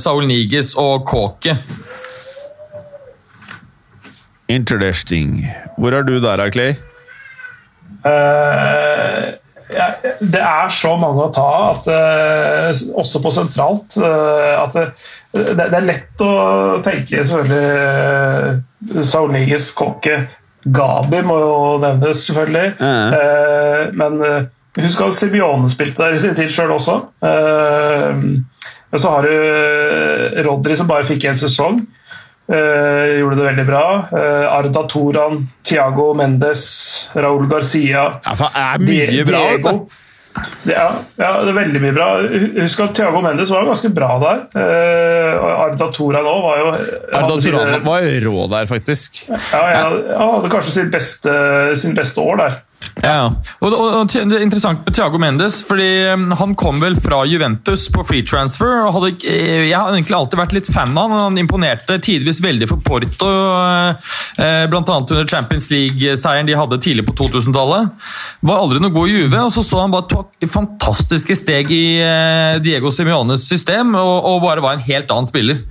Saul 0.01 0.25
Niges 0.27 0.73
og 0.75 1.05
Kåke. 1.07 1.55
Interesting. 4.51 5.45
Hvor 5.79 5.95
er 5.95 6.03
du 6.03 6.19
der, 6.21 6.43
Clay? 6.51 6.75
Eh, 8.05 8.11
ja, 8.11 8.84
det 9.65 10.41
er 10.41 10.69
så 10.73 10.91
mange 11.01 11.25
å 11.25 11.33
ta 11.33 11.45
av, 11.71 11.87
eh, 11.89 12.69
også 12.93 13.21
på 13.23 13.31
sentralt, 13.33 13.97
eh, 13.97 14.53
at 14.61 14.75
det, 14.77 14.85
det, 15.33 15.55
det 15.57 15.79
er 15.79 15.87
lett 15.89 16.21
å 16.21 16.33
tenke 16.85 17.25
selvfølgelig 17.25 19.05
Sauniges 19.09 19.71
Kokke 19.77 20.19
Gabi 20.65 21.21
må 21.25 21.37
jo 21.37 21.57
nevnes, 21.81 22.23
selvfølgelig. 22.25 22.71
Eh, 22.81 23.81
men 23.99 24.21
eh, 24.25 24.47
husk 24.81 25.03
at 25.05 25.17
Sibione 25.17 25.69
spilte 25.69 26.01
der 26.01 26.17
i 26.17 26.21
sin 26.21 26.37
tid 26.37 26.49
sjøl 26.53 26.73
også. 26.73 26.95
Eh, 27.21 28.23
men 28.89 29.01
så 29.01 29.13
har 29.13 29.27
du 29.27 29.33
eh, 29.35 30.41
Rodri 30.47 30.77
som 30.79 30.89
bare 30.89 31.05
fikk 31.05 31.27
én 31.29 31.37
sesong. 31.37 31.83
Eh, 32.45 33.19
gjorde 33.19 33.39
det 33.39 33.45
veldig 33.47 33.65
bra. 33.65 33.85
Eh, 34.13 34.53
Arda 34.53 34.83
Toran, 34.89 35.47
Tiago 35.65 36.11
Mendes, 36.13 36.65
Raúl 37.17 37.47
Garcia 37.49 38.03
Ja, 38.21 38.35
det 38.37 38.49
er 38.53 38.83
mye 38.85 39.23
bra, 39.25 39.45
vet. 39.55 39.95
Det, 40.67 40.73
ja, 40.75 40.89
ja, 41.15 41.29
det 41.41 41.53
er 41.53 41.57
veldig 41.57 41.81
mye 41.81 41.95
bra. 41.95 42.07
Husk 42.59 42.83
at 42.83 42.93
Thiago 42.97 43.21
Mendes 43.23 43.49
var 43.53 43.65
ganske 43.65 43.89
bra 43.95 44.11
der. 44.21 44.43
Eh, 44.61 45.31
og 45.39 45.49
Arda 45.65 45.89
Toran 45.95 46.29
òg 46.29 46.41
var 46.45 46.61
jo 46.61 46.69
Arda 47.21 47.39
Toran 47.47 47.85
var 47.87 48.09
rå 48.27 48.45
der, 48.51 48.69
faktisk. 48.69 49.23
ja, 49.31 49.63
ja, 49.71 49.83
Han 50.19 50.35
hadde 50.35 50.53
kanskje 50.53 50.75
sin 50.75 50.93
beste, 50.93 51.35
sin 51.79 51.97
beste 51.97 52.21
år 52.21 52.41
der. 52.43 52.59
Ja, 53.03 53.27
og, 53.59 53.65
og, 53.67 53.87
og 53.99 54.11
Det 54.13 54.37
er 54.37 54.43
interessant 54.45 54.85
med 54.85 54.95
Thiago 54.95 55.19
Mendes, 55.21 55.59
fordi 55.67 55.87
um, 56.13 56.29
han 56.39 56.55
kom 56.59 56.79
vel 56.81 56.95
fra 57.01 57.23
Juventus 57.27 57.87
på 57.93 58.05
free 58.07 58.25
transfer. 58.25 58.85
og 58.85 58.95
hadde, 58.97 59.11
eh, 59.29 59.67
Jeg 59.69 59.75
har 59.77 59.91
egentlig 59.93 60.17
alltid 60.17 60.39
vært 60.39 60.55
litt 60.57 60.69
fan 60.71 60.95
av 60.95 61.11
han. 61.11 61.23
Han 61.25 61.41
imponerte 61.41 61.97
tidvis 62.03 62.41
veldig 62.45 62.69
for 62.71 62.83
Porto, 62.85 63.31
eh, 64.37 64.65
bl.a. 64.71 64.83
under 64.99 65.25
Champions 65.29 65.69
League-seieren 65.73 66.49
de 66.49 66.57
hadde 66.57 66.81
tidlig 66.83 67.05
på 67.07 67.17
2000-tallet. 67.23 67.91
Var 68.45 68.63
aldri 68.63 68.81
noe 68.83 68.95
god 68.95 69.11
i 69.11 69.17
Juve, 69.19 69.43
og 69.47 69.53
så 69.55 69.65
så 69.65 69.81
han 69.83 69.93
bare 69.93 70.09
tok 70.11 70.47
fantastiske 70.51 71.35
steg 71.37 71.73
i 71.73 71.83
eh, 72.03 72.61
Diego 72.63 72.93
Simiones 72.93 73.47
system, 73.49 73.95
og, 73.99 74.15
og 74.31 74.41
bare 74.45 74.63
var 74.65 74.77
en 74.77 74.87
helt 74.87 75.11
annen 75.11 75.29
spiller. 75.29 75.61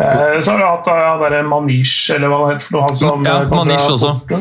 Eh, 0.00 0.40
så 0.40 0.50
har 0.50 0.58
vi 0.58 0.64
hatt 0.64 0.86
eh, 0.88 1.02
han 1.04 1.20
derre 1.20 1.42
Manish, 1.46 2.10
eller 2.14 2.32
hva 2.32 2.40
det 2.46 2.54
heter. 2.54 2.80
Han 2.86 2.96
som 2.96 3.26
Ja, 3.26 3.42
eh, 3.42 3.52
Manish 3.52 3.90
også. 3.92 4.14
Porto. 4.24 4.40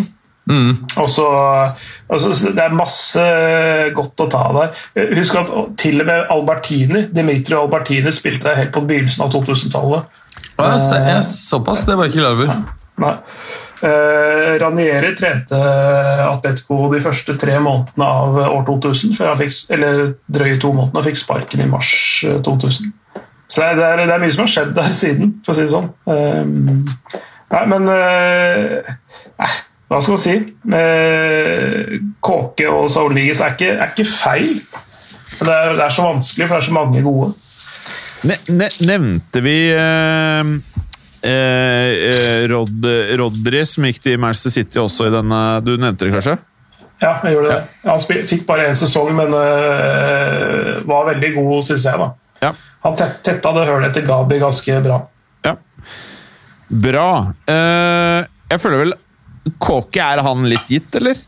Mm. 0.49 0.71
Og 0.97 1.05
så, 1.13 1.25
altså, 2.09 2.31
Det 2.55 2.63
er 2.63 2.73
masse 2.73 3.25
godt 3.93 4.23
å 4.25 4.27
ta 4.33 4.43
der. 4.55 4.71
Eh, 4.97 5.11
Husk 5.19 5.35
at 5.37 5.51
til 5.77 6.01
og 6.01 6.07
med 6.09 6.31
Albertini, 6.33 7.03
Dimitri 7.13 7.53
Albertini 7.59 8.09
spilte 8.15 8.49
der 8.49 8.57
helt 8.63 8.73
på 8.73 8.81
begynnelsen 8.89 9.27
av 9.27 9.33
2000-tallet. 9.35 10.19
Og 10.59 10.65
jeg, 10.65 10.81
se- 10.87 11.03
jeg, 11.05 11.23
såpass, 11.29 11.85
det 11.85 11.95
var 11.99 12.07
jeg 12.09 12.15
ikke 12.15 12.23
klar 12.23 12.37
over. 12.39 12.55
Nei. 12.99 13.13
Uh, 13.79 14.57
Ranieri 14.59 15.13
trente 15.15 15.55
Atletico 15.55 16.89
de 16.91 16.99
første 16.99 17.37
tre 17.39 17.53
månedene 17.63 18.03
av 18.09 18.35
år 18.49 18.65
2000, 18.67 19.13
før 19.15 19.29
han 19.31 19.39
fikk, 19.39 19.53
eller 19.77 20.01
drøye 20.27 20.57
to 20.59 20.73
månedene, 20.75 20.99
og 20.99 21.07
fikk 21.07 21.21
sparken 21.21 21.63
i 21.63 21.69
mars 21.71 21.93
eh, 22.27 22.41
2000. 22.43 22.89
Så 23.49 23.69
det 23.79 23.85
er, 23.85 24.01
det 24.03 24.11
er 24.17 24.19
mye 24.25 24.33
som 24.35 24.43
har 24.43 24.51
skjedd 24.51 24.73
der 24.75 24.91
siden, 24.93 25.31
for 25.45 25.53
å 25.53 25.57
si 25.57 25.63
det 25.63 25.71
sånn. 25.71 25.87
Eh, 26.11 26.43
nei, 27.55 27.63
men 27.71 27.87
uh, 27.87 28.91
nei, 29.39 29.49
hva 29.89 29.99
skal 30.05 30.13
man 30.13 30.21
si? 30.21 30.33
Eh, 30.79 31.99
Kåke 32.21 32.67
og 32.69 32.89
Saul 32.93 33.15
Liges 33.17 33.41
er, 33.41 33.55
er 33.73 33.87
ikke 33.89 34.05
feil. 34.05 34.59
Det 35.39 35.49
er, 35.49 35.73
det 35.79 35.85
er 35.85 35.93
så 35.95 36.05
vanskelig, 36.05 36.45
for 36.49 36.57
det 36.57 36.61
er 36.61 36.67
så 36.67 36.75
mange 36.75 37.01
gode. 37.05 37.31
Ne 38.29 38.35
ne 38.51 38.67
nevnte 38.83 39.41
vi 39.45 39.55
eh, 39.71 40.49
eh, 41.23 41.91
eh, 42.11 42.41
Rod 42.51 42.85
Rodri, 43.21 43.63
som 43.65 43.87
gikk 43.87 44.01
til 44.03 44.19
Manchester 44.19 44.53
City 44.57 44.81
også 44.81 45.07
i 45.07 45.13
denne 45.13 45.39
Du 45.63 45.71
nevnte 45.79 46.05
det 46.05 46.13
kanskje? 46.17 46.35
Ja, 46.99 47.13
jeg 47.23 47.37
gjorde 47.37 47.53
det. 47.53 47.59
Han 47.87 48.01
spil, 48.03 48.25
fikk 48.27 48.41
bare 48.49 48.65
én 48.67 48.75
sesong, 48.75 49.13
men 49.15 49.31
eh, 49.39 50.81
var 50.89 51.07
veldig 51.13 51.29
god, 51.37 51.61
syns 51.69 51.85
jeg. 51.87 51.95
da. 52.01 52.09
Ja. 52.43 52.53
Han 52.83 52.97
tett, 52.99 53.21
tetta 53.23 53.53
det 53.55 53.67
hølet 53.69 53.89
etter 53.93 54.05
Gabi 54.07 54.41
ganske 54.43 54.81
bra. 54.85 55.01
ja. 55.47 55.55
Bra. 56.69 57.05
Eh, 57.49 58.19
jeg 58.51 58.61
føler 58.61 58.83
vel 58.83 58.93
Kåke, 59.57 60.03
er 60.03 60.21
han 60.25 60.45
litt 60.49 60.69
gitt, 60.71 60.95
eller? 60.99 61.19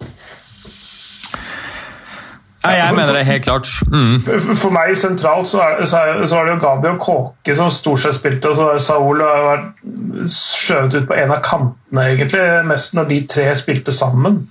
Nei, 2.61 2.75
jeg 2.77 2.93
mener 2.93 3.15
det 3.17 3.23
helt 3.25 3.45
klart. 3.47 3.69
Mm. 3.89 4.19
For, 4.21 4.53
for 4.53 4.73
meg 4.75 4.93
sentralt 4.99 5.49
så 5.49 5.63
er, 5.65 5.79
så, 5.89 6.03
er, 6.05 6.19
så 6.29 6.37
var 6.37 6.45
det 6.45 6.53
jo 6.53 6.61
Gabi 6.61 6.91
og 6.91 6.99
Kåke 7.01 7.55
som 7.57 7.71
stort 7.73 8.03
sett 8.03 8.19
spilte, 8.19 8.51
og 8.51 8.59
så 8.59 8.67
var 8.67 8.83
Saul 8.85 9.23
har 9.25 9.47
vært 9.47 10.29
skjøvet 10.29 10.99
ut 10.99 11.09
på 11.09 11.17
en 11.17 11.33
av 11.33 11.41
kantene, 11.45 12.05
egentlig, 12.11 12.45
mest 12.69 12.93
når 12.97 13.09
de 13.09 13.19
tre 13.33 13.47
spilte 13.57 13.95
sammen. 13.95 14.43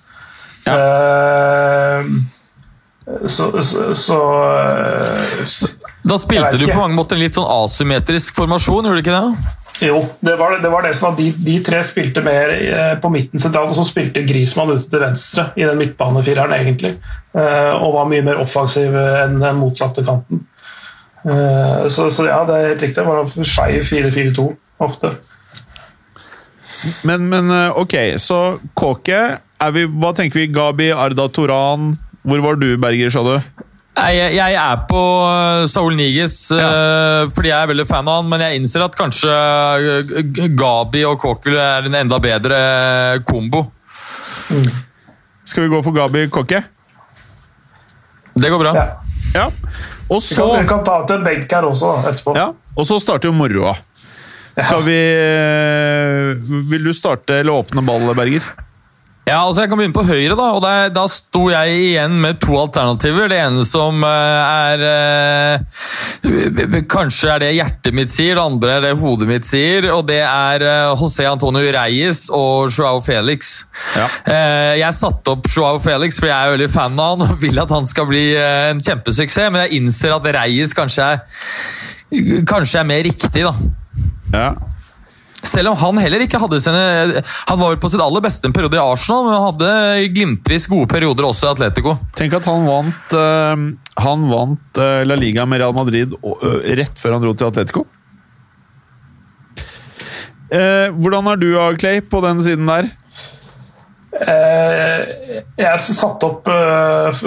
Eh, 0.67 2.11
så 3.27 3.63
så, 3.63 3.95
så 3.97 4.19
uh, 4.21 5.47
Da 6.05 6.19
spilte 6.21 6.59
du 6.61 6.67
på 6.69 6.79
mange 6.79 6.95
måter 6.95 7.17
en 7.17 7.23
litt 7.25 7.35
sånn 7.39 7.49
asymmetrisk 7.49 8.37
formasjon, 8.37 8.87
gjorde 8.87 8.99
du 8.99 9.05
ikke 9.05 9.17
det? 9.17 9.55
Jo, 9.81 10.01
det 10.21 10.37
var 10.37 10.59
det, 10.61 10.69
var 10.69 10.83
det 10.83 10.93
som 10.95 11.11
var 11.11 11.17
de, 11.17 11.31
de 11.33 11.57
tre 11.65 11.81
spilte 11.87 12.21
mer 12.25 12.53
eh, 12.53 12.95
på 13.01 13.09
midten 13.13 13.41
sentralt, 13.41 13.73
og 13.73 13.79
så 13.79 13.87
spilte 13.89 14.27
Grismann 14.29 14.75
ute 14.75 14.91
til 14.93 15.01
venstre 15.01 15.47
i 15.57 15.65
den 15.65 15.81
midtbanefireren, 15.81 16.53
egentlig. 16.57 16.93
Eh, 17.33 17.73
og 17.73 17.95
var 17.97 18.11
mye 18.11 18.25
mer 18.27 18.43
offensiv 18.43 18.97
enn 18.97 19.39
den 19.41 19.61
motsatte 19.61 20.05
kanten. 20.05 20.45
Eh, 21.25 21.89
så, 21.89 22.11
så 22.13 22.29
ja, 22.29 22.43
det 22.49 22.59
er 22.59 22.69
helt 22.75 22.85
riktig. 22.85 23.01
Det 23.01 23.09
var 23.09 23.49
skeiv 23.55 23.89
4-4-2 23.89 24.47
ofte. 24.85 25.15
Men, 27.09 27.27
men 27.29 27.51
ok, 27.77 27.97
så 28.21 28.61
Kåke 28.79 29.19
vi, 29.75 29.83
Hva 30.01 30.13
tenker 30.17 30.41
vi? 30.41 30.47
Gabi, 30.55 30.87
Arda 30.95 31.27
Toran 31.29 31.91
Hvor 32.23 32.41
var 32.41 32.57
du, 32.57 32.71
Berger, 32.81 33.11
sa 33.13 33.25
du? 33.27 33.67
Nei, 34.01 34.15
Jeg, 34.17 34.55
er 34.57 34.85
på 34.89 35.01
eh, 35.29 35.67
Saul 35.69 35.97
Niges 35.99 36.37
ja. 36.55 36.71
fordi 37.35 37.51
jeg 37.51 37.59
er 37.59 37.69
veldig 37.69 37.87
fan 37.89 38.09
av 38.09 38.23
han, 38.23 38.31
men 38.33 38.45
jeg 38.45 38.61
innser 38.61 38.87
at 38.87 38.97
kanskje 38.97 39.35
eh, 39.35 40.49
Gabi 40.57 41.05
og 41.09 41.19
Kåkel 41.21 41.59
er 41.61 41.89
en 41.91 41.99
enda 42.01 42.21
bedre 42.23 42.61
kombo. 43.29 43.67
Skal 45.45 45.67
vi 45.67 45.73
gå 45.73 45.83
for 45.85 45.97
Gabi 45.97 46.27
Kokke? 46.33 46.63
Det 48.41 48.51
går 48.51 48.63
bra. 48.63 48.75
Ja. 48.75 48.89
Ja. 49.35 49.47
Og 50.11 50.23
Vi 50.23 50.35
så 50.35 50.49
kan, 50.49 50.63
vi 50.63 50.69
kan 50.73 50.83
ta 50.87 50.97
ut 51.05 51.13
en 51.15 51.23
benk 51.27 51.53
her 51.53 51.67
også 51.69 51.93
etterpå. 52.09 52.35
Ja, 52.39 52.51
og 52.75 52.89
så 52.89 52.99
starter 53.03 53.31
jo 53.31 53.37
moroa. 53.37 53.77
Skal 54.61 54.83
vi 54.83 54.97
eh, 54.99 56.33
Vil 56.73 56.89
du 56.89 56.91
starte 56.97 57.39
eller 57.41 57.63
åpne 57.63 57.85
ball, 57.87 58.09
Berger? 58.19 58.49
Ja, 59.29 59.45
altså 59.47 59.63
Jeg 59.63 59.71
kan 59.71 59.79
begynne 59.79 59.95
på 59.95 60.03
høyre, 60.09 60.35
da. 60.35 60.47
og 60.57 60.63
der, 60.65 60.89
Da 60.95 61.05
sto 61.13 61.45
jeg 61.53 61.75
igjen 61.77 62.17
med 62.23 62.41
to 62.43 62.57
alternativer. 62.59 63.29
Det 63.31 63.39
ene 63.39 63.65
som 63.69 64.03
eh, 64.07 64.65
er 64.73 64.85
eh, 64.89 66.81
Kanskje 66.91 67.31
er 67.35 67.43
det 67.45 67.51
hjertet 67.55 67.95
mitt 67.95 68.11
sier, 68.11 68.35
det 68.39 68.43
andre 68.43 68.73
er 68.79 68.87
det 68.89 68.95
hodet 68.99 69.29
mitt 69.31 69.47
sier. 69.47 69.87
Og 69.95 70.03
det 70.09 70.23
er 70.25 70.65
eh, 70.67 70.95
José 70.99 71.29
Antonio 71.31 71.63
Reyes 71.77 72.25
og 72.35 72.73
Joao 72.75 73.03
Felix. 73.05 73.53
Ja. 73.95 74.09
Eh, 74.25 74.73
jeg 74.81 74.99
satte 74.99 75.37
opp 75.37 75.47
Joao 75.53 75.79
Felix 75.85 76.19
for 76.19 76.31
jeg 76.31 76.35
er 76.35 76.57
veldig 76.57 76.71
fan 76.73 76.99
av 76.99 77.15
han 77.15 77.29
og 77.29 77.39
vil 77.45 77.63
at 77.63 77.71
han 77.77 77.87
skal 77.87 78.09
bli 78.11 78.25
eh, 78.35 78.71
en 78.73 78.83
kjempesuksess, 78.83 79.53
men 79.53 79.67
jeg 79.67 79.79
innser 79.83 80.17
at 80.17 80.27
Reyes 80.41 80.75
kanskje 80.77 81.13
er 81.15 81.23
Kanskje 82.51 82.81
er 82.81 82.87
mer 82.89 83.05
riktig, 83.07 83.45
da. 83.47 83.53
Ja. 84.35 84.49
Selv 85.47 85.73
om 85.73 85.79
han 85.81 86.01
heller 86.03 86.25
ikke 86.25 86.39
hadde 86.41 86.59
sine 86.61 87.23
Han 87.49 87.61
var 87.61 87.79
på 87.81 87.89
sitt 87.89 88.03
aller 88.05 88.23
beste 88.25 88.45
en 88.49 88.55
periode 88.55 88.77
i 88.77 88.83
Arsenal, 88.83 89.25
men 89.27 89.37
han 89.37 89.47
hadde 89.49 90.11
glimtvis 90.17 90.69
gode 90.71 90.91
perioder 90.91 91.29
også 91.29 91.49
i 91.49 91.53
Atletico. 91.55 91.97
Tenk 92.19 92.37
at 92.37 92.49
han 92.51 92.67
vant 92.69 93.17
uh, 93.17 93.65
Han 94.05 94.29
vant 94.31 94.83
uh, 94.83 95.01
La 95.07 95.17
Liga 95.19 95.47
med 95.49 95.63
Real 95.63 95.77
Madrid 95.77 96.13
og, 96.21 96.45
uh, 96.45 96.61
rett 96.77 97.01
før 97.01 97.17
han 97.17 97.25
dro 97.25 97.35
til 97.35 97.49
Atletico. 97.49 97.87
Eh, 100.51 100.89
hvordan 100.99 101.29
er 101.31 101.39
du, 101.39 101.51
Clay, 101.79 102.01
på 102.03 102.19
den 102.25 102.41
siden 102.43 102.67
der? 102.67 102.89
Eh, 104.21 105.41
jeg 105.57 105.81
satte 105.97 106.29
opp 106.29 106.49
eh, 106.53 107.21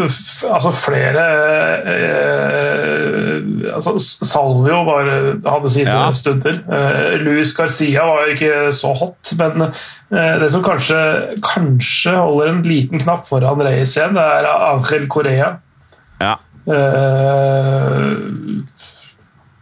altså 0.53 0.71
flere 0.77 1.23
eh, 1.89 3.39
altså 3.73 3.95
Salvio 3.97 4.83
var, 4.85 5.09
hadde 5.47 5.71
sine 5.73 5.89
Ja. 5.89 6.11
stunder. 6.13 6.59
Luis 7.23 7.55
Garcia 7.57 8.05
var 8.05 8.29
ikke 8.35 8.69
så 8.77 8.93
hot, 8.97 9.33
men 9.39 9.65
det 10.13 10.51
som 10.53 10.61
kanskje, 10.65 10.99
kanskje 11.41 12.13
holder 12.13 12.51
en 12.51 12.61
liten 12.67 13.01
knapp 13.01 13.25
foran 13.25 13.63
Reyes 13.65 13.95
igjen, 13.97 14.13
det 14.13 14.21
er 14.23 14.49
Angel 14.53 15.07
Correa. 15.09 15.55
Ja. 16.21 16.35
Eh, 16.69 18.03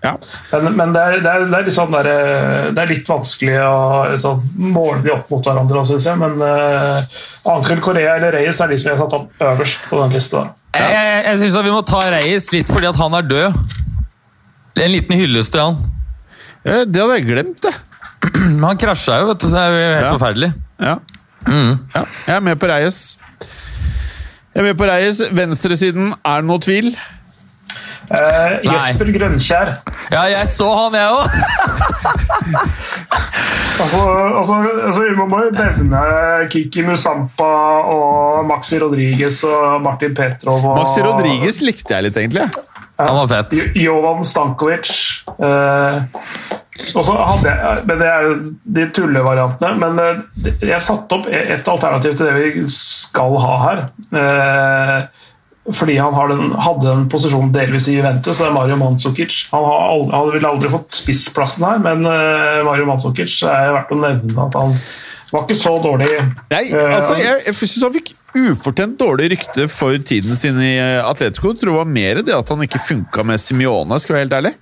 ja. 0.02 0.16
men, 0.52 0.74
men 0.80 0.93
det, 0.95 1.02
er, 1.02 1.20
det, 1.22 1.32
er, 1.32 1.43
det, 1.52 1.60
er 1.60 1.76
sånn 1.76 1.93
der, 1.93 2.08
eh, 2.10 2.70
det 2.74 2.82
er 2.82 2.89
litt 2.89 3.10
vanskelig 3.10 3.60
å 3.62 3.76
sånn, 4.24 4.41
måle 4.74 5.02
de 5.06 5.14
opp 5.14 5.30
mot 5.34 5.45
hverandre, 5.45 5.84
synes 5.89 6.08
jeg. 6.10 6.18
Men 6.22 6.41
uh, 6.41 7.22
Ankel 7.54 7.84
Korea 7.86 8.16
eller 8.18 8.34
Reyes 8.39 8.62
er 8.64 8.74
de 8.74 8.80
som 8.82 8.91
jeg 8.91 8.97
har 8.97 9.06
satt 9.06 9.18
opp 9.20 9.45
øverst 9.52 9.86
på 9.91 10.02
den 10.02 10.16
lista. 10.18 10.47
Jeg, 10.74 10.89
jeg, 10.95 11.22
jeg 11.28 11.39
syns 11.43 11.60
vi 11.68 11.76
må 11.76 11.84
ta 11.86 12.02
Reyes 12.16 12.49
litt 12.56 12.72
fordi 12.72 12.89
at 12.89 12.99
han 13.02 13.20
er 13.20 13.30
død. 13.30 13.62
Det 14.72 14.84
er 14.84 14.89
En 14.89 14.95
liten 14.95 15.20
hyllest 15.20 15.54
til 15.54 15.66
han. 15.68 15.80
Ja, 16.66 16.84
Det 16.86 17.02
hadde 17.02 17.18
jeg 17.20 17.28
glemt, 17.30 17.62
det. 17.66 17.74
Han 18.66 18.78
krasja 18.80 19.22
jo, 19.22 19.32
vet 19.32 19.41
du. 19.41 19.47
så 19.49 19.56
Det 19.56 19.62
er 19.62 19.72
jo 19.72 19.95
helt 19.95 20.06
Ja. 20.06 20.12
forferdelig. 20.16 20.52
Ja. 20.82 20.95
ja. 21.95 22.04
Jeg 22.28 22.36
er 22.36 22.45
med 22.45 22.60
på 22.62 22.70
Reyes. 22.70 23.18
Jeg 24.54 24.62
er 24.62 24.68
med 24.72 24.78
på 24.78 24.86
Reyes. 24.89 25.22
Venstresiden, 25.32 26.14
er 26.26 26.41
det 26.41 26.49
noe 26.49 26.62
tvil? 26.62 26.91
Eh, 28.12 28.57
Jesper 28.68 29.12
Grønkjær. 29.16 29.74
Ja, 30.12 30.26
jeg 30.32 30.47
så 30.51 30.68
han, 30.76 30.97
jeg 30.99 31.07
òg! 31.16 31.28
Altså, 33.82 33.99
altså, 34.38 34.55
altså, 34.86 35.01
vi 35.01 35.24
må 35.26 35.39
jo 35.41 35.51
nevne 35.55 36.01
Kiki 36.51 36.84
Musampa 36.86 37.47
og 37.89 38.43
Maxi 38.45 38.78
Rodriguez 38.78 39.39
og 39.47 39.82
Martin 39.82 40.14
Petrov. 40.14 40.59
Og, 40.62 40.76
Maxi 40.84 41.01
Rodriguez 41.01 41.62
likte 41.66 41.95
jeg 41.95 42.05
litt, 42.05 42.20
egentlig. 42.22 42.45
Han 42.99 43.18
var 43.24 43.32
fett. 43.32 43.55
Jovan 43.82 44.22
Stankovic. 44.28 44.91
Uh, 45.41 46.05
og 46.95 47.03
så 47.05 47.16
hadde 47.16 47.51
jeg, 47.51 47.84
men 47.88 47.99
Det 47.99 48.07
er 48.07 48.28
jo 48.28 48.36
de 48.78 48.86
tullevariantene. 48.95 49.72
Men 49.82 49.99
eh, 50.01 50.53
jeg 50.70 50.86
satte 50.86 51.18
opp 51.18 51.28
et 51.28 51.68
alternativ 51.68 52.16
til 52.18 52.30
det 52.30 52.36
vi 52.38 52.64
skal 52.74 53.38
ha 53.43 53.57
her. 53.66 53.84
Eh, 54.22 55.28
fordi 55.70 55.97
han 56.01 56.16
har 56.18 56.32
den, 56.32 56.55
hadde 56.57 56.89
en 56.89 57.03
posisjon 57.12 57.51
delvis 57.53 57.86
i 57.91 57.99
Juventus, 57.99 58.39
det 58.39 58.47
er 58.47 58.55
Mario 58.55 58.80
Mandzukic. 58.82 59.43
Han 59.51 59.66
har 59.68 59.84
aldri, 59.91 60.16
han 60.16 60.32
ville 60.34 60.53
aldri 60.55 60.72
fått 60.74 60.95
spissplassen 60.97 61.68
her, 61.68 61.84
men 61.84 62.01
uh, 62.07 62.64
Mario 62.66 62.88
Mandzukic 62.89 63.36
er 63.45 63.76
verdt 63.76 63.93
å 63.93 63.99
nevne 64.01 64.47
at 64.47 64.57
han 64.57 64.74
var 65.32 65.45
ikke 65.45 65.59
så 65.62 65.78
dårlig. 65.84 66.09
Nei, 66.51 66.66
Eh, 66.74 66.95
altså, 66.95 67.16
jeg, 67.20 67.38
jeg 67.45 67.55
syns 67.62 67.86
han 67.86 67.93
fikk 67.95 68.12
ufortjent 68.38 68.98
dårlig 69.00 69.30
rykte 69.34 69.66
for 69.72 69.98
tiden 70.08 70.36
sin 70.40 70.60
i 70.64 70.74
eh, 70.80 71.04
Atletico. 71.04 71.54
Tror 71.54 71.72
det 71.72 71.78
var 71.78 71.90
mer 71.90 72.22
det 72.26 72.36
at 72.36 72.52
han 72.54 72.64
ikke 72.66 72.82
funka 72.88 73.26
med 73.28 73.42
Simione, 73.42 73.98
skal 74.00 74.16
være 74.16 74.26
helt 74.26 74.36
ærlig. 74.40 74.54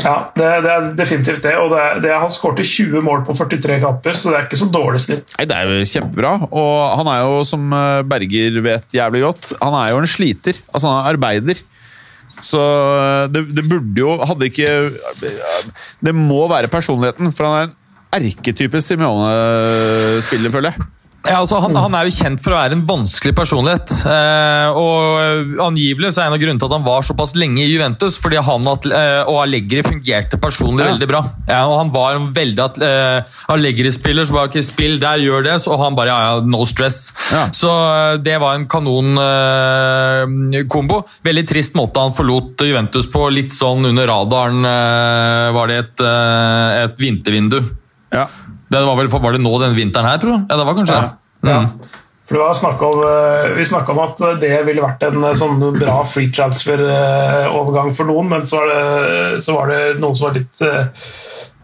Ja, 0.00 0.14
det, 0.36 0.50
det 0.64 0.72
er 0.72 0.88
definitivt 0.98 1.44
det. 1.44 1.54
og 1.60 1.70
det 1.74 1.84
det 2.06 2.14
Han 2.14 2.32
skårte 2.32 2.64
20 2.66 3.02
mål 3.04 3.24
på 3.26 3.36
43 3.36 3.78
kamper, 3.82 4.18
så 4.18 4.32
det 4.32 4.38
er 4.38 4.48
ikke 4.48 4.60
så 4.62 4.68
dårlig 4.72 5.02
snitt. 5.04 5.32
Nei, 5.38 5.46
Det 5.50 5.56
er 5.56 5.72
jo 5.72 5.88
kjempebra. 5.94 6.34
Og 6.50 6.74
han 7.00 7.12
er 7.12 7.22
jo, 7.24 7.40
som 7.48 7.72
eh, 7.76 8.02
Berger 8.08 8.60
vet 8.64 9.00
jævlig 9.00 9.24
godt, 9.26 9.54
han 9.62 9.80
er 9.82 9.94
jo 9.94 10.02
en 10.02 10.10
sliter. 10.10 10.60
Altså, 10.72 10.90
han 10.90 11.00
er 11.00 11.10
arbeider. 11.14 11.64
Så 12.44 12.60
eh, 12.60 13.24
det, 13.32 13.46
det 13.56 13.64
burde 13.64 13.96
jo 13.96 14.10
Hadde 14.28 14.50
ikke 14.50 14.66
Det 16.04 16.12
må 16.12 16.42
være 16.52 16.68
personligheten, 16.68 17.30
for 17.32 17.48
han 17.48 17.56
er 17.56 17.70
en 17.70 17.76
erketype 18.16 18.80
Simione-spiller, 18.84 20.52
føler 20.52 20.72
jeg. 20.72 20.86
Ja, 21.26 21.38
altså, 21.42 21.58
han, 21.62 21.74
han 21.76 21.94
er 21.98 22.04
jo 22.08 22.14
kjent 22.16 22.40
for 22.44 22.50
å 22.54 22.58
være 22.60 22.72
en 22.76 22.84
vanskelig 22.86 23.34
personlighet. 23.36 23.90
Eh, 24.06 24.68
og 24.78 25.60
Angivelig 25.66 26.12
så 26.14 26.20
er 26.22 26.26
en 26.30 26.36
av 26.36 26.40
grunnene 26.42 26.60
til 26.62 26.68
at 26.70 26.76
han 26.76 26.84
var 26.86 27.02
såpass 27.06 27.32
lenge 27.38 27.60
i 27.64 27.70
Juventus, 27.72 28.14
fordi 28.22 28.38
han 28.46 28.68
at, 28.70 28.86
eh, 28.86 29.22
og 29.26 29.40
Allegri 29.42 29.82
fungerte 29.86 30.36
personlig 30.42 30.84
Ja. 30.86 30.90
veldig 30.92 31.08
bra. 31.10 31.20
Ja, 31.48 31.62
og 31.66 31.76
Han 31.80 31.90
var 31.94 32.14
en 32.18 32.28
veldig 32.36 32.82
eh, 32.82 33.20
Allegri-spiller, 33.52 34.24
som 34.26 34.34
bare 34.38 34.48
ikke 34.52 34.64
spill 34.66 34.98
der, 35.02 35.18
gjør 35.24 35.42
det. 35.48 35.56
Og 35.66 35.78
han 35.82 35.96
bare 35.98 36.10
ja, 36.12 36.18
ja, 36.28 36.40
no 36.46 36.62
stress. 36.68 37.12
Ja. 37.32 37.44
Så 37.54 37.70
eh, 37.70 38.16
det 38.22 38.38
var 38.42 38.54
en 38.56 38.66
kanon-kombo. 39.66 41.02
Veldig 41.26 41.46
trist 41.48 41.74
måte 41.78 42.00
han 42.02 42.14
forlot 42.16 42.62
Juventus 42.66 43.06
på, 43.12 43.26
litt 43.34 43.52
sånn 43.54 43.86
under 43.90 44.06
radaren. 44.10 44.64
eh, 44.66 45.52
var 45.56 45.66
det 45.70 45.76
et, 45.84 46.00
eh, 46.00 46.84
et 46.84 46.96
vintervindu. 47.00 47.60
Ja. 48.14 48.26
Det 48.68 48.80
var, 48.82 48.96
vel, 48.98 49.08
var 49.12 49.36
det 49.36 49.42
nå 49.44 49.52
denne 49.62 49.76
vinteren 49.78 50.08
her, 50.10 50.18
tror 50.22 50.32
du? 50.34 50.46
Ja, 50.50 50.56
det 50.58 50.66
var 50.66 50.74
kanskje 50.80 50.96
det. 51.02 51.12
Ja. 51.46 51.60
Mm. 51.62 51.92
For 52.26 52.34
det 52.34 52.40
var 52.42 52.56
snakk 52.58 52.80
om, 52.82 52.96
eh, 53.06 53.52
Vi 53.54 53.64
snakka 53.70 53.92
om 53.94 54.00
at 54.02 54.22
det 54.42 54.50
ville 54.66 54.82
vært 54.82 55.04
en 55.06 55.22
eh, 55.28 55.36
sånn 55.38 55.60
bra 55.78 56.00
free 56.10 56.32
transfer-overgang 56.34 57.92
for 57.94 58.08
noen, 58.10 58.28
men 58.32 58.46
så 58.50 58.58
var, 58.58 58.72
det, 58.72 59.44
så 59.46 59.54
var 59.54 59.70
det 59.70 59.78
noen 60.02 60.16
som 60.18 60.26
var 60.26 60.34
litt 60.40 60.64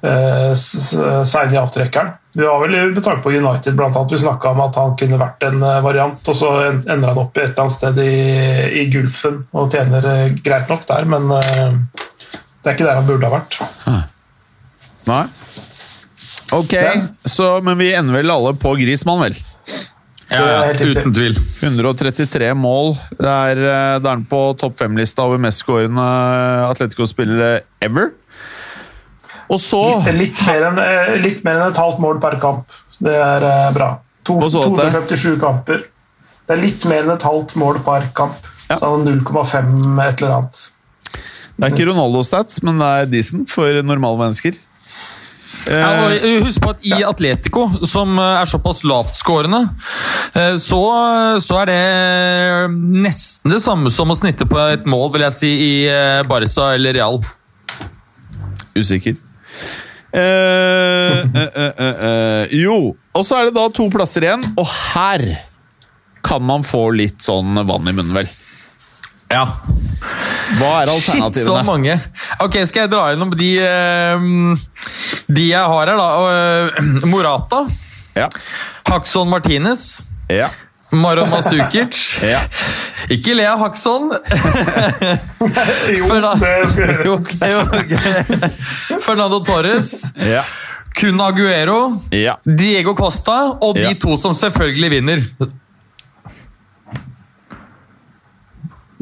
uh, 0.02 0.54
seine 0.54 1.54
i 1.54 1.58
avtrekkeren. 1.58 2.12
Vi 2.34 2.46
var 2.46 2.62
vel 2.62 2.76
med 2.94 3.02
tanke 3.04 3.22
på 3.26 3.34
United 3.34 3.74
blant 3.78 3.96
annet, 3.98 4.12
vi 4.14 4.22
snakka 4.22 4.50
om 4.54 4.62
at 4.64 4.78
han 4.80 4.94
kunne 4.98 5.18
vært 5.20 5.42
en 5.46 5.62
eh, 5.62 5.80
variant, 5.84 6.22
og 6.30 6.38
så 6.38 6.52
en- 6.68 6.80
ender 6.86 7.10
han 7.12 7.20
opp 7.26 7.36
i 7.36 7.42
et 7.42 7.50
eller 7.50 7.66
annet 7.66 7.76
sted 7.76 7.98
i, 8.02 8.14
i 8.82 8.86
Gulfen 8.94 9.42
og 9.52 9.70
tjener 9.74 10.06
eh, 10.14 10.32
greit 10.46 10.70
nok 10.72 10.86
der, 10.88 11.04
men 11.10 11.26
uh, 11.34 11.74
det 12.62 12.70
er 12.70 12.76
ikke 12.78 12.86
der 12.86 12.98
han 13.02 13.06
burde 13.10 13.26
ha 13.28 13.34
vært. 13.34 13.58
Nei. 15.10 15.24
Ok, 16.52 16.74
så, 17.24 17.54
men 17.64 17.78
vi 17.80 17.92
ender 17.96 18.20
vel 18.20 18.32
alle 18.32 18.52
på 18.60 18.74
Grismann, 18.80 19.22
vel? 19.24 19.38
Ja, 20.32 20.72
uten 20.72 21.12
tvil. 21.12 21.36
133 21.60 22.52
mål. 22.56 22.94
Det 23.18 23.28
er, 23.28 23.56
eh, 23.56 23.94
det 24.00 24.08
er 24.08 24.14
han 24.14 24.24
på 24.28 24.40
topp 24.60 24.78
fem-lista 24.80 25.26
over 25.28 25.40
mestskårende 25.42 26.04
Atletico-spillere 26.70 27.62
ever. 27.84 28.12
Og 29.52 29.60
så 29.60 29.82
Litt 30.16 30.40
mer 30.46 30.68
enn 30.70 30.80
eh, 30.80 31.14
litt 31.20 31.42
mer 31.44 31.60
enn 31.60 31.74
et 31.74 31.80
halvt 31.80 32.00
mål 32.02 32.20
per 32.22 32.38
kamp. 32.40 32.72
Det 33.02 33.12
er 33.12 33.44
eh, 33.48 33.70
bra. 33.76 33.94
To, 34.28 34.38
Hva 34.40 34.48
257 34.48 35.40
kamper. 35.42 35.84
Det 36.46 36.56
er 36.56 36.62
litt 36.62 36.86
mer 36.88 37.04
enn 37.04 37.16
et 37.16 37.26
halvt 37.26 37.56
mål 37.60 37.82
per 37.84 38.08
kamp. 38.16 38.48
Ja. 38.70 38.78
Så 38.80 38.94
0,5 39.02 40.00
et 40.06 40.22
eller 40.22 40.38
annet. 40.38 40.62
Det 41.52 41.68
er 41.68 41.74
ikke 41.74 41.90
Ronaldo-stats, 41.90 42.62
men 42.64 42.80
det 42.80 42.88
er 42.88 43.10
decent 43.12 43.50
for 43.52 43.82
normale 43.84 44.22
mennesker. 44.22 44.56
Ja, 45.68 45.90
Eh, 45.92 46.24
og 46.40 46.46
husk 46.46 46.62
på 46.64 46.72
at 46.72 46.86
I 46.88 46.96
Atletico, 47.06 47.68
som 47.86 48.16
eh, 48.18 48.40
er 48.40 48.50
såpass 48.50 48.82
lavtskårende, 48.88 49.60
eh, 50.34 50.56
så, 50.58 50.80
så 51.44 51.60
er 51.62 51.70
det 51.70 52.72
nesten 53.04 53.54
det 53.54 53.60
samme 53.62 53.92
som 53.94 54.10
å 54.10 54.18
snitte 54.18 54.48
på 54.48 54.58
et 54.72 54.88
mål, 54.90 55.12
vil 55.14 55.26
jeg 55.28 55.38
si, 55.38 55.52
i 55.52 55.72
Barca 56.28 56.72
eller 56.74 56.98
Real. 56.98 57.22
usikker. 58.74 59.14
Eh, 60.12 60.20
eh, 60.20 61.48
eh, 61.56 61.72
eh, 61.78 62.04
eh, 62.04 62.46
jo, 62.60 62.92
og 63.16 63.22
så 63.24 63.38
er 63.38 63.48
det 63.48 63.56
da 63.56 63.64
to 63.72 63.86
plasser 63.92 64.26
igjen, 64.26 64.44
og 64.60 64.68
her 64.92 65.24
kan 66.22 66.44
man 66.44 66.66
få 66.66 66.90
litt 66.92 67.24
sånn 67.24 67.56
vann 67.64 67.88
i 67.88 67.94
munnen, 67.96 68.12
vel. 68.18 68.28
Ja. 69.32 69.46
Hva 70.58 70.82
er 70.82 70.90
Shit, 71.00 71.38
så 71.44 71.62
mange! 71.64 71.94
Ok, 72.44 72.58
Skal 72.68 72.84
jeg 72.86 72.90
dra 72.92 73.06
gjennom 73.12 73.30
de, 73.38 73.50
eh, 73.62 74.18
de 75.32 75.46
jeg 75.48 75.62
har 75.72 75.86
her, 75.86 75.96
da? 75.96 76.08
Eh, 76.32 77.06
Morata. 77.08 77.62
Ja. 78.16 78.28
Hakson 78.88 79.28
Martinez. 79.32 80.02
Ja. 80.28 80.48
Maron 80.92 81.30
Masukic. 81.32 81.96
Ja. 82.34 82.42
Ikke 83.10 83.32
le 83.34 83.46
av 83.48 83.58
Hakson. 83.64 84.10
Jo, 85.96 86.08
da- 86.20 86.34
det 86.38 86.68
skal 86.70 86.92
jeg 86.92 87.52
gjøre. 87.54 88.50
Fernando 89.02 89.40
Torres. 89.44 89.94
Ja. 90.20 90.44
Kun 90.98 91.20
Aguero. 91.24 91.78
Ja. 92.12 92.36
Diego 92.44 92.92
Costa 92.94 93.38
og 93.64 93.74
de 93.80 93.88
Ja. 93.88 93.94
to 94.00 94.16
som 94.20 94.34
selvfølgelig 94.36 94.90
vinner. 94.98 95.24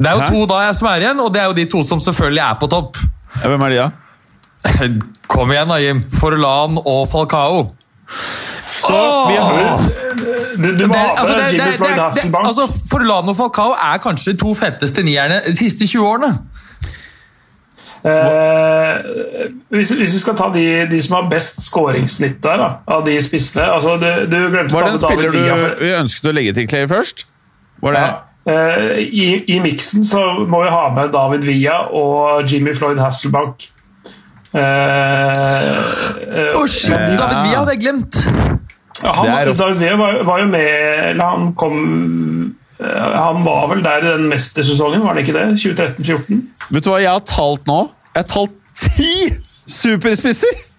Det 0.01 0.09
er 0.09 0.15
jo 0.17 0.21
Hæ? 0.23 0.29
to 0.33 0.45
da 0.49 0.59
jeg 0.65 0.75
som 0.79 0.87
er 0.89 1.03
igjen, 1.03 1.19
og 1.21 1.33
det 1.33 1.41
er 1.41 1.45
jo 1.51 1.53
de 1.61 1.65
to 1.69 1.83
som 1.85 1.99
selvfølgelig 2.01 2.41
er 2.41 2.55
på 2.61 2.67
topp. 2.71 2.97
Ja, 3.43 3.47
Hvem 3.51 3.61
er 3.67 3.69
de, 3.69 3.75
da? 3.75 3.89
Kom 5.31 5.51
igjen, 5.53 5.69
da, 5.69 5.77
Jim. 5.81 6.01
Forlan 6.19 6.79
og 6.81 7.03
Falcao. 7.11 7.67
Så 8.81 8.97
vi 9.29 9.35
har 9.37 9.83
Du, 10.57 10.67
du 10.75 10.87
må 10.89 10.93
ha 10.97 11.13
altså, 11.21 11.35
med 11.37 11.43
det- 11.45 11.53
Jimmy 11.53 11.77
Floyd 11.77 11.99
Hasselbank. 12.01 12.47
altså, 12.47 12.65
Forlan 12.91 13.29
og 13.29 13.37
Falcao 13.37 13.71
er 13.77 13.97
kanskje 14.03 14.33
de 14.33 14.37
to 14.41 14.53
fetteste 14.57 15.03
nierne 15.03 15.37
de 15.47 15.55
siste 15.55 15.87
20 15.87 16.07
årene. 16.07 16.31
Eh, 18.01 18.95
hvis, 19.69 19.89
hvis 19.93 20.13
vi 20.15 20.19
skal 20.23 20.35
ta 20.39 20.47
de, 20.53 20.63
de 20.89 21.01
som 21.05 21.15
har 21.19 21.27
best 21.29 21.59
skåringssnitt 21.67 22.39
der, 22.43 22.57
da, 22.57 22.69
av 22.89 23.03
de 23.05 23.13
spissene 23.21 23.67
altså, 23.69 23.93
du, 24.01 24.07
du 24.31 24.37
glemte 24.49 24.73
å 24.73 24.79
Var 24.79 24.81
ta 24.81 24.87
det 24.87 24.95
en 24.95 25.03
spiller 25.03 25.77
du 25.77 25.85
ønsket 25.99 26.29
å 26.31 26.33
legge 26.33 26.55
til, 26.57 26.65
Clay, 26.71 26.87
først? 26.89 27.27
Var 27.85 27.93
det 27.97 28.01
Ja. 28.01 28.11
Eh, 28.49 28.97
I, 28.97 29.25
i 29.53 29.59
miksen 29.61 30.05
så 30.07 30.21
må 30.49 30.63
vi 30.63 30.71
ha 30.73 30.87
med 30.95 31.11
David 31.13 31.45
Villa 31.45 31.83
og 31.93 32.49
Jimmy 32.49 32.73
Floyd 32.73 32.97
Hasselbank. 33.01 33.67
Eh, 34.51 34.61
eh, 36.25 36.57
Å, 36.57 36.63
shit! 36.65 36.95
David 36.95 37.37
Villa 37.45 37.61
hadde 37.61 37.75
jeg 37.75 37.83
glemt! 37.85 38.17
ja, 39.01 39.13
han. 39.13 39.53
David 39.53 39.77
Villa 39.83 39.99
var, 40.01 40.17
var 40.27 40.41
jo 40.41 40.49
med 40.51 40.73
eller 41.11 41.23
Han 41.23 41.53
kom 41.57 41.77
Han 42.81 43.45
var 43.45 43.69
vel 43.71 43.79
der 43.85 44.03
i 44.03 44.09
den 44.09 44.27
mestersesongen, 44.29 45.05
var 45.05 45.15
det 45.15 45.23
ikke 45.27 45.37
det? 45.37 45.45
2013-2014? 45.61 46.41
Vet 46.73 46.85
du 46.85 46.91
hva 46.91 46.99
jeg 47.03 47.13
har 47.13 47.23
talt 47.29 47.69
nå? 47.69 47.79
Jeg 48.11 48.23
har 48.25 48.29
talt 48.33 48.57
ti 48.81 49.13
superspisser! 49.69 50.70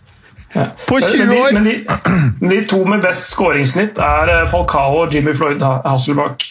På 0.87 0.99
20 1.01 1.27
Men 1.27 1.31
de, 1.33 1.53
men 1.53 1.65
de, 1.65 2.49
de 2.51 2.59
to 2.69 2.83
med 2.89 3.01
best 3.05 3.31
skåringssnitt 3.33 4.01
er 4.03 4.33
eh, 4.35 4.43
Falcao 4.51 5.03
og 5.05 5.15
Jimmy 5.15 5.33
Floyd 5.37 5.63
Ha- 5.65 5.81
Hasselbank. 5.87 6.45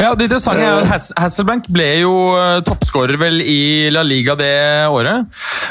Ja, 0.00 0.14
Det 0.18 0.26
interessante 0.26 0.64
er 0.66 0.82
at 0.82 1.12
Hasselbank 1.20 1.68
ble 1.70 1.86
jo 2.00 2.14
uh, 2.34 2.58
toppskårer 2.66 3.18
vel 3.20 3.38
i 3.40 3.90
La 3.94 4.02
Liga 4.06 4.34
det 4.38 4.50
året. 4.90 5.28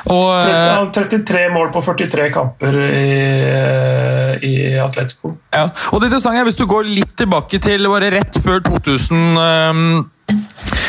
Og 0.07 0.29
Han 0.31 0.53
eh, 0.53 0.69
har 0.77 0.91
33 0.95 1.43
mål 1.53 1.73
på 1.75 1.83
43 1.83 2.29
kamper 2.35 2.77
i, 2.87 3.03
eh, 3.51 4.47
i 4.47 4.53
Atletico. 4.79 5.35
Ja, 5.53 5.67
og 5.91 5.99
det 6.01 6.09
interessante 6.11 6.39
er 6.39 6.47
Hvis 6.47 6.59
du 6.61 6.65
går 6.69 6.87
litt 6.87 7.13
tilbake 7.19 7.59
til 7.63 7.87
bare 7.91 8.13
rett 8.15 8.39
før 8.45 8.63
2000 8.63 9.43
ehm, 9.43 9.83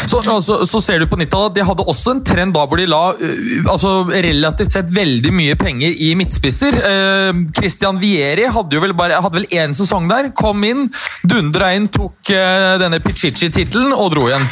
så, 0.07 0.21
altså, 0.21 0.59
så 0.69 0.81
ser 0.85 1.01
du 1.03 1.09
på 1.11 1.19
90-tallet 1.19 1.53
at 1.53 1.57
de 1.57 1.67
hadde 1.67 1.87
også 1.91 2.15
en 2.15 2.23
trend 2.27 2.55
da 2.55 2.65
hvor 2.69 2.81
de 2.81 2.87
la 2.91 3.03
uh, 3.17 3.71
altså, 3.73 3.95
relativt 4.09 4.75
sett 4.75 4.93
veldig 4.95 5.33
mye 5.35 5.57
penger 5.61 5.97
i 6.07 6.13
midtspisser. 6.19 6.77
Uh, 6.79 7.45
Christian 7.57 8.01
Vieri 8.03 8.47
hadde 8.53 8.79
jo 8.79 8.85
vel 8.85 8.95
bare 8.99 9.23
hadde 9.25 9.41
vel 9.41 9.49
én 9.55 9.77
sesong 9.77 10.11
der. 10.11 10.31
Kom 10.37 10.65
inn, 10.69 10.87
dundra 11.27 11.73
inn, 11.77 11.89
tok 11.93 12.35
uh, 12.35 12.77
denne 12.83 13.01
Pichichi-tittelen 13.05 13.97
og 13.97 14.13
dro 14.15 14.29
igjen. 14.31 14.47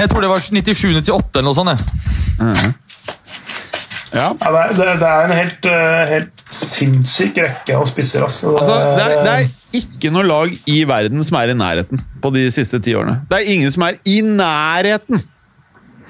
Jeg 0.00 0.12
tror 0.12 0.24
det 0.24 0.30
var 0.32 0.44
97-98 0.44 1.40
eller 1.40 1.48
noe 1.48 1.58
sånt. 1.58 1.74
jeg. 1.74 1.80
Ja. 2.40 2.70
Ja, 4.14 4.28
det, 4.34 4.58
er, 4.58 4.68
det, 4.74 5.00
det 5.00 5.08
er 5.08 5.24
en 5.24 5.32
helt, 5.38 5.66
eh, 5.70 6.00
helt 6.10 6.44
sinnssyk 6.54 7.38
rekke 7.38 7.76
av 7.78 7.86
spisser. 7.86 8.24
Altså. 8.26 8.56
Altså, 8.58 8.78
det, 8.98 9.04
er, 9.04 9.20
det 9.24 9.34
er 9.34 9.50
ikke 9.76 10.10
noe 10.14 10.26
lag 10.26 10.54
i 10.70 10.80
verden 10.88 11.22
som 11.26 11.38
er 11.40 11.52
i 11.52 11.58
nærheten 11.58 12.02
på 12.22 12.32
de 12.34 12.46
siste 12.54 12.80
ti 12.82 12.94
årene. 12.98 13.20
Det 13.30 13.38
er 13.38 13.52
ingen 13.54 13.70
som 13.72 13.86
er 13.86 14.00
i 14.08 14.20
nærheten 14.24 15.22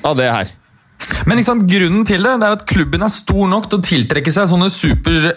av 0.06 0.16
det 0.18 0.30
her. 0.30 0.56
Men 1.24 1.38
liksom, 1.40 1.62
grunnen 1.68 2.04
til 2.04 2.20
det, 2.22 2.32
det 2.42 2.46
er 2.46 2.54
at 2.58 2.66
klubben 2.68 3.02
er 3.02 3.12
stor 3.12 3.46
nok 3.48 3.70
til 3.70 3.78
å 3.78 3.84
tiltrekke 3.86 4.32
seg 4.34 4.50
sånne 4.50 4.68
supertalentfulle 4.72 5.32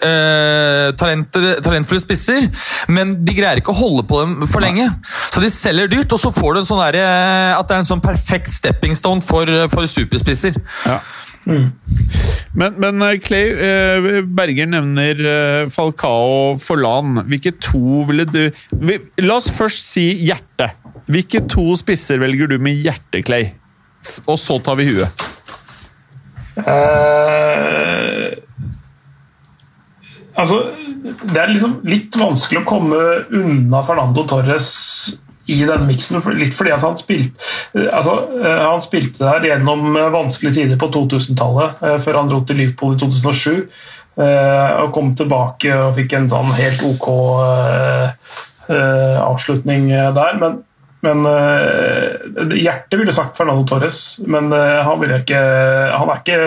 eh, 0.90 0.90
talenter- 1.00 1.62
talentfulle 1.64 2.02
spisser, 2.02 2.50
men 2.92 3.14
de 3.24 3.36
greier 3.36 3.62
ikke 3.62 3.72
å 3.72 3.78
holde 3.78 4.04
på 4.08 4.20
dem 4.20 4.44
for 4.50 4.64
lenge. 4.64 4.90
Så 5.32 5.40
de 5.40 5.48
selger 5.52 5.88
dyrt, 5.92 6.12
og 6.12 6.20
så 6.20 6.32
får 6.36 6.52
du 6.52 6.60
en 6.60 6.68
sånn 6.68 6.82
der, 6.84 7.00
eh, 7.00 7.52
at 7.56 7.68
det 7.68 7.78
er 7.78 7.84
en 7.84 7.90
sånn 7.94 8.04
perfekt 8.04 8.52
stepping 8.56 8.96
stone 8.98 9.24
for, 9.24 9.48
for 9.72 9.88
superspisser. 9.88 10.60
Ja. 10.84 11.00
Men, 11.44 12.76
men 12.78 13.02
eh, 13.02 13.18
Clay, 13.22 13.50
eh, 13.52 14.22
Berger 14.24 14.68
nevner 14.70 15.20
Falcao 15.74 15.74
Falcao 15.74 16.58
Forlan. 16.62 17.24
Hvilke 17.28 17.54
to 17.60 18.04
ville 18.08 18.26
du 18.28 18.50
La 19.22 19.38
oss 19.38 19.50
først 19.52 19.84
si 19.92 20.08
hjerte. 20.24 20.70
Hvilke 21.10 21.44
to 21.50 21.74
spisser 21.76 22.20
velger 22.22 22.48
du 22.48 22.58
med 22.62 22.80
hjerte, 22.80 23.22
Clay? 23.26 23.52
Og 24.26 24.38
så 24.40 24.58
tar 24.64 24.78
vi 24.80 24.88
huet. 24.92 25.24
Uh, 26.54 28.30
altså, 30.38 30.60
det 31.02 31.40
er 31.40 31.50
liksom 31.50 31.80
litt 31.88 32.14
vanskelig 32.16 32.62
å 32.62 32.68
komme 32.68 33.00
unna 33.34 33.82
Fernando 33.84 34.22
Torres 34.28 34.68
i 35.46 35.58
den 35.68 35.86
miksen, 35.88 36.22
litt 36.38 36.54
fordi 36.56 36.72
at 36.72 36.84
han 36.84 36.96
spilte, 36.96 37.36
altså, 37.84 38.14
eh, 38.40 38.62
han 38.64 38.82
spilte 38.84 39.24
der 39.26 39.44
gjennom 39.50 39.96
eh, 39.96 40.10
vanskelige 40.14 40.56
tider 40.60 40.80
på 40.80 40.88
2000-tallet, 40.94 41.82
eh, 41.84 41.98
før 42.00 42.20
han 42.22 42.30
dro 42.30 42.40
til 42.48 42.62
Liverpool 42.62 42.94
i 42.96 43.00
2007. 43.02 43.68
eh, 44.16 44.70
Og 44.84 44.92
kom 44.96 45.14
tilbake 45.18 45.74
og 45.76 45.96
fikk 45.98 46.16
en 46.16 46.30
sånn 46.32 46.52
helt 46.56 46.84
ok 46.86 47.08
eh, 47.44 48.36
eh, 48.72 49.18
avslutning 49.20 49.90
eh, 49.92 50.10
der. 50.16 50.38
Men, 50.40 50.62
men 51.04 51.26
eh, 51.28 52.54
hjertet 52.56 53.00
ville 53.00 53.12
sagt 53.12 53.36
Fernando 53.36 53.66
Torres, 53.68 54.20
men 54.24 54.52
eh, 54.56 54.80
han, 54.86 55.04
ikke, 55.20 55.42
han 55.92 56.14
er 56.14 56.22
ikke 56.22 56.38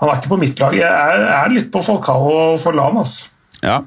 han 0.00 0.08
er 0.08 0.20
ikke 0.20 0.30
på 0.32 0.38
mitt 0.40 0.60
lag. 0.62 0.72
Jeg 0.78 0.88
er, 0.88 1.24
er 1.28 1.50
litt 1.52 1.66
på 1.74 1.82
Falcao 1.84 2.30
og 2.32 2.60
Forlan. 2.62 3.02
Altså. 3.02 3.34
Ja. 3.60 3.82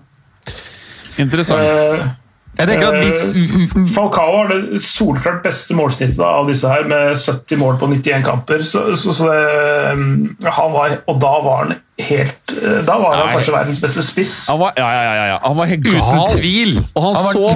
Interessant. 1.18 1.64
Eh, 1.64 2.12
Jeg 2.54 2.70
tenker 2.70 2.91
at 2.91 2.99
hvis... 3.01 3.95
Falcao 3.95 4.36
har 4.36 4.51
det 4.51 4.82
solklart 4.86 5.39
beste 5.45 5.74
målsnittet 5.74 6.20
av 6.22 6.45
disse 6.49 6.70
her, 6.70 6.86
med 6.89 7.16
70 7.18 7.58
mål 7.58 7.80
på 7.82 7.89
91 7.89 8.26
kamper. 8.28 8.62
Så, 8.68 8.84
så, 8.99 9.14
så 9.18 9.30
det, 9.32 10.51
han 10.54 10.76
var, 10.76 10.99
og 11.10 11.18
da 11.22 11.32
var 11.45 11.64
han 11.64 11.74
helt 12.04 12.54
eh, 12.54 12.80
Da 12.86 12.97
var 13.01 13.16
han 13.18 13.26
Nei. 13.28 13.34
kanskje 13.38 13.56
verdens 13.56 13.82
beste 13.82 14.04
spiss. 14.06 14.34
Han 14.51 14.62
var, 14.62 14.76
ja, 14.78 14.89
ja, 14.93 15.01
ja, 15.08 15.26
ja. 15.32 15.39
Han 15.47 15.58
var 15.58 15.72
helt 15.72 15.86
gal. 15.88 15.97
Uten 15.97 16.38
tvil! 16.38 16.78
Og 16.93 17.08
han, 17.08 17.18
han 17.18 17.26
så 17.34 17.47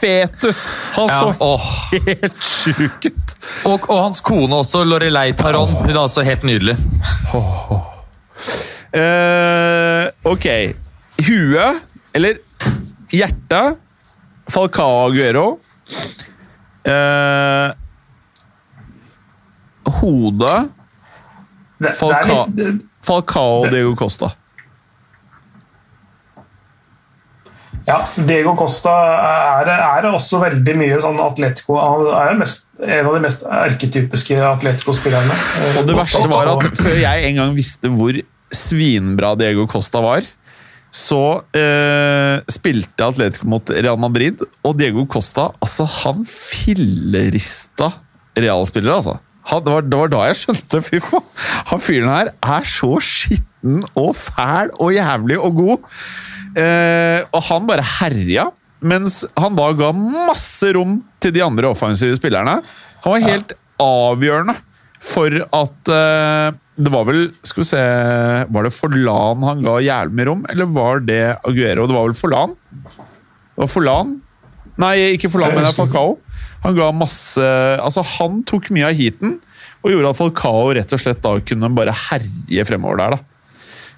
fet 0.00 0.48
ut! 0.48 0.72
Han 0.96 1.12
ja, 1.12 1.18
så 1.20 1.50
helt 1.94 2.40
sjuk 2.42 3.06
ut. 3.06 3.36
og, 3.70 3.86
og 3.86 3.96
hans 4.00 4.22
kone 4.26 4.58
også, 4.64 4.82
Lorelei 4.88 5.30
Taron. 5.38 5.76
Hun 5.78 5.92
er 5.92 6.00
også 6.02 6.24
helt 6.26 6.42
nydelig. 6.48 6.74
Uh, 8.90 10.10
ok. 10.26 10.48
Huet, 11.22 11.86
eller 12.18 12.42
hjertet 13.14 13.78
Falcao 14.50 15.06
Aguero. 15.06 15.46
Eh, 16.84 17.70
er 21.80 21.94
Falcao. 21.96 22.46
Falcao 23.02 23.62
og 23.62 23.70
Diego 23.72 23.94
Costa. 23.96 24.34
ja, 27.90 27.98
Diego 28.26 28.54
Costa 28.58 28.92
er, 29.60 29.70
er 29.70 30.08
også 30.10 30.40
veldig 30.44 30.74
mye 30.78 30.98
sånn 31.02 31.20
Atletico. 31.22 31.78
Han 31.80 32.08
er 32.14 32.36
mest, 32.40 32.68
en 32.80 33.08
av 33.08 33.16
de 33.16 33.22
mest 33.24 33.46
arketypiske 33.46 34.38
Atletico-spillerne. 34.50 35.38
Og 35.80 35.88
det 35.88 35.96
verste 35.98 36.26
var 36.30 36.52
at 36.54 36.68
før 36.78 36.98
jeg 37.00 37.30
en 37.30 37.40
gang 37.42 37.56
visste 37.56 37.90
hvor 37.94 38.20
svinbra 38.54 39.34
Diego 39.38 39.66
Costa 39.70 40.02
var, 40.04 40.26
så 40.90 41.22
eh, 41.54 42.42
spilte 42.50 43.06
Atletico 43.06 43.48
mot 43.50 43.70
Real 43.70 43.98
Madrid, 44.00 44.42
og 44.66 44.78
Diego 44.78 45.06
Costa 45.10 45.50
altså 45.62 45.86
han 46.00 46.24
fillerista 46.28 47.92
realspillere, 48.38 48.96
altså. 48.98 49.18
Han, 49.50 49.62
det, 49.64 49.72
var, 49.72 49.86
det 49.86 50.00
var 50.02 50.10
da 50.12 50.24
jeg 50.28 50.38
skjønte 50.42 50.82
Fy 50.84 50.98
faen, 51.02 51.28
han 51.70 51.82
fyren 51.82 52.10
her 52.12 52.32
er 52.38 52.66
så 52.68 52.98
skitten 53.02 53.84
og 53.98 54.12
fæl 54.18 54.72
og 54.78 54.92
jævlig 54.94 55.38
og 55.40 55.56
god. 55.58 55.86
Eh, 56.58 57.20
og 57.30 57.44
han 57.46 57.68
bare 57.68 57.86
herja, 58.00 58.48
mens 58.80 59.22
han 59.38 59.56
da 59.58 59.70
ga 59.76 59.92
masse 59.94 60.70
rom 60.76 61.00
til 61.22 61.34
de 61.36 61.44
andre 61.44 61.70
offensive 61.70 62.18
spillerne. 62.18 62.60
Han 63.04 63.14
var 63.14 63.26
helt 63.26 63.54
avgjørende 63.80 64.56
for 65.00 65.32
at 65.32 65.88
uh, 65.88 66.52
Det 66.76 66.90
var 66.92 67.06
vel 67.08 67.22
Skal 67.40 67.62
vi 67.62 67.68
se 67.70 67.84
Var 68.52 68.66
det 68.66 68.72
Forlan 68.76 69.46
han 69.48 69.62
ga 69.64 69.78
jævlig 69.80 70.18
mye 70.18 70.26
rom, 70.28 70.42
eller 70.52 70.68
var 70.76 71.00
det 71.04 71.22
Aguero? 71.40 71.86
Det 71.88 71.96
var 71.96 72.10
vel 72.10 72.18
Forlan? 72.18 72.52
Det 72.74 73.62
var 73.62 73.70
Forlan? 73.72 74.18
Nei, 74.80 74.94
ikke 75.16 75.30
Forlan, 75.32 75.52
men 75.52 75.64
det 75.64 75.72
er 75.72 75.76
Falcao. 75.76 76.14
Han 76.64 76.76
ga 76.76 76.90
masse 76.96 77.46
Altså, 77.80 78.04
han 78.16 78.42
tok 78.48 78.70
mye 78.72 78.88
av 78.88 78.96
heaten 78.96 79.38
og 79.80 79.92
gjorde 79.92 80.12
at 80.12 80.18
Falcao 80.18 80.70
rett 80.76 80.92
og 80.92 81.00
slett 81.00 81.22
da 81.24 81.34
kunne 81.48 81.72
bare 81.72 81.96
herje 81.96 82.64
fremover 82.68 83.00
der, 83.00 83.16
da. 83.16 83.26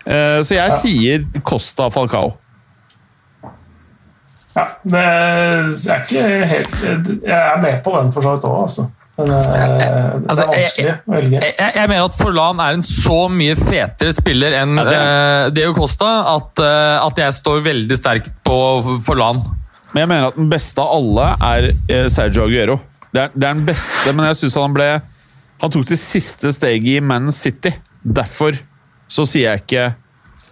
Uh, 0.03 0.39
så 0.47 0.57
jeg 0.57 0.79
sier 0.79 1.43
Costa 1.47 1.89
Falcao. 1.95 2.37
Ja, 4.53 4.67
det 4.85 5.03
er 5.03 6.03
ikke 6.03 6.25
helt 6.51 6.75
Jeg 7.25 7.39
er 7.39 7.63
med 7.63 7.79
på 7.85 7.95
den 7.97 8.11
for 8.13 8.25
så 8.25 8.35
vidt 8.35 8.47
òg, 8.47 8.59
altså. 8.67 8.89
Men 9.19 9.31
eh, 9.31 9.41
det 9.45 9.89
Altså, 10.31 10.45
er 10.45 10.53
vanskelig 10.53 10.93
å 10.93 11.15
velge. 11.15 11.41
Jeg, 11.43 11.55
jeg 11.59 11.77
jeg 11.77 11.91
mener 11.91 12.07
at 12.07 12.17
Forlan 12.17 12.63
er 12.65 12.79
en 12.79 12.85
så 12.87 13.19
mye 13.33 13.57
fetere 13.59 14.15
spiller 14.17 14.57
enn 14.63 14.79
Ja, 14.81 14.87
det 15.53 15.67
eh, 15.67 15.75
Costa 15.77 16.13
at, 16.33 16.63
eh, 16.63 16.97
at 17.03 17.21
jeg 17.21 17.37
står 17.41 17.65
veldig 17.67 17.99
sterkt 17.99 18.33
på 18.47 18.57
Forlan. 19.05 19.43
Men 19.93 20.07
jeg 20.07 20.13
mener 20.15 20.31
at 20.31 20.39
den 20.41 20.49
beste 20.53 20.81
av 20.81 20.95
alle 20.97 21.29
er 21.53 21.71
eh, 21.73 22.07
Sergio 22.13 22.47
Aguero. 22.47 22.79
Det 23.13 23.27
er, 23.27 23.33
det 23.35 23.45
er 23.45 23.57
den 23.59 23.67
beste, 23.69 24.13
men 24.17 24.31
jeg 24.31 24.39
syns 24.41 24.55
han 24.57 24.73
ble 24.73 24.87
Han 25.61 25.73
tok 25.75 25.85
det 25.91 25.99
siste 26.01 26.49
steget 26.57 26.95
i 26.97 27.03
Man 27.05 27.29
City. 27.35 27.75
Derfor 28.03 28.57
så 29.13 29.27
sier 29.29 29.51
jeg 29.51 29.63
ikke 29.67 29.83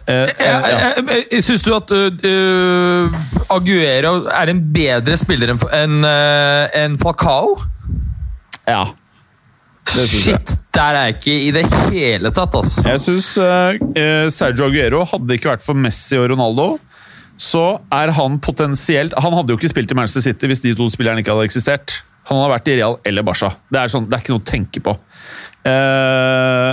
eh, 0.05 0.29
eh, 0.29 0.67
ja. 0.77 1.41
Syns 1.41 1.65
du 1.65 1.73
at 1.73 1.91
uh, 1.97 3.21
Aguero 3.51 4.13
er 4.37 4.53
en 4.53 4.61
bedre 4.75 5.17
spiller 5.19 5.55
enn 5.57 6.05
uh, 6.05 6.69
enn 6.77 6.99
Falcao? 7.01 7.57
Ja. 8.71 8.83
Det 9.91 10.05
syns 10.07 10.27
jeg. 10.29 10.37
Shit, 10.37 10.53
der 10.77 10.97
er 10.97 11.09
jeg 11.09 11.17
ikke 11.17 11.35
i 11.35 11.51
det 11.57 11.65
hele 11.91 12.31
tatt, 12.35 12.55
altså. 12.61 12.85
Jeg 12.87 13.03
syns 13.03 13.31
eh, 13.43 14.29
Sergio 14.31 14.69
Aguero 14.69 15.03
hadde 15.09 15.37
ikke 15.37 15.51
vært 15.51 15.65
for 15.67 15.79
Messi 15.79 16.19
og 16.21 16.29
Ronaldo, 16.35 16.69
så 17.41 17.65
er 17.97 18.13
han 18.13 18.35
potensielt 18.45 19.15
Han 19.17 19.33
hadde 19.33 19.55
jo 19.55 19.57
ikke 19.57 19.71
spilt 19.73 19.93
i 19.95 19.97
Manchester 19.97 20.27
City 20.27 20.51
hvis 20.51 20.61
de 20.61 20.75
to 20.77 20.91
spillerne 20.93 21.23
ikke 21.23 21.33
hadde 21.33 21.49
eksistert. 21.49 22.03
Han 22.29 22.37
hadde 22.37 22.53
vært 22.53 22.69
i 22.69 22.77
Real 22.77 22.99
eller 23.09 23.25
Barca. 23.27 23.55
Det 23.73 23.81
er, 23.81 23.91
sånn, 23.91 24.07
det 24.07 24.19
er 24.19 24.23
ikke 24.23 24.35
noe 24.35 24.43
å 24.43 24.51
tenke 24.51 24.83
på. 24.85 24.95
Eh, 25.71 26.71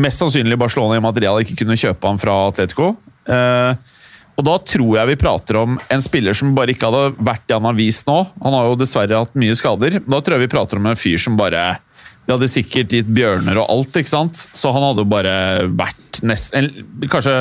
mest 0.00 0.24
sannsynlig 0.24 0.58
Barcelona 0.60 0.96
i 0.96 1.02
og 1.02 1.04
med 1.04 1.12
at 1.12 1.22
Real 1.26 1.44
ikke 1.44 1.60
kunne 1.60 1.78
kjøpe 1.78 2.10
han 2.10 2.20
fra 2.20 2.34
Atletico. 2.48 2.94
Eh, 3.28 3.92
og 4.38 4.46
da 4.46 4.54
tror 4.62 4.92
jeg 4.94 5.10
vi 5.10 5.18
prater 5.18 5.58
om 5.58 5.76
en 5.90 6.02
spiller 6.04 6.36
som 6.36 6.54
bare 6.54 6.70
ikke 6.70 6.86
hadde 6.86 7.24
vært 7.26 7.50
han 7.50 7.66
har 7.66 7.74
vist 7.74 8.06
nå. 8.06 8.20
Han 8.44 8.54
har 8.54 8.68
jo 8.68 8.76
dessverre 8.78 9.22
hatt 9.24 9.34
mye 9.38 9.56
skader. 9.58 9.98
Da 10.06 10.20
tror 10.22 10.36
jeg 10.36 10.46
vi 10.46 10.52
prater 10.52 10.78
om 10.78 10.86
en 10.86 10.98
fyr 10.98 11.18
som 11.18 11.38
bare 11.38 11.80
De 12.28 12.34
hadde 12.36 12.50
sikkert 12.52 12.92
gitt 12.92 13.08
bjørner 13.10 13.58
og 13.58 13.70
alt, 13.72 13.98
ikke 13.98 14.12
sant? 14.12 14.44
Så 14.54 14.70
han 14.74 14.84
hadde 14.84 15.02
jo 15.02 15.10
bare 15.10 15.34
vært 15.72 16.20
nesten 16.22 16.70
Kanskje 17.08 17.40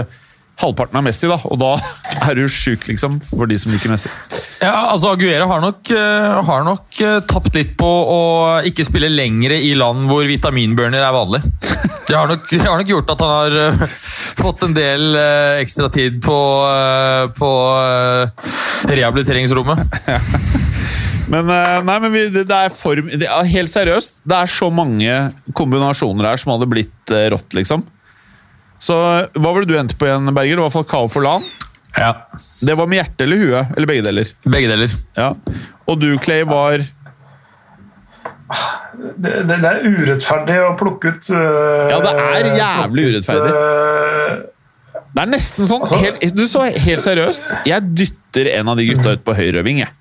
halvparten 0.61 0.97
av 0.97 1.05
Messi, 1.05 1.29
da. 1.29 1.37
Og 1.47 1.59
da 1.61 1.73
er 2.27 2.37
du 2.37 2.45
sjuk, 2.51 2.87
liksom, 2.89 3.19
for 3.29 3.49
de 3.49 3.57
som 3.61 3.73
liker 3.73 3.93
Messi. 3.93 4.11
Ja, 4.57 4.89
altså 4.89 5.13
Aguero 5.13 5.45
har 5.51 5.61
nok, 5.61 5.91
eh, 5.93 6.37
har 6.47 6.63
nok 6.65 7.01
eh, 7.03 7.19
tapt 7.29 7.53
litt 7.57 7.75
på 7.77 7.87
å 7.87 8.21
ikke 8.65 8.85
spille 8.87 9.11
lengre 9.11 9.59
i 9.61 9.75
land 9.77 10.07
hvor 10.09 10.25
vitaminburner 10.29 11.03
er 11.03 11.13
vanlig. 11.13 11.43
Det 12.07 12.15
har 12.15 12.29
nok, 12.31 12.47
det 12.49 12.63
har 12.63 12.79
nok 12.79 12.93
gjort 12.93 13.11
at 13.13 13.21
han 13.21 13.33
har 13.35 13.57
eh, 13.65 13.83
fått 14.39 14.65
en 14.65 14.73
del 14.77 15.19
ekstra 15.61 15.91
tid 15.93 16.21
på, 16.25 16.37
på 17.37 17.51
eh, 17.83 18.49
rehabiliteringsrommet. 18.93 19.85
Men, 21.27 21.49
nei, 21.83 21.95
men 21.99 22.13
vi, 22.13 22.21
det, 22.31 22.45
er 22.47 22.69
for 22.71 22.95
det 22.95 23.27
er 23.27 23.49
Helt 23.51 23.67
seriøst, 23.67 24.21
det 24.23 24.37
er 24.37 24.47
så 24.47 24.69
mange 24.71 25.11
kombinasjoner 25.59 26.23
her 26.23 26.39
som 26.39 26.53
hadde 26.53 26.69
blitt 26.71 27.11
rått, 27.33 27.51
liksom. 27.57 27.83
Så 28.79 28.95
hva 29.33 29.53
var 29.53 29.63
det 29.65 29.71
du 29.73 29.77
endte 29.79 29.95
på 29.97 30.05
igjen, 30.07 30.29
Berger? 30.35 30.55
Det 30.59 30.65
var 30.67 30.73
Falcao 30.75 31.07
for 31.09 31.25
LAN. 31.25 31.43
Ja. 31.97 32.11
Det 32.61 32.75
var 32.77 32.87
med 32.89 32.99
hjertet 33.01 33.21
eller 33.25 33.37
huet? 33.41 33.71
Eller 33.77 33.87
begge 33.89 34.03
deler? 34.05 34.29
Begge 34.45 34.69
deler. 34.69 34.93
Ja. 35.17 35.31
Og 35.89 35.99
du, 36.01 36.11
Clay, 36.21 36.43
var 36.45 36.77
det, 39.17 39.31
det, 39.47 39.57
det 39.61 39.67
er 39.69 39.81
urettferdig 39.83 40.55
å 40.63 40.69
plukke 40.79 41.11
ut 41.13 41.27
uh, 41.33 41.89
Ja, 41.91 41.97
det 42.03 42.13
er 42.15 42.47
jævlig 42.57 43.03
urettferdig. 43.11 43.51
øh, 43.51 45.03
Det 45.13 45.23
er 45.25 45.31
nesten 45.33 45.67
sånn 45.69 45.83
Altså- 45.83 45.99
helt, 46.01 46.23
Du 46.37 46.45
så 46.47 46.63
helt 46.71 47.03
seriøst. 47.03 47.51
Jeg 47.67 47.89
dytter 47.97 48.49
en 48.55 48.71
av 48.71 48.79
de 48.79 48.87
gutta 48.91 49.17
ut 49.17 49.25
på 49.27 49.35
høyreving, 49.37 49.81
jeg. 49.83 49.91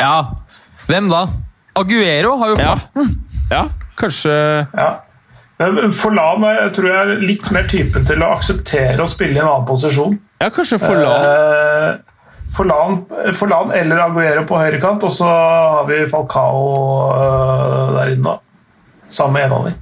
Ja, 0.00 0.14
hvem 0.88 1.10
da? 1.12 1.26
Aguero 1.76 2.36
har 2.40 2.54
jo 2.54 2.56
Ja. 2.58 2.74
ja, 3.52 3.62
kanskje 4.00 4.32
ja. 4.74 4.88
Forlan 5.92 6.44
er- 6.48 6.70
tror 6.72 6.86
jeg 6.88 7.00
er 7.00 7.20
litt 7.20 7.50
mer 7.52 7.66
typen 7.68 8.06
til 8.08 8.22
å 8.24 8.30
akseptere 8.36 8.96
å 9.04 9.08
spille 9.10 9.36
i 9.36 9.42
en 9.42 9.46
annen 9.48 9.66
posisjon. 9.68 10.14
Ja, 10.40 10.48
kanskje 10.50 10.78
Forlan. 10.80 11.26
Eh, 11.26 11.98
Forlan, 12.50 12.96
Forlan 13.36 13.70
eller 13.76 14.00
Aguero 14.06 14.46
på 14.48 14.56
høyrekant, 14.58 15.04
og 15.04 15.12
så 15.14 15.28
har 15.28 15.84
vi 15.86 16.00
Falcao 16.10 16.62
øh, 17.12 17.92
der 17.98 18.14
inne, 18.14 18.24
da. 18.24 18.38
Sammen 19.10 19.32
med 19.36 19.44
en 19.44 19.52
av 19.58 19.64
dem. 19.68 19.74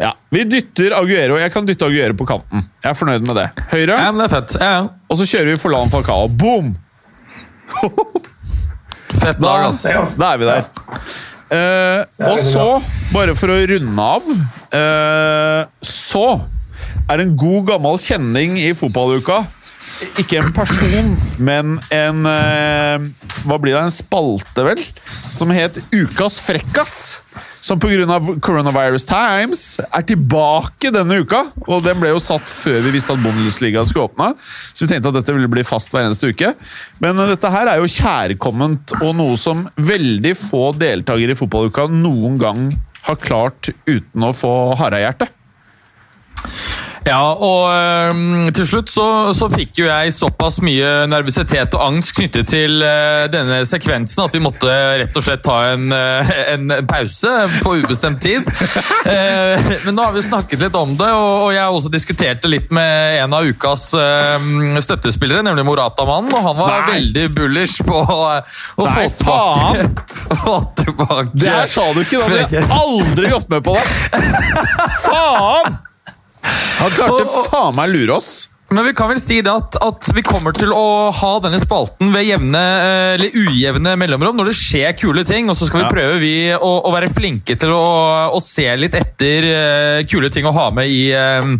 Ja, 0.00 0.12
Vi 0.32 0.42
dytter 0.44 0.96
Aguero. 0.98 1.36
Jeg 1.38 1.52
kan 1.54 1.66
dytte 1.68 1.86
Aguero 1.86 2.14
på 2.18 2.26
kanten. 2.26 2.64
Jeg 2.82 2.90
er 2.90 2.94
fornøyd 2.98 3.26
med 3.28 3.36
det. 3.38 3.46
Høyre, 3.70 3.92
Ja, 4.00 4.10
men 4.10 4.18
det 4.24 4.32
er 4.32 4.34
fett. 4.40 4.56
Ja, 4.60 4.72
og 5.10 5.18
så 5.20 5.28
kjører 5.28 5.52
vi 5.52 5.56
Forlan 5.62 5.90
Falcao. 5.92 6.26
Boom! 6.28 6.72
Fett 9.20 9.38
dag, 9.40 9.68
ass. 9.70 10.14
Da 10.18 10.32
er 10.34 10.38
vi 10.42 10.48
der. 10.48 10.64
Eh, 11.52 12.00
og 12.26 12.40
så, 12.42 12.66
bare 13.12 13.36
for 13.38 13.54
å 13.54 13.60
runde 13.70 14.02
av 14.02 14.24
eh, 14.74 15.60
Så 15.86 16.24
er 17.06 17.22
en 17.22 17.36
god 17.38 17.68
gammel 17.68 18.00
kjenning 18.02 18.56
i 18.58 18.72
fotballuka 18.74 19.44
ikke 20.20 20.40
en 20.42 20.50
person, 20.52 21.12
men 21.40 21.78
en 21.94 22.26
eh, 22.28 23.04
Hva 23.46 23.56
blir 23.60 23.72
det? 23.72 23.80
En 23.80 23.94
spalte, 23.94 24.64
vel? 24.66 24.82
Som 25.32 25.52
het 25.56 25.78
Ukas 25.88 26.36
frekkas. 26.44 27.22
Som 27.66 27.80
pga. 27.82 28.20
Coronavirus 28.38 29.04
Times 29.08 29.62
er 29.82 30.04
tilbake 30.06 30.92
denne 30.94 31.18
uka. 31.24 31.48
Og 31.66 31.82
den 31.82 31.98
ble 31.98 32.12
jo 32.12 32.22
satt 32.22 32.46
før 32.50 32.78
vi 32.84 32.92
visste 32.94 33.16
at 33.16 33.22
Bundesligaen 33.24 33.88
skulle 33.88 34.06
åpne. 34.06 34.28
Så 34.70 34.84
vi 34.84 34.92
tenkte 34.92 35.10
at 35.10 35.18
dette 35.18 35.34
ville 35.34 35.50
bli 35.50 35.64
fast 35.66 35.90
hver 35.90 36.06
eneste 36.06 36.30
uke. 36.30 36.52
Men 37.02 37.18
eh, 37.18 37.32
dette 37.32 37.50
her 37.50 37.72
er 37.72 37.82
jo 37.82 37.90
kjærkomment 37.90 38.94
og 39.00 39.16
noe 39.18 39.34
som 39.40 39.66
veldig 39.74 40.36
få 40.38 40.68
deltakere 40.78 41.34
i 41.34 41.38
fotballuka 41.38 41.88
noen 41.90 42.38
gang 42.38 42.68
har 43.06 43.18
klart 43.22 43.72
uten 43.88 44.26
å 44.26 44.34
få 44.34 44.52
harehjerte. 44.78 45.28
Ja, 47.06 47.22
og 47.22 47.68
øhm, 47.70 48.48
til 48.54 48.66
slutt 48.66 48.90
så, 48.90 49.06
så 49.36 49.46
fikk 49.52 49.78
jo 49.78 49.86
jeg 49.86 50.10
såpass 50.14 50.58
mye 50.64 51.06
nervøsitet 51.06 51.74
og 51.78 51.84
angst 51.84 52.16
knyttet 52.16 52.48
til 52.50 52.82
øh, 52.82 53.26
denne 53.30 53.60
sekvensen 53.68 54.24
at 54.24 54.34
vi 54.34 54.40
måtte 54.42 54.72
rett 54.98 55.14
og 55.14 55.22
slett 55.22 55.44
ta 55.46 55.60
en, 55.76 55.86
øh, 55.94 56.32
en, 56.56 56.74
pause 56.86 57.32
på 57.62 57.76
ubestemt 57.82 58.22
tid. 58.22 58.46
Eh, 59.06 59.66
men 59.84 59.94
nå 59.94 60.02
har 60.02 60.14
vi 60.16 60.22
snakket 60.24 60.64
litt 60.64 60.74
om 60.76 60.96
det, 60.98 61.06
og, 61.14 61.44
og 61.44 61.50
jeg 61.54 61.60
har 61.62 61.74
også 61.74 61.90
diskutert 61.92 62.40
det 62.42 62.50
litt 62.50 62.72
med 62.74 63.20
en 63.20 63.36
av 63.36 63.46
ukas 63.46 63.84
øhm, 63.94 64.80
støttespillere, 64.82 65.44
nemlig 65.46 65.62
Morata-mannen, 65.68 66.34
og 66.34 66.42
han 66.48 66.58
var 66.58 66.72
Nei. 66.72 66.96
veldig 66.96 67.26
bullish 67.36 67.86
på 67.86 68.02
å 68.02 68.18
Nei, 68.82 69.06
få 69.06 69.06
tilbake, 69.20 69.88
få 70.42 70.58
tilbake 70.82 71.38
Det 71.38 71.54
her 71.54 71.70
sa 71.70 71.86
du 71.94 72.02
ikke! 72.02 72.18
Da 72.18 72.26
hadde 72.26 72.58
jeg 72.58 72.70
aldri 72.80 73.34
gått 73.36 73.52
med 73.52 73.66
på 73.68 73.78
det! 73.78 74.24
Faen! 75.06 75.84
Han 76.80 76.92
klarte 76.96 77.48
faen 77.50 77.74
meg 77.78 77.92
lure 77.94 78.18
oss. 78.18 78.34
Men 78.74 78.82
vi 78.88 78.96
kan 78.98 79.06
vel 79.12 79.20
si 79.22 79.36
det 79.46 79.52
at, 79.52 79.76
at 79.78 80.08
vi 80.16 80.24
kommer 80.26 80.50
til 80.56 80.72
å 80.74 81.12
ha 81.14 81.28
denne 81.44 81.60
spalten 81.62 82.10
ved 82.10 82.26
jevne 82.26 82.58
eh, 82.58 83.12
eller 83.14 83.36
ujevne 83.38 83.92
mellomrom 84.00 84.34
når 84.40 84.50
det 84.50 84.56
skjer 84.58 84.96
kule 84.98 85.22
ting. 85.28 85.46
Og 85.52 85.54
så 85.58 85.68
skal 85.68 85.84
vi 85.84 85.86
Ja. 85.86 85.92
prøve 85.94 86.16
vi 86.18 86.34
å, 86.56 86.72
å 86.82 86.90
være 86.94 87.12
flinke 87.14 87.54
til 87.62 87.70
å, 87.70 87.84
å 88.34 88.40
se 88.42 88.66
litt 88.76 88.98
etter 88.98 89.46
eh, 89.52 90.00
kule 90.10 90.32
ting 90.34 90.48
å 90.50 90.54
ha 90.56 90.66
med 90.74 90.90
i, 90.90 91.12
eh, 91.14 91.52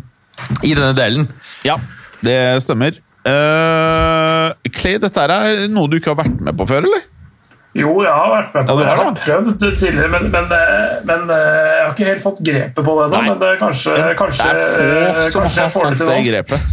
i 0.67 0.75
denne 0.75 0.97
delen. 0.99 1.29
Ja, 1.67 1.79
det 2.27 2.39
stemmer. 2.67 2.99
Uh, 3.27 4.53
Clay, 4.71 4.99
dette 5.03 5.23
er 5.25 5.65
noe 5.71 5.91
du 5.91 5.97
ikke 5.99 6.13
har 6.13 6.21
vært 6.21 6.43
med 6.47 6.55
på 6.59 6.67
før, 6.71 6.85
eller? 6.87 7.07
Jo, 7.77 7.93
jeg 8.05 8.13
har 8.13 8.29
vært 8.33 8.55
med 8.55 8.69
på 8.69 8.73
Ja, 8.73 8.77
du 8.77 8.83
det. 8.83 8.89
Jeg 8.89 8.99
har 8.99 9.17
prøvd 9.23 9.65
tidligere, 9.77 10.11
men, 10.15 10.29
men, 10.33 10.53
eh, 10.57 10.99
men 11.09 11.33
eh, 11.35 11.41
jeg 11.71 11.81
har 11.85 11.95
ikke 11.95 12.09
helt 12.11 12.23
fått 12.25 12.43
grepet 12.47 12.85
på 12.87 12.95
det 12.99 13.07
ennå. 13.09 13.23
Men 13.31 13.41
det 13.43 13.49
er 13.53 13.59
kanskje, 13.61 13.97
kanskje, 14.21 14.53
det 14.53 15.01
er 15.01 15.19
få 15.25 15.33
som 15.35 15.49
har 15.65 15.73
får 15.75 15.91
det 15.91 15.99
til 16.01 16.13
det 16.13 16.21
grepet. 16.31 16.71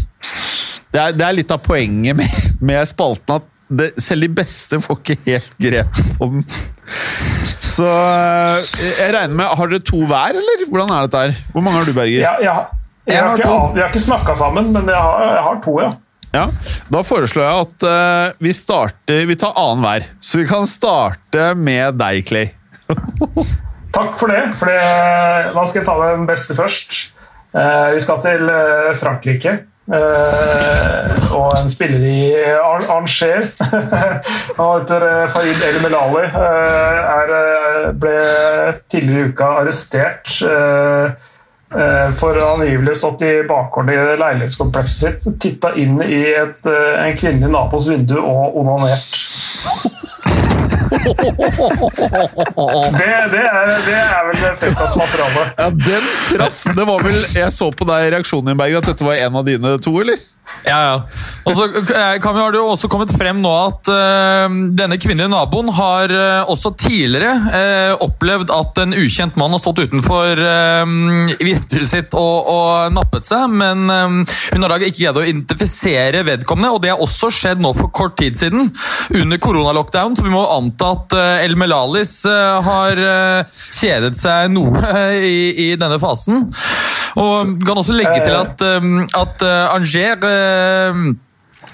Det 0.93 1.01
er, 1.01 1.15
det 1.17 1.25
er 1.25 1.35
litt 1.39 1.51
av 1.55 1.63
poenget 1.65 2.15
med, 2.19 2.37
med 2.61 2.87
spalten 2.89 3.39
at 3.39 3.49
det, 3.73 3.87
selv 4.03 4.27
de 4.27 4.29
beste 4.37 4.77
får 4.85 4.99
ikke 5.01 5.15
helt 5.25 5.55
grep 5.65 6.01
på 6.19 6.27
den. 6.35 6.43
Så 7.63 7.87
eh, 7.89 8.71
jeg 8.83 9.13
regner 9.15 9.33
med 9.39 9.53
Har 9.57 9.71
dere 9.71 9.81
to 9.87 10.03
hver, 10.05 10.35
eller? 10.37 10.65
Hvordan 10.69 10.91
er 10.93 11.07
dette 11.07 11.21
her? 11.23 11.35
Hvor 11.55 11.63
mange 11.65 11.79
har 11.79 11.87
du, 11.89 11.93
Berger? 11.97 12.21
Ja, 12.21 12.33
ja. 12.43 12.55
Jeg 13.03 13.15
Jeg 13.17 13.19
har 13.23 13.29
har 13.33 13.37
ikke, 13.41 13.49
to. 13.49 13.71
vi 13.75 13.81
har 13.81 13.89
ikke 13.91 13.99
snakka 14.05 14.35
sammen, 14.39 14.69
men 14.71 14.87
jeg 14.87 14.95
har, 14.95 15.23
jeg 15.33 15.43
har 15.47 15.57
to, 15.65 15.73
ja. 15.81 15.89
Ja, 16.33 16.47
Da 16.89 17.03
foreslår 17.05 17.45
jeg 17.45 17.65
at 17.67 17.85
uh, 17.85 18.37
vi 18.41 18.53
starter 18.57 19.27
Vi 19.29 19.37
tar 19.39 19.53
annenhver. 19.59 20.07
Så 20.19 20.41
vi 20.41 20.47
kan 20.49 20.65
starte 20.69 21.51
med 21.57 21.99
deg, 22.01 22.23
Clay. 22.27 22.49
Takk 23.97 24.15
for 24.17 24.33
det. 24.33 24.47
For 24.57 24.71
det, 24.71 24.79
da 25.53 25.65
skal 25.69 25.83
jeg 25.83 25.89
ta 25.89 25.97
den 26.01 26.25
beste 26.29 26.57
først. 26.57 26.97
Uh, 27.53 27.93
vi 27.93 28.01
skal 28.01 28.23
til 28.25 28.49
uh, 28.49 28.95
Frankrike. 28.97 29.59
Og 29.83 31.49
en 31.57 31.67
spiller 31.67 32.05
i 32.07 32.29
Ar 32.55 32.85
Arnger. 32.87 33.49
Han 34.55 34.69
heter 34.79 35.27
Farid 35.27 35.65
El 35.67 35.81
Melali. 35.83 36.23
Er, 36.31 37.33
ble 37.99 38.13
tidligere 38.87 39.27
i 39.27 39.33
uka 39.33 39.49
arrestert. 39.59 40.31
Eh, 40.47 41.32
for 42.19 42.37
angivelig 42.53 42.97
stått 42.99 43.21
i 43.25 43.31
bakgården 43.49 43.93
i 43.93 44.17
leilighetskomplekset 44.21 45.03
sitt, 45.03 45.39
titta 45.41 45.75
inn 45.75 46.01
i 46.01 46.21
et, 46.33 46.65
eh, 46.65 47.05
en 47.07 47.17
kvinnelig 47.17 47.51
nabos 47.51 47.89
vindu 47.89 48.17
og 48.19 48.57
onanert. 48.61 49.19
Det, 52.93 53.09
det, 53.31 53.41
er, 53.43 53.71
det 53.85 53.97
er 53.97 54.27
vel 54.29 54.55
frekkas 54.59 54.95
materiale. 54.99 55.47
Ja, 55.57 55.69
den 55.69 56.05
traff! 56.29 56.63
Det 56.75 56.85
var 56.87 57.03
vel, 57.03 57.19
Jeg 57.35 57.51
så 57.55 57.71
på 57.71 57.87
deg 57.89 58.11
reaksjonen 58.13 58.53
din, 58.53 58.59
Berger, 58.59 58.83
at 58.83 58.91
dette 58.93 59.07
var 59.07 59.19
en 59.19 59.41
av 59.41 59.47
dine 59.47 59.75
to, 59.83 59.95
eller? 60.03 60.21
Ja, 60.63 60.77
ja. 60.83 60.95
Og 61.47 61.55
så 61.55 61.65
eh, 61.81 62.23
har 62.23 62.53
det 62.53 62.59
jo 62.59 62.69
også 62.71 62.89
kommet 62.91 63.11
frem 63.15 63.39
nå 63.43 63.51
at 63.51 63.89
uh, 63.91 64.55
denne 64.75 64.97
kvinnelige 64.99 65.31
naboen 65.31 65.69
har 65.75 66.11
uh, 66.11 66.51
også 66.51 66.73
tidligere 66.79 67.33
uh, 67.51 68.03
opplevd 68.03 68.51
at 68.51 68.79
en 68.83 68.95
ukjent 68.95 69.37
mann 69.39 69.55
har 69.55 69.61
stått 69.63 69.83
utenfor 69.83 70.39
vinduet 71.39 71.87
sitt 71.87 72.15
og, 72.17 72.49
og 72.51 72.95
nappet 72.95 73.27
seg, 73.27 73.51
men 73.51 73.85
hun 73.87 74.63
har 74.63 74.71
da 74.71 74.77
ikke 74.79 74.97
greid 74.97 75.19
å 75.19 75.25
identifisere 75.25 76.23
vedkommende, 76.27 76.71
og 76.75 76.81
det 76.83 76.91
har 76.93 77.03
også 77.03 77.29
skjedd 77.33 77.61
nå 77.63 77.73
for 77.77 77.91
kort 77.95 78.15
tid 78.19 78.37
siden, 78.39 78.71
under 79.15 79.41
koronalockdown, 79.41 80.17
så 80.17 80.25
vi 80.25 80.33
må 80.33 80.43
anta 80.55 80.93
at 80.97 81.15
El 81.43 81.55
Melalis 81.59 82.15
har 82.27 83.01
kjedet 83.73 84.15
seg 84.19 84.51
noe 84.53 84.95
i, 85.19 85.37
i 85.67 85.73
denne 85.79 85.99
fasen. 86.03 86.47
Og 87.15 87.59
kan 87.65 87.77
også 87.77 87.93
legge 87.93 88.23
til 88.25 88.33
at, 88.33 88.63
um, 88.83 89.03
at 89.13 89.43
Angers 89.75 89.95
uh, 90.25 91.15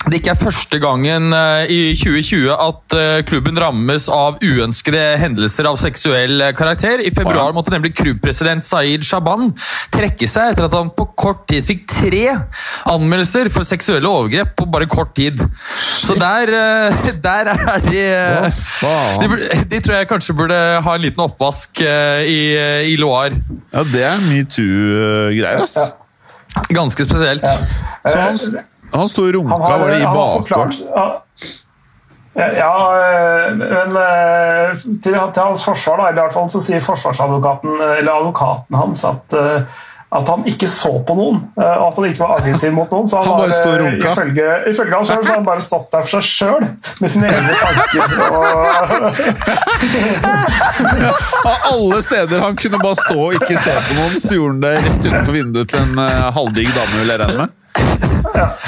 det 0.08 0.22
ikke 0.22 0.32
er 0.32 0.40
første 0.40 0.80
gangen 0.80 1.34
uh, 1.36 1.68
i 1.68 1.92
2020 1.98 2.54
at 2.54 2.96
uh, 2.96 3.20
klubben 3.28 3.58
rammes 3.60 4.06
av 4.14 4.38
uønskede 4.40 5.02
hendelser 5.20 5.68
av 5.68 5.76
seksuell 5.82 6.40
karakter. 6.56 7.04
I 7.04 7.12
februar 7.12 7.52
måtte 7.56 7.74
nemlig 7.74 7.92
klubbpresident 7.98 8.64
Saeed 8.66 9.04
Shaban 9.06 9.52
trekke 9.92 10.30
seg 10.30 10.54
etter 10.54 10.70
at 10.70 10.78
han 10.78 10.94
på 10.96 11.10
kort 11.20 11.44
tid 11.52 11.68
fikk 11.68 11.84
tre 11.92 12.24
anmeldelser 12.90 13.52
for 13.52 13.68
seksuelle 13.68 14.08
overgrep 14.08 14.56
på 14.62 14.70
bare 14.72 14.88
kort 14.90 15.12
tid. 15.20 15.44
Så 16.00 16.16
der, 16.20 16.54
uh, 16.56 17.12
der 17.28 17.52
er 17.58 17.86
de, 17.90 18.08
de, 19.20 19.52
de 19.68 19.84
tror 19.84 20.00
jeg 20.00 20.12
kanskje 20.16 20.38
burde 20.40 20.64
ha 20.86 20.96
en 20.96 21.06
liten 21.06 21.28
oppvask 21.28 21.84
i, 21.84 22.42
i 22.88 22.96
Loire. 23.00 23.44
Ja, 23.74 23.84
det 23.84 24.08
er 24.08 24.26
metoo-greier, 24.30 25.64
ass. 25.68 25.78
Ganske 26.72 27.06
spesielt. 27.06 27.46
Så 28.08 28.16
han, 28.16 28.40
han 28.94 29.10
sto 29.12 29.26
og 29.28 29.34
runka, 29.36 29.58
har, 29.64 29.80
var 29.80 29.92
det 29.94 30.00
i 30.02 30.06
bakgården? 30.06 30.72
ja, 32.40 32.48
ja, 32.58 32.96
eh, 32.96 33.56
men 33.56 33.96
eh, 33.98 34.72
til, 35.04 35.16
hans 35.36 35.66
forsvar, 35.66 35.98
da, 35.98 36.10
i 36.12 36.18
hvert 36.20 36.34
fall 36.34 36.50
så 36.52 36.62
sier 36.64 36.82
forsvarsadvokaten, 36.84 37.78
eller 38.00 38.12
advokaten 38.14 38.76
hans 38.80 39.04
at, 39.08 39.34
eh, 39.36 39.62
at 40.10 40.30
han 40.30 40.46
ikke 40.50 40.66
så 40.72 40.90
på 41.06 41.14
noen, 41.14 41.44
og 41.54 41.84
at 41.86 41.98
han 42.00 42.06
ikke 42.08 42.24
var 42.24 42.40
aggressiv 42.40 42.72
mot 42.74 42.90
noen. 42.90 43.06
Så 43.06 43.20
han, 43.20 43.28
Han 43.30 43.44
bare 43.44 43.54
har. 43.54 43.84
Ifølge, 44.10 44.48
ifølge 44.72 44.96
han 44.96 45.06
selv, 45.06 45.22
så 45.22 45.30
har 45.30 45.38
han 45.38 45.46
bare 45.46 45.62
stått 45.62 45.92
der 45.94 46.08
for 46.08 46.18
seg 46.18 46.26
sjøl, 46.26 46.66
med 46.98 47.14
sine 47.14 47.30
egne 47.30 47.54
tanker. 47.62 48.02
Og, 48.26 48.42
Av 51.52 51.70
alle 51.76 52.02
steder 52.08 52.42
han 52.42 52.58
kunne 52.58 52.82
bare 52.82 52.98
stå 53.04 53.20
og 53.28 53.38
ikke 53.38 53.62
se 53.62 53.78
på 53.86 54.00
noen, 54.00 54.18
så 54.18 54.34
gjorde 54.34 54.56
han 54.56 54.66
det 54.66 54.74
rett 54.80 55.06
utenfor 55.06 55.38
vinduet 55.38 55.74
til 55.76 55.86
en 55.86 56.04
halvdigg 56.40 56.74
dame, 56.74 57.04
vil 57.04 57.14
jeg 57.14 57.26
regne 57.28 57.46
med. 57.46 57.59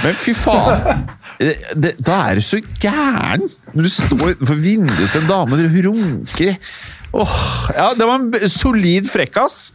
Men 0.03 0.15
fy 0.19 0.33
faen! 0.37 1.05
Det, 1.41 1.95
da 2.05 2.17
er 2.29 2.37
du 2.37 2.43
så 2.45 2.59
gæren! 2.81 3.47
Når 3.73 3.87
du 3.87 3.91
står 3.93 4.33
utenfor 4.35 4.59
vinduet 4.61 5.09
til 5.13 5.23
en 5.23 5.29
dame 5.31 5.57
og 5.57 5.77
runker 5.87 6.57
Oh, 7.11 7.31
ja, 7.75 7.89
det 7.99 8.05
var 8.07 8.21
en 8.21 8.47
solid 8.47 9.09
frekkas. 9.11 9.73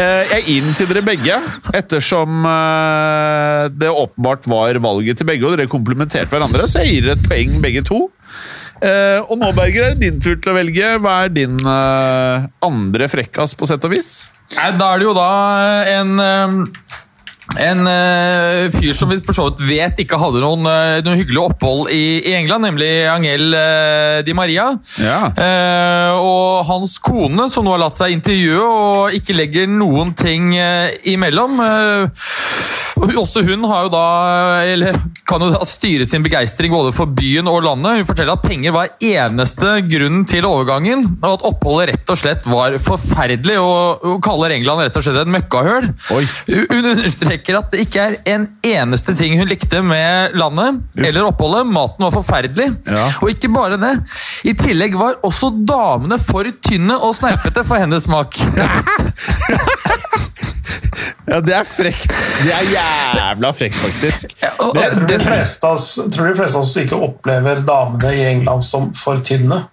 Eh, 0.00 0.30
Jeg 0.30 0.44
gir 0.46 0.62
den 0.64 0.76
til 0.78 0.88
dere 0.88 1.02
begge, 1.04 1.34
ettersom 1.76 2.46
eh, 2.48 3.66
det 3.76 3.90
åpenbart 3.92 4.48
var 4.48 4.78
valget 4.80 5.20
til 5.20 5.28
begge, 5.28 5.44
og 5.44 5.58
dere 5.58 5.68
komplementerte 5.68 6.32
hverandre, 6.32 6.64
så 6.64 6.80
jeg 6.80 6.94
gir 6.94 7.04
dere 7.10 7.18
et 7.18 7.28
poeng 7.28 7.58
begge 7.60 7.82
to. 7.84 7.98
Eh, 8.80 9.20
Og 9.20 9.36
nå, 9.36 9.50
Berger, 9.58 9.90
er 9.90 9.98
det 9.98 10.06
din 10.06 10.16
tur 10.24 10.38
til 10.40 10.54
å 10.54 10.56
velge. 10.56 10.94
Hva 11.04 11.18
er 11.26 11.34
din 11.36 11.60
andre 11.68 13.10
frekkas, 13.12 13.52
på 13.52 13.68
sett 13.68 13.84
og 13.84 13.92
vis? 13.92 14.10
Da 14.56 14.94
er 14.94 15.02
det 15.02 15.10
jo 15.10 15.12
da 15.18 15.28
en 15.92 16.16
en 17.56 17.86
uh, 17.88 18.68
fyr 18.74 18.92
som 18.96 19.08
vi 19.08 19.20
for 19.24 19.36
så 19.36 19.48
vidt 19.48 19.64
vet 19.68 20.02
ikke 20.04 20.20
hadde 20.20 20.42
noen, 20.44 20.66
uh, 20.68 20.98
noen 21.04 21.22
hyggelig 21.22 21.40
opphold 21.46 21.92
i, 21.94 22.20
i 22.20 22.36
England, 22.36 22.68
nemlig 22.68 22.90
Angel 23.08 23.48
uh, 23.56 24.20
Di 24.26 24.36
Maria. 24.36 24.68
Ja. 25.00 25.18
Eh, 25.36 26.18
og 26.18 26.66
hans 26.68 26.98
kone, 27.02 27.48
som 27.52 27.66
nå 27.66 27.74
har 27.74 27.82
latt 27.82 27.98
seg 27.98 28.14
intervjue 28.16 28.64
og 28.64 29.16
ikke 29.18 29.36
legger 29.36 29.70
noen 29.70 30.14
ting 30.18 30.54
eh, 30.58 30.96
imellom. 31.12 31.60
Eh, 31.64 32.28
også 33.18 33.44
hun 33.46 33.62
har 33.70 33.84
jo 33.86 33.90
da, 33.92 34.06
eller 34.66 34.96
kan 35.28 35.42
jo 35.42 35.52
da 35.52 35.62
styre 35.66 36.06
sin 36.08 36.24
begeistring 36.24 36.72
både 36.74 36.90
for 36.94 37.10
byen 37.14 37.46
og 37.50 37.62
landet. 37.62 38.00
Hun 38.00 38.08
forteller 38.08 38.34
at 38.34 38.46
penger 38.46 38.74
var 38.74 38.90
eneste 38.98 39.76
grunnen 39.86 40.24
til 40.28 40.46
overgangen, 40.48 41.04
og 41.20 41.28
at 41.36 41.46
oppholdet 41.46 41.92
rett 41.92 42.12
og 42.12 42.18
slett 42.18 42.48
var 42.50 42.74
forferdelig, 42.82 43.58
og, 43.62 44.02
hun 44.02 44.22
kaller 44.24 44.56
England 44.56 44.82
rett 44.82 44.98
og 44.98 45.06
slett 45.06 45.20
et 45.22 45.30
møkkahøl. 45.30 45.88
Oi. 46.16 46.24
Hun 46.48 46.90
understreker 46.90 47.37
at 47.58 47.70
det 47.72 47.80
ikke 47.86 48.00
er 48.00 48.14
en 48.34 48.46
eneste 48.66 49.14
ting 49.16 49.38
hun 49.38 49.48
likte 49.48 49.82
med 49.82 50.34
landet 50.38 50.80
eller 50.98 51.28
oppholdet. 51.28 51.66
Maten 51.66 52.04
var 52.04 52.10
forferdelig. 52.10 52.68
Ja. 52.86 53.06
Og 53.22 53.30
ikke 53.30 53.48
bare 53.54 53.76
det. 53.78 53.94
I 54.44 54.52
tillegg 54.58 54.94
var 54.98 55.14
også 55.22 55.50
damene 55.68 56.18
for 56.18 56.44
tynne 56.64 56.96
og 56.98 57.14
sneipete 57.14 57.64
for 57.68 57.76
hennes 57.78 58.02
smak. 58.08 58.34
Ja, 61.28 61.40
det 61.44 61.52
er 61.52 61.66
frekt. 61.68 62.08
Det 62.40 62.52
er 62.54 62.68
jævla 62.72 63.50
frekt, 63.52 63.74
faktisk. 63.76 64.32
Og- 64.64 64.76
Jeg 64.80 64.92
tror 64.94 65.06
de 65.10 65.18
fleste 65.20 65.66
av 66.56 66.60
oss 66.62 66.76
ikke 66.80 66.96
opplever 66.96 67.60
damene 67.68 68.14
i 68.16 68.22
England 68.30 68.64
som 68.64 68.94
for 68.96 69.20
tynne. 69.20 69.66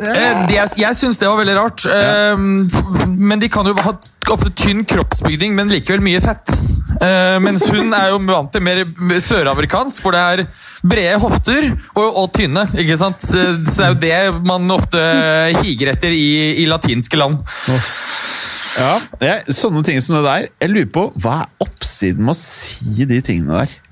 Eh, 0.00 0.46
det, 0.48 0.56
jeg 0.56 0.80
jeg 0.80 0.96
syns 0.98 1.20
det 1.20 1.28
var 1.28 1.40
veldig 1.40 1.56
rart. 1.58 1.84
Eh, 1.86 3.06
men 3.10 3.42
de 3.42 3.50
kan 3.52 3.66
jo 3.68 3.76
ha 3.76 3.94
ofte 4.30 4.52
tynn 4.56 4.84
kroppsbygning, 4.88 5.54
men 5.56 5.70
likevel 5.72 6.02
mye 6.04 6.20
fett. 6.24 6.52
Eh, 7.00 7.36
mens 7.42 7.64
hun 7.70 7.92
er 7.96 8.10
jo 8.12 8.20
vant 8.28 8.50
til 8.52 8.64
mer 8.64 8.82
søramerikansk, 9.24 10.02
hvor 10.04 10.16
det 10.16 10.20
er 10.20 10.44
brede 10.86 11.18
hofter 11.22 11.70
og, 11.94 12.06
og 12.08 12.30
tynne. 12.36 12.66
ikke 12.78 12.98
sant? 13.00 13.24
Så 13.24 13.92
det 14.00 14.12
er 14.14 14.30
jo 14.30 14.38
det 14.38 14.48
man 14.48 14.70
ofte 14.74 15.00
higer 15.60 15.94
etter 15.94 16.14
i, 16.14 16.62
i 16.62 16.68
latinske 16.70 17.20
land. 17.20 17.40
Ja, 18.80 18.94
Sånne 19.50 19.82
ting 19.84 19.98
som 20.02 20.16
det 20.18 20.24
der. 20.28 20.48
Jeg 20.62 20.72
lurer 20.72 20.90
på, 20.94 21.06
Hva 21.20 21.40
er 21.42 21.64
oppsiden 21.66 22.24
med 22.24 22.36
å 22.36 22.38
si 22.38 23.04
de 23.08 23.18
tingene 23.24 23.64
der? 23.64 23.89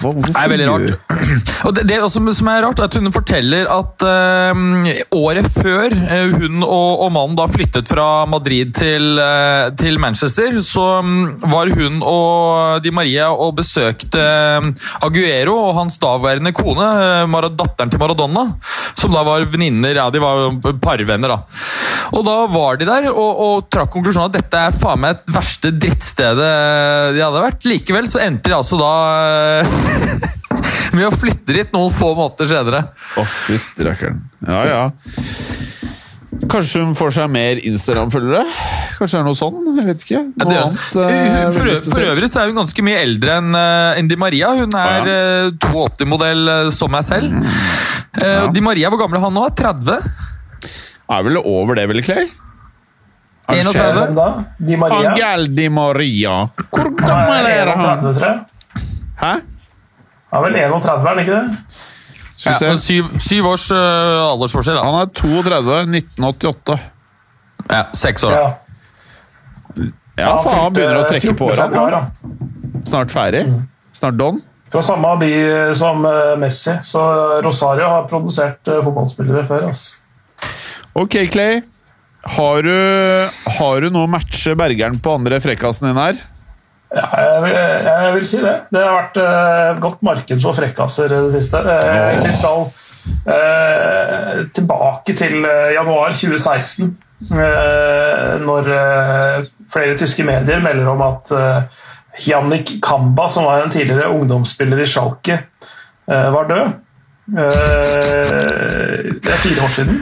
Hva, 0.00 0.12
Det 0.16 0.32
er 0.32 0.52
veldig 0.52 0.68
rart. 0.68 1.16
Og 1.68 1.74
det, 1.76 1.84
det 1.90 1.98
også 2.00 2.22
som 2.36 2.48
er 2.52 2.62
rart, 2.64 2.80
er 2.80 2.88
at 2.88 2.96
hun 2.96 3.12
forteller 3.12 3.68
at 3.70 4.04
eh, 4.06 5.00
året 5.16 5.48
før 5.52 5.92
eh, 5.92 6.32
hun 6.32 6.62
og, 6.64 7.04
og 7.04 7.12
mannen 7.14 7.36
da 7.38 7.46
flyttet 7.50 7.90
fra 7.90 8.24
Madrid 8.30 8.72
til, 8.76 9.20
eh, 9.20 9.68
til 9.78 10.00
Manchester, 10.00 10.56
så 10.64 10.86
mm, 11.04 11.50
var 11.52 11.72
hun 11.76 12.00
og 12.00 12.80
Di 12.84 12.92
Maria 12.94 13.30
og 13.34 13.58
besøkte 13.60 14.22
eh, 14.24 14.70
Aguero 15.04 15.58
og 15.68 15.76
hans 15.82 16.00
daværende 16.00 16.54
kone, 16.56 16.88
eh, 17.26 17.50
datteren 17.50 17.92
til 17.92 18.00
Maradona, 18.00 18.46
som 18.96 19.12
da 19.12 19.24
var 19.26 19.44
venninner, 19.52 20.00
ja, 20.00 20.08
de 20.12 20.22
var 20.22 20.56
parvenner 20.80 21.34
da. 21.34 21.40
Og 22.16 22.24
da 22.26 22.36
var 22.50 22.78
de 22.80 22.88
der 22.88 23.08
og, 23.10 23.42
og 23.44 23.68
trakk 23.72 23.92
konklusjonen 23.94 24.30
at 24.30 24.38
dette 24.40 24.64
er 24.66 24.76
faen 24.80 25.02
meg 25.02 25.18
et 25.18 25.32
verste 25.34 25.72
drittstedet 25.76 26.50
de 27.14 27.22
hadde 27.22 27.44
vært. 27.44 27.66
Likevel 27.68 28.08
så 28.10 28.22
endte 28.24 28.50
de 28.50 28.56
altså 28.56 28.80
da 28.80 28.92
eh, 29.60 29.76
med 30.96 31.06
å 31.06 31.12
flytte 31.14 31.54
dit 31.54 31.72
noen 31.74 31.92
få 31.94 32.12
måneder 32.18 32.48
senere. 32.50 32.80
Å, 33.20 33.24
fytti 33.46 33.86
rakkeren. 33.86 34.22
Ja, 34.46 34.62
ja. 34.66 34.80
Kanskje 36.50 36.80
hun 36.82 36.94
får 36.98 37.12
seg 37.14 37.28
mer 37.30 37.58
Instagram-følgere? 37.68 38.42
Kanskje 38.98 39.16
det 39.16 39.20
er 39.20 39.26
noe 39.28 39.38
sånn? 39.38 39.58
Jeg 39.76 39.86
vet 39.86 40.02
ikke. 40.06 40.16
Ja, 40.16 40.22
Noe 40.40 40.50
det- 40.50 40.62
annet 40.64 40.96
uh, 40.96 41.50
for, 41.54 41.70
for 41.94 42.06
øvrig 42.10 42.30
så 42.32 42.40
er 42.42 42.50
hun 42.50 42.58
ganske 42.62 42.84
mye 42.86 43.00
eldre 43.04 43.36
enn 43.38 43.54
uh, 43.54 44.00
Di 44.10 44.18
Maria. 44.18 44.50
Hun 44.58 44.74
er 44.80 45.10
Ja. 45.10 45.18
uh, 45.46 45.70
82-modell 45.70 46.50
eh, 46.54 46.70
som 46.74 46.90
meg 46.94 47.04
selv. 47.06 47.34
Eh, 48.18 48.46
og 48.46 48.54
Di 48.56 48.62
Maria, 48.64 48.90
hvor 48.90 48.98
gammel 49.04 49.20
er 49.20 49.26
han 49.28 49.36
nå? 49.36 49.44
30? 49.58 50.10
Er 51.10 51.26
vel 51.28 51.38
over 51.42 51.78
det, 51.78 51.86
vel, 51.90 52.02
Clay? 52.06 52.26
31? 53.50 54.14
Da? 54.14 54.26
Di 54.58 54.76
Maria? 54.78 55.10
Angel 55.12 55.46
Di 55.54 55.68
Maria. 55.74 56.34
Hvor 56.70 56.90
gammel 56.98 57.46
er 57.50 57.62
er 57.66 57.72
han? 57.74 58.04
31, 58.06 58.18
tror 58.18 58.28
jeg. 58.30 58.38
Hæ? 59.22 59.32
Han 60.30 60.40
er 60.40 60.46
vel 60.46 60.58
31, 60.62 61.06
er 61.10 61.22
ikke 61.24 61.36
det? 61.36 61.78
Skal 62.40 62.56
Ja, 62.64 62.74
syv, 62.80 63.08
syv 63.20 63.50
års 63.50 63.66
uh, 63.74 64.30
aldersforskjell. 64.30 64.78
Da. 64.78 64.84
Han 64.86 65.00
er 65.02 65.10
32, 65.18 65.80
1988. 66.00 66.78
Ja, 67.70 67.82
Seks 67.96 68.24
år. 68.24 68.36
da. 68.36 68.44
Ja. 68.44 68.70
Ja, 70.20 70.30
faen, 70.44 70.58
han 70.58 70.74
begynner 70.76 71.00
å 71.00 71.08
trekke 71.08 71.34
på 71.38 71.48
åra. 71.48 72.00
Snart 72.88 73.12
ferdig. 73.12 73.44
Snart 73.96 74.18
don. 74.20 74.40
Fra 74.70 74.82
samme 74.86 75.16
by 75.18 75.30
som 75.78 76.04
eh, 76.06 76.34
Messi, 76.38 76.76
så 76.86 77.02
Rosario 77.42 77.88
har 77.90 78.06
produsert 78.10 78.68
eh, 78.70 78.82
fotballspillere 78.84 79.42
før. 79.48 79.70
Altså. 79.72 79.98
Ok, 81.00 81.16
Clay. 81.32 81.62
Har 82.36 82.60
du, 82.66 82.74
har 83.56 83.80
du 83.80 83.88
noe 83.88 84.04
å 84.04 84.10
matche 84.12 84.52
Bergeren 84.58 84.98
på 85.00 85.14
andre 85.16 85.40
frekkasen 85.40 85.88
din 85.88 85.98
her? 85.98 86.20
Ja, 86.90 87.06
jeg, 87.22 87.42
vil- 87.44 87.58
jeg 87.86 88.14
vil 88.16 88.24
si 88.26 88.40
det. 88.42 88.54
Det 88.74 88.80
har 88.82 88.96
vært 88.96 89.18
eh, 89.22 89.66
et 89.76 89.80
godt 89.84 90.00
marked 90.02 90.40
for 90.42 90.56
frekkaser 90.56 91.12
i 91.14 91.20
det 91.28 91.34
siste. 91.36 91.60
Eh, 91.76 92.24
Vi 92.24 92.32
skal 92.34 92.64
eh, 93.30 94.40
tilbake 94.56 95.14
til 95.18 95.44
eh, 95.46 95.70
januar 95.76 96.10
2016, 96.16 96.90
eh, 97.30 98.34
når 98.42 98.70
eh, 98.74 99.48
flere 99.72 99.96
tyske 100.00 100.26
medier 100.26 100.62
melder 100.64 100.90
om 100.92 101.04
at 101.06 101.32
eh, 101.36 101.86
Jannik 102.26 102.74
Kamba, 102.82 103.28
som 103.30 103.46
var 103.46 103.62
en 103.62 103.70
tidligere 103.72 104.10
ungdomsspiller 104.10 104.82
i 104.82 104.88
Schalke, 104.90 105.38
eh, 106.10 106.30
var 106.34 106.48
død. 106.50 106.72
Eh, 107.30 109.04
det 109.22 109.30
er 109.30 109.42
fire 109.44 109.64
år 109.64 109.72
siden. 109.74 110.00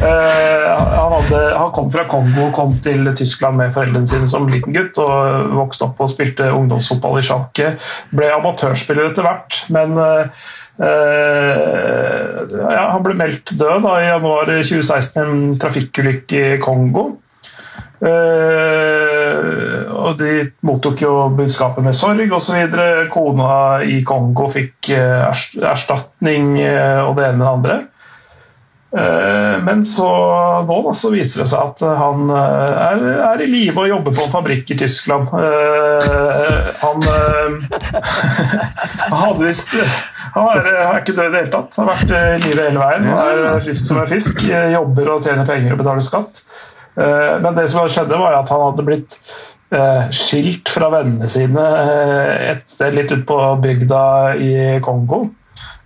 Eh, 0.00 0.68
han, 0.70 1.12
hadde, 1.12 1.40
han 1.58 1.72
kom 1.76 1.90
fra 1.92 2.06
Kongo 2.08 2.46
og 2.46 2.54
kom 2.56 2.78
til 2.84 3.10
Tyskland 3.16 3.58
med 3.60 3.74
foreldrene 3.74 4.08
sine 4.08 4.28
som 4.30 4.48
liten 4.48 4.76
gutt. 4.76 4.98
og 5.02 5.52
Vokste 5.58 5.88
opp 5.88 6.00
og 6.00 6.12
spilte 6.12 6.48
ungdomsfotball 6.54 7.20
i 7.20 7.26
Schalke. 7.26 7.74
Ble 8.16 8.30
amatørspiller 8.38 9.10
etter 9.10 9.26
hvert, 9.26 9.64
men 9.74 9.98
eh, 10.00 10.24
ja, 10.80 12.84
han 12.94 13.04
ble 13.04 13.18
meldt 13.18 13.52
død 13.60 13.84
da, 13.84 13.98
i 14.00 14.08
januar 14.08 14.48
2016 14.48 15.20
i 15.20 15.26
en 15.26 15.58
trafikkulykke 15.60 16.46
i 16.54 16.60
Kongo. 16.62 17.10
Eh, 18.00 19.90
og 19.92 20.16
de 20.16 20.34
mottok 20.64 21.02
jo 21.04 21.14
budskapet 21.36 21.84
med 21.84 21.96
sorg 21.96 22.32
osv. 22.32 22.76
Kona 23.12 23.52
i 23.84 24.00
Kongo 24.06 24.48
fikk 24.50 24.92
eh, 24.96 25.28
erstatning 25.28 26.54
eh, 26.64 27.00
og 27.04 27.16
det 27.18 27.28
ene 27.28 27.40
med 27.40 27.46
det 27.46 27.54
andre. 27.54 27.80
Eh, 28.90 29.56
men 29.62 29.84
så 29.86 30.08
nå 30.66 30.76
da, 30.82 30.94
så 30.98 31.12
viser 31.12 31.44
det 31.44 31.50
seg 31.52 31.60
at 31.62 31.84
han 32.00 32.30
er, 32.34 33.04
er 33.28 33.44
i 33.44 33.50
live 33.50 33.84
og 33.84 33.90
jobber 33.92 34.16
på 34.16 34.24
en 34.24 34.32
fabrikk 34.32 34.72
i 34.74 34.78
Tyskland. 34.80 35.28
Eh, 35.30 36.70
han 39.10 39.20
hadde 39.20 39.44
visst 39.44 39.76
Han 40.34 40.48
er, 40.56 40.66
er 40.72 40.98
ikke 41.02 41.14
død 41.14 41.28
i 41.28 41.30
det 41.34 41.40
hele 41.42 41.52
tatt. 41.52 41.76
Han 41.76 41.90
har 41.90 42.00
vært 42.00 42.10
i 42.16 42.48
live 42.48 42.66
hele 42.70 42.82
veien. 42.82 43.06
Han 43.12 43.46
er 43.52 43.62
frisk 43.62 43.86
som 43.86 44.00
en 44.00 44.10
fisk. 44.10 44.42
Jobber 44.48 45.14
og 45.14 45.24
tjener 45.26 45.46
penger 45.46 45.76
og 45.76 45.82
betaler 45.84 46.06
skatt. 46.06 46.42
Eh, 46.96 47.34
Men 47.42 47.54
det 47.58 47.68
som 47.70 47.88
skjedde, 47.88 48.18
var 48.18 48.38
at 48.40 48.50
han 48.50 48.64
hadde 48.70 48.86
blitt 48.86 49.18
eh, 49.72 50.08
skilt 50.14 50.70
fra 50.72 50.90
vennene 50.96 51.28
sine 51.30 51.66
eh, 51.82 52.50
et 52.54 52.64
sted 52.70 52.96
litt 52.96 53.12
ute 53.12 53.26
på 53.28 53.38
bygda 53.62 54.02
i 54.40 54.54
Kongo. 54.84 55.28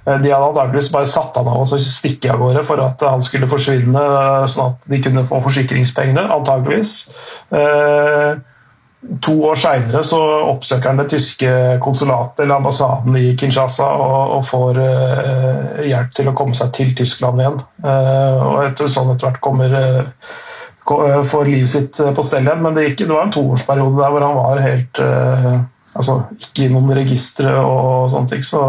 De 0.04 0.28
hadde 0.28 0.36
antakeligvis 0.36 0.90
bare 0.92 1.08
satt 1.08 1.36
han 1.40 1.46
av 1.48 1.62
og 1.62 1.68
så 1.70 1.78
stikke 1.80 2.28
av 2.34 2.42
gårde 2.42 2.60
for 2.68 2.80
at 2.84 3.00
han 3.08 3.22
skulle 3.24 3.48
forsvinne, 3.48 4.02
sånn 4.52 4.74
at 4.74 4.88
de 4.92 4.98
kunne 5.00 5.22
få 5.24 5.38
forsikringspengene, 5.46 6.26
antageligvis. 6.34 6.98
Eh, 7.52 8.34
To 9.20 9.34
år 9.44 9.58
seinere 9.60 10.00
oppsøker 10.48 10.88
han 10.88 10.96
det 10.96 11.10
tyske 11.12 11.48
konsulatet 11.84 12.38
eller 12.40 12.56
ambassaden 12.56 13.18
i 13.20 13.34
Kinshasa 13.36 13.84
og, 14.00 14.30
og 14.38 14.46
får 14.48 14.80
hjelp 15.84 16.14
til 16.16 16.30
å 16.30 16.32
komme 16.32 16.56
seg 16.56 16.70
til 16.72 16.94
Tyskland 16.96 17.42
igjen. 17.42 17.58
Og 17.84 18.62
etter 18.64 18.88
sånn 18.88 19.12
etter 19.12 19.28
hvert 19.28 19.42
kommer 19.44 19.76
ko- 19.76 20.53
får 21.24 21.44
livet 21.48 21.70
sitt 21.70 22.00
eh, 22.00 22.12
på 22.14 22.22
stell 22.22 22.46
igjen. 22.46 22.62
Men 22.64 22.76
det, 22.76 22.88
gikk, 22.88 23.04
det 23.06 23.14
var 23.14 23.26
en 23.26 23.34
toårsperiode 23.34 24.00
der 24.00 24.12
hvor 24.12 24.26
han 24.26 24.36
var 24.40 24.64
helt 24.64 25.00
uh, 25.04 25.54
Altså 25.94 26.16
ikke 26.34 26.64
i 26.64 26.72
noen 26.72 26.90
registre 26.96 27.52
og 27.54 28.10
sånne 28.10 28.32
ting. 28.32 28.42
Så 28.42 28.60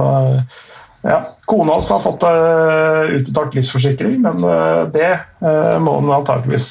Ja, 1.06 1.20
Kona 1.50 1.74
hans 1.74 1.90
har 1.94 2.02
fått 2.02 2.22
uh, 2.26 3.10
utbetalt 3.18 3.58
livsforsikring, 3.58 4.20
men 4.22 4.46
uh, 4.46 4.86
det 4.94 5.10
uh, 5.42 5.76
må 5.82 6.00
hun 6.00 6.14
antakeligvis 6.14 6.70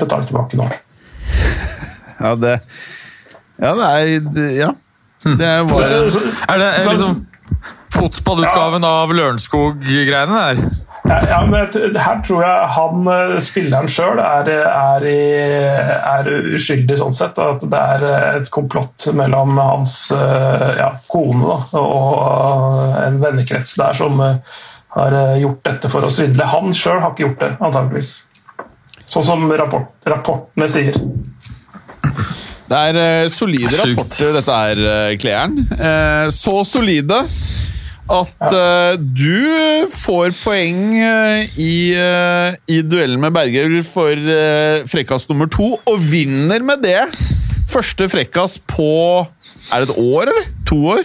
betale 0.00 0.28
tilbake 0.28 0.60
nå. 0.60 0.68
Ja, 2.20 2.34
det 2.36 2.60
Ja, 3.60 3.72
det 3.76 3.88
er 3.88 4.52
Ja. 4.58 4.70
Det 5.24 5.44
er 5.44 5.64
bare 5.68 5.88
Er 6.48 6.60
det 6.60 6.68
er 6.68 6.86
liksom 6.92 7.26
fotballutgaven 7.92 8.84
av 8.84 9.12
Lørenskog-greiene 9.12 10.44
der? 10.44 10.62
Ja, 11.10 11.40
men 11.46 11.96
her 11.98 12.20
tror 12.26 12.42
jeg 12.44 12.70
han, 12.76 13.08
eh, 13.10 13.36
spilleren 13.42 13.90
sjøl, 13.90 14.20
er, 14.22 14.50
er, 14.70 15.06
er 15.10 16.30
uskyldig 16.54 16.98
sånn 17.00 17.16
sett. 17.16 17.38
At 17.40 17.64
det 17.66 17.80
er 17.96 18.06
eh, 18.06 18.26
et 18.40 18.50
komplott 18.54 19.08
mellom 19.16 19.58
hans 19.58 19.96
eh, 20.14 20.66
ja, 20.80 20.92
kone 21.10 21.42
da, 21.48 21.58
og 21.80 22.98
en 23.00 23.20
vennekrets 23.22 23.76
der 23.80 23.96
som 23.98 24.22
har 24.90 25.16
gjort 25.38 25.62
dette 25.66 25.90
for 25.90 26.06
å 26.06 26.10
svindle. 26.12 26.46
Han 26.50 26.74
sjøl 26.74 27.02
har 27.02 27.14
ikke 27.14 27.26
gjort 27.28 27.44
det, 27.44 27.50
antageligvis. 27.58 28.12
Sånn 29.10 29.26
som 29.26 29.44
rapport, 29.58 29.90
rapportene 30.06 30.70
sier. 30.70 30.98
Det 32.70 32.80
er 32.90 33.30
solide 33.30 33.74
rapporter, 33.74 34.34
dette 34.36 34.58
er, 34.70 35.14
Kleeren. 35.18 35.64
Eh, 35.74 36.26
så 36.34 36.60
solide 36.66 37.24
at 38.10 38.42
uh, 38.50 38.98
du 38.98 39.86
får 39.92 40.34
poeng 40.42 40.80
eh, 40.98 41.58
i, 41.60 41.74
uh, 41.94 42.56
i 42.70 42.80
duellen 42.82 43.20
med 43.22 43.34
Berger 43.34 43.76
for 43.86 44.10
uh, 44.10 44.82
frekkas 44.90 45.28
nummer 45.30 45.50
to, 45.50 45.72
og 45.78 46.00
vinner 46.02 46.64
med 46.66 46.82
det 46.84 47.04
første 47.70 48.08
frekkas 48.10 48.58
på 48.66 48.90
Er 49.70 49.84
det 49.84 49.92
et 49.92 50.00
år, 50.00 50.32
eller? 50.32 50.48
To 50.66 50.80
år? 50.96 51.04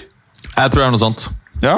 Jeg 0.56 0.72
tror 0.74 0.82
det 0.82 0.88
er 0.88 0.96
noe 0.96 1.04
sånt. 1.04 1.28
Ja. 1.62 1.76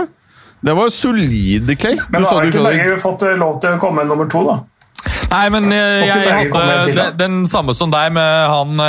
Det 0.63 0.73
var 0.77 0.89
solide, 0.93 1.75
Clay. 1.75 1.99
Men 2.07 2.23
da 2.23 2.31
har 2.31 2.47
ikke 2.47 2.63
Berger 2.63 3.03
fått 3.03 3.27
lov 3.37 3.59
til 3.63 3.75
å 3.75 3.81
komme 3.81 4.03
med 4.03 4.13
nummer 4.13 4.31
to, 4.31 4.45
da. 4.47 4.61
Nei, 5.27 5.43
men 5.51 5.67
eh, 5.75 6.07
jeg, 6.07 6.23
jeg 6.23 6.47
hadde 6.55 6.95
den, 6.95 7.17
den 7.19 7.35
samme 7.51 7.75
som 7.75 7.91
deg 7.91 8.13
med 8.15 8.47
han, 8.47 8.79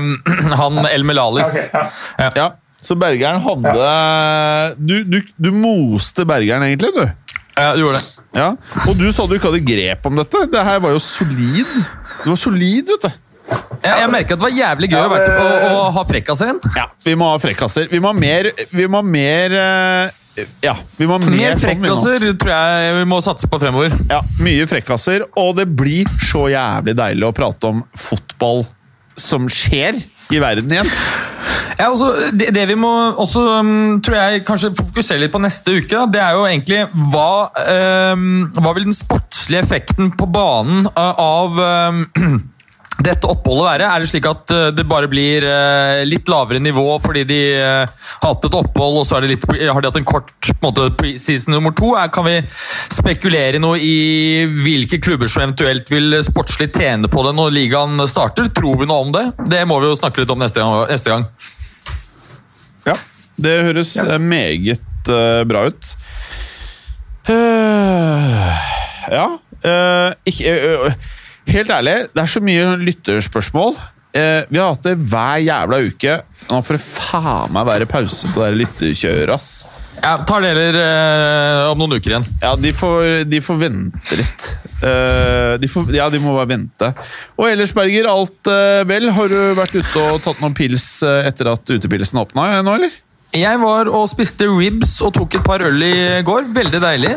han 0.60 0.82
El 0.90 1.06
Melalis. 1.06 1.54
Ok, 1.70 1.78
ja. 1.78 2.30
Ja, 2.34 2.50
så 2.84 2.96
Bergeren 3.00 3.40
hadde 3.40 3.74
du, 4.76 4.96
du, 5.08 5.20
du 5.40 5.50
moste 5.56 6.26
Bergeren, 6.28 6.66
egentlig, 6.68 6.92
du. 6.92 7.04
Ja, 7.54 7.72
du 7.74 7.84
gjorde 7.84 8.00
det. 8.00 8.24
Ja, 8.34 8.48
Og 8.88 8.96
du 8.98 9.06
sa 9.14 9.28
du 9.30 9.36
ikke 9.36 9.52
hadde 9.52 9.62
grep 9.62 10.08
om 10.10 10.16
dette. 10.18 10.40
Det 10.50 10.64
her 10.66 10.80
var 10.82 10.94
jo 10.96 11.02
solid. 11.02 11.70
Du 12.24 12.32
var 12.32 12.40
solid, 12.40 12.90
vet 12.90 13.06
du. 13.06 13.20
Jeg, 13.84 13.92
jeg 14.00 14.08
merker 14.08 14.34
at 14.34 14.40
det 14.40 14.44
var 14.46 14.54
jævlig 14.56 14.88
gøy 14.88 14.96
Ja, 14.96 15.08
å, 15.12 15.40
å, 15.44 15.72
å 15.84 15.88
ha 15.92 16.02
frekkaser 16.08 16.48
igjen. 16.48 16.60
Ja, 16.78 16.86
Vi 17.04 17.14
må 17.20 17.28
ha 17.28 17.40
frekkaser. 17.42 17.90
Vi 17.92 18.00
må 18.00 18.08
ha 18.08 18.16
mer 18.16 18.48
Vi 18.72 18.86
må 18.88 19.02
ha 19.02 19.04
mer 19.04 19.56
eh, 19.60 20.46
Ja, 20.64 20.72
vi 20.96 21.04
må 21.06 21.18
ha 21.18 21.20
mer, 21.26 21.34
Mer 21.36 21.58
sånn 21.60 21.66
frekkaser 21.66 22.24
tror 22.40 22.54
jeg 22.54 22.94
vi 22.96 23.04
må 23.12 23.18
satse 23.22 23.50
på 23.52 23.60
fremover. 23.60 23.92
Ja, 24.08 24.22
Mye 24.42 24.64
frekkaser. 24.70 25.26
Og 25.38 25.52
det 25.60 25.68
blir 25.76 26.08
så 26.24 26.46
jævlig 26.54 26.96
deilig 26.98 27.28
å 27.28 27.34
prate 27.36 27.70
om 27.74 27.84
fotball 28.00 28.64
som 29.20 29.44
skjer 29.52 30.00
i 30.32 30.40
verden 30.42 30.72
igjen. 30.72 30.90
Ja, 31.74 31.88
også, 31.90 32.12
det, 32.32 32.52
det 32.54 32.68
vi 32.70 32.76
må 32.78 32.90
også 33.18 33.42
um, 33.58 34.00
tror 34.04 34.16
jeg 34.16 34.44
kanskje 34.46 34.70
fokusere 34.78 35.24
litt 35.24 35.32
på 35.34 35.42
neste 35.42 35.74
uke, 35.80 35.90
da, 35.90 36.04
det 36.06 36.20
er 36.22 36.36
jo 36.36 36.44
egentlig 36.46 36.80
hva, 37.10 37.48
um, 38.14 38.44
hva 38.54 38.74
vil 38.76 38.86
den 38.86 38.96
sportslige 38.96 39.64
effekten 39.64 40.12
på 40.14 40.28
banen 40.30 40.86
uh, 40.86 41.10
av 41.18 41.58
um, 41.58 42.04
dette 43.02 43.26
oppholdet 43.26 43.66
være? 43.66 43.86
Er 43.90 44.02
det 44.02 44.10
slik 44.10 44.26
at 44.30 44.52
uh, 44.54 44.68
det 44.74 44.84
bare 44.86 45.08
blir 45.10 45.42
uh, 45.42 46.04
litt 46.06 46.28
lavere 46.30 46.60
nivå 46.62 46.84
fordi 47.02 47.24
de 47.26 47.40
uh, 47.58 48.04
har 48.20 48.28
hatt 48.28 48.46
et 48.46 48.56
opphold, 48.60 49.00
og 49.00 49.08
så 49.08 49.18
det 49.24 49.32
litt, 49.32 49.46
har 49.50 49.82
de 49.82 49.90
hatt 49.90 49.98
en 49.98 50.06
kort 50.06 50.30
på 50.38 50.54
en 50.54 50.68
måte, 50.68 50.86
preseason 51.00 51.56
nummer 51.56 51.74
to? 51.74 51.90
Kan 52.14 52.28
vi 52.28 52.36
spekulere 52.94 53.60
noe 53.62 53.80
i 53.82 54.44
hvilke 54.62 55.00
klubber 55.02 55.30
som 55.30 55.42
eventuelt 55.44 55.90
vil 55.90 56.20
sportslig 56.26 56.70
tjene 56.76 57.10
på 57.10 57.26
det 57.26 57.34
når 57.34 57.54
ligaen 57.56 58.06
starter? 58.10 58.48
Tror 58.54 58.78
vi 58.80 58.88
noe 58.90 59.08
om 59.08 59.12
det? 59.14 59.26
Det 59.50 59.64
må 59.68 59.80
vi 59.82 59.90
jo 59.90 59.98
snakke 59.98 60.22
litt 60.22 60.34
om 60.34 60.40
neste 60.44 60.62
gang. 60.62 60.86
Neste 60.90 61.12
gang. 61.12 61.26
Ja, 62.86 62.96
Det 63.40 63.54
høres 63.66 63.96
ja. 63.98 64.18
meget 64.22 65.10
eh, 65.10 65.42
bra 65.48 65.66
ut. 65.72 65.94
Eh, 67.32 68.70
ja 69.10 69.24
eh, 69.64 70.10
ikke, 70.28 70.52
eh, 70.52 70.86
eh, 70.86 70.92
Helt 71.50 71.70
ærlig, 71.70 71.96
det 72.14 72.22
er 72.22 72.30
så 72.30 72.40
mye 72.44 72.76
lytterspørsmål. 72.80 73.76
Eh, 74.14 74.44
vi 74.48 74.60
har 74.60 74.70
hatt 74.72 74.86
det 74.86 74.94
hver 75.10 75.40
jævla 75.42 75.80
uke. 75.88 76.18
Nå 76.50 76.60
får 76.64 76.76
det 76.78 76.84
faen 76.84 77.54
meg 77.54 77.66
være 77.66 77.88
pause 77.90 78.30
på 78.32 78.44
det 78.44 78.60
lytterkjøret, 78.62 79.32
ass. 79.34 79.48
Ja, 80.04 80.18
tar 80.26 80.42
deler 80.44 80.76
eh, 80.76 81.70
om 81.70 81.80
noen 81.80 81.96
uker 81.96 82.14
igjen. 82.14 82.26
Ja, 82.42 82.52
de 82.60 82.70
får, 82.74 83.24
de 83.30 83.40
får 83.44 83.58
vente 83.60 84.18
litt. 84.18 84.48
Eh, 84.84 85.54
de 85.62 85.70
får, 85.70 85.88
ja, 85.96 86.08
de 86.12 86.20
må 86.22 86.34
bare 86.36 86.50
vente. 86.50 86.90
Og 87.38 87.48
ellers, 87.48 87.72
Berger, 87.76 88.08
alt 88.10 88.50
eh, 88.50 88.82
vel? 88.88 89.08
Har 89.16 89.32
du 89.32 89.38
vært 89.58 89.78
ute 89.78 90.04
og 90.04 90.20
tatt 90.26 90.42
noen 90.44 90.56
pils 90.56 90.86
eh, 91.06 91.24
etter 91.30 91.50
at 91.54 91.74
utepilsen 91.76 92.20
åpna 92.20 92.50
nå, 92.60 92.76
eller? 92.78 93.00
Jeg 93.34 93.58
var 93.58 93.88
og 93.90 94.06
spiste 94.12 94.46
ribs 94.46 95.00
og 95.02 95.16
tok 95.16 95.40
et 95.40 95.46
par 95.46 95.64
øl 95.66 95.82
i 95.82 95.94
går. 96.26 96.52
Veldig 96.54 96.82
deilig. 96.84 97.16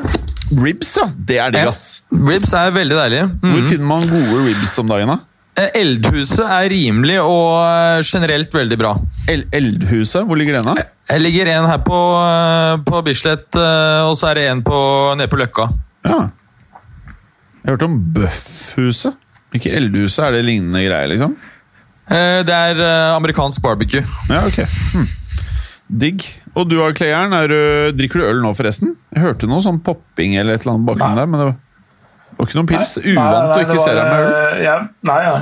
Ribs, 0.55 0.93
ja. 0.97 1.07
Det 1.27 1.37
er 1.43 1.51
digg, 1.51 1.67
ass. 1.67 2.03
Ribs 2.11 2.53
er 2.55 2.71
veldig 2.71 2.95
deilig. 2.97 3.23
Hvor 3.41 3.57
Mm. 3.59 3.69
finner 3.69 3.87
man 3.87 4.07
gode 4.07 4.45
ribs 4.47 4.77
om 4.79 4.87
dagen, 4.87 5.07
da? 5.07 5.17
Eh, 5.57 5.69
Eldhuset 5.81 6.45
er 6.45 6.69
rimelig 6.69 7.17
og 7.19 7.65
eh, 7.65 8.01
generelt 8.05 8.51
veldig 8.53 8.77
bra. 8.77 8.91
El 9.27 9.43
Eldhuset, 9.51 10.23
hvor 10.27 10.37
ligger 10.37 10.59
den? 10.59 10.65
da? 10.69 10.75
Jeg 11.09 11.21
ligger 11.23 11.47
en 11.55 11.65
her 11.69 11.79
på, 11.79 11.99
eh, 12.21 12.77
på 12.85 13.01
Bislett, 13.03 13.55
eh, 13.55 14.05
og 14.07 14.15
så 14.19 14.29
er 14.29 14.35
det 14.35 14.47
en 14.51 14.61
på, 14.63 14.77
nede 15.17 15.27
på 15.31 15.39
Løkka. 15.41 15.67
Ja. 16.05 16.19
Jeg 17.63 17.73
hørte 17.73 17.85
om 17.89 17.97
Bøffhuset. 18.13 19.15
Ikke 19.55 19.71
Eldhuset, 19.75 20.25
er 20.27 20.31
det 20.37 20.45
lignende 20.45 20.83
greier, 20.85 21.07
liksom? 21.11 21.35
Eh, 22.09 22.43
Det 22.47 22.53
er 22.53 22.79
eh, 22.79 23.15
amerikansk 23.17 23.61
barbecue. 23.61 24.05
Ja, 24.29 24.45
ok. 24.45 24.61
Hm. 24.93 25.07
Digg. 25.99 26.23
Og 26.57 26.65
du 26.71 26.77
har 26.81 26.95
Klejern, 26.97 27.33
er 27.37 27.51
drikker 27.93 28.23
du 28.23 28.25
øl 28.25 28.39
nå, 28.41 28.51
forresten? 28.57 28.95
Jeg 29.13 29.23
hørte 29.23 29.49
noe 29.49 29.61
sånn 29.61 29.77
popping 29.85 30.35
eller 30.39 30.57
et 30.57 30.63
eller 30.65 30.73
annet 30.77 30.87
bakgrunnen 30.89 31.19
der, 31.19 31.27
men 31.29 31.41
det 31.41 31.47
var, 31.51 31.57
det 32.31 32.39
var 32.39 32.49
ikke 32.49 32.57
noen 32.59 32.69
pils. 32.71 32.95
Uvant 33.03 33.53
å 33.53 33.59
ikke 33.61 33.77
se 33.83 33.93
deg 33.93 34.03
med 34.07 34.23
øl. 34.23 34.33
eh, 34.39 34.63
Ja, 34.65 34.77
nei, 35.11 35.19
ja. 35.27 35.35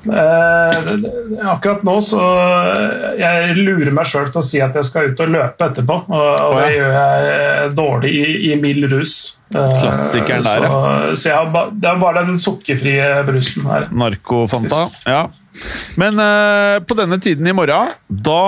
Eh, 0.00 0.76
akkurat 1.44 1.82
nå 1.84 1.96
så 2.00 2.20
eh, 2.24 3.18
Jeg 3.20 3.56
lurer 3.58 3.90
meg 3.92 4.08
sjøl 4.08 4.30
til 4.32 4.40
å 4.40 4.44
si 4.46 4.62
at 4.64 4.78
jeg 4.78 4.86
skal 4.88 5.10
ut 5.10 5.20
og 5.20 5.34
løpe 5.34 5.66
etterpå. 5.66 5.98
Og, 6.08 6.30
og 6.46 6.56
det 6.56 6.70
gjør 6.78 6.96
jeg 6.96 7.74
dårlig 7.76 8.14
i, 8.16 8.24
i 8.48 8.56
mild 8.62 8.88
rus. 8.94 9.16
Eh, 9.52 9.76
Klassikeren 9.82 10.46
der, 10.46 10.64
så, 10.64 10.80
så 11.20 11.32
jeg 11.32 11.36
har 11.36 11.52
ba, 11.52 11.66
det 11.74 11.92
er 11.92 12.00
bare 12.00 12.24
den 12.30 12.40
sukkerfrie 12.40 13.12
brusen 13.28 13.68
her. 13.68 13.90
Narkofanta. 13.92 14.86
Ja. 15.10 15.26
Men 16.00 16.20
eh, 16.22 16.78
på 16.86 16.96
denne 16.96 17.20
tiden 17.20 17.48
i 17.50 17.54
morgen, 17.56 17.92
da 18.08 18.40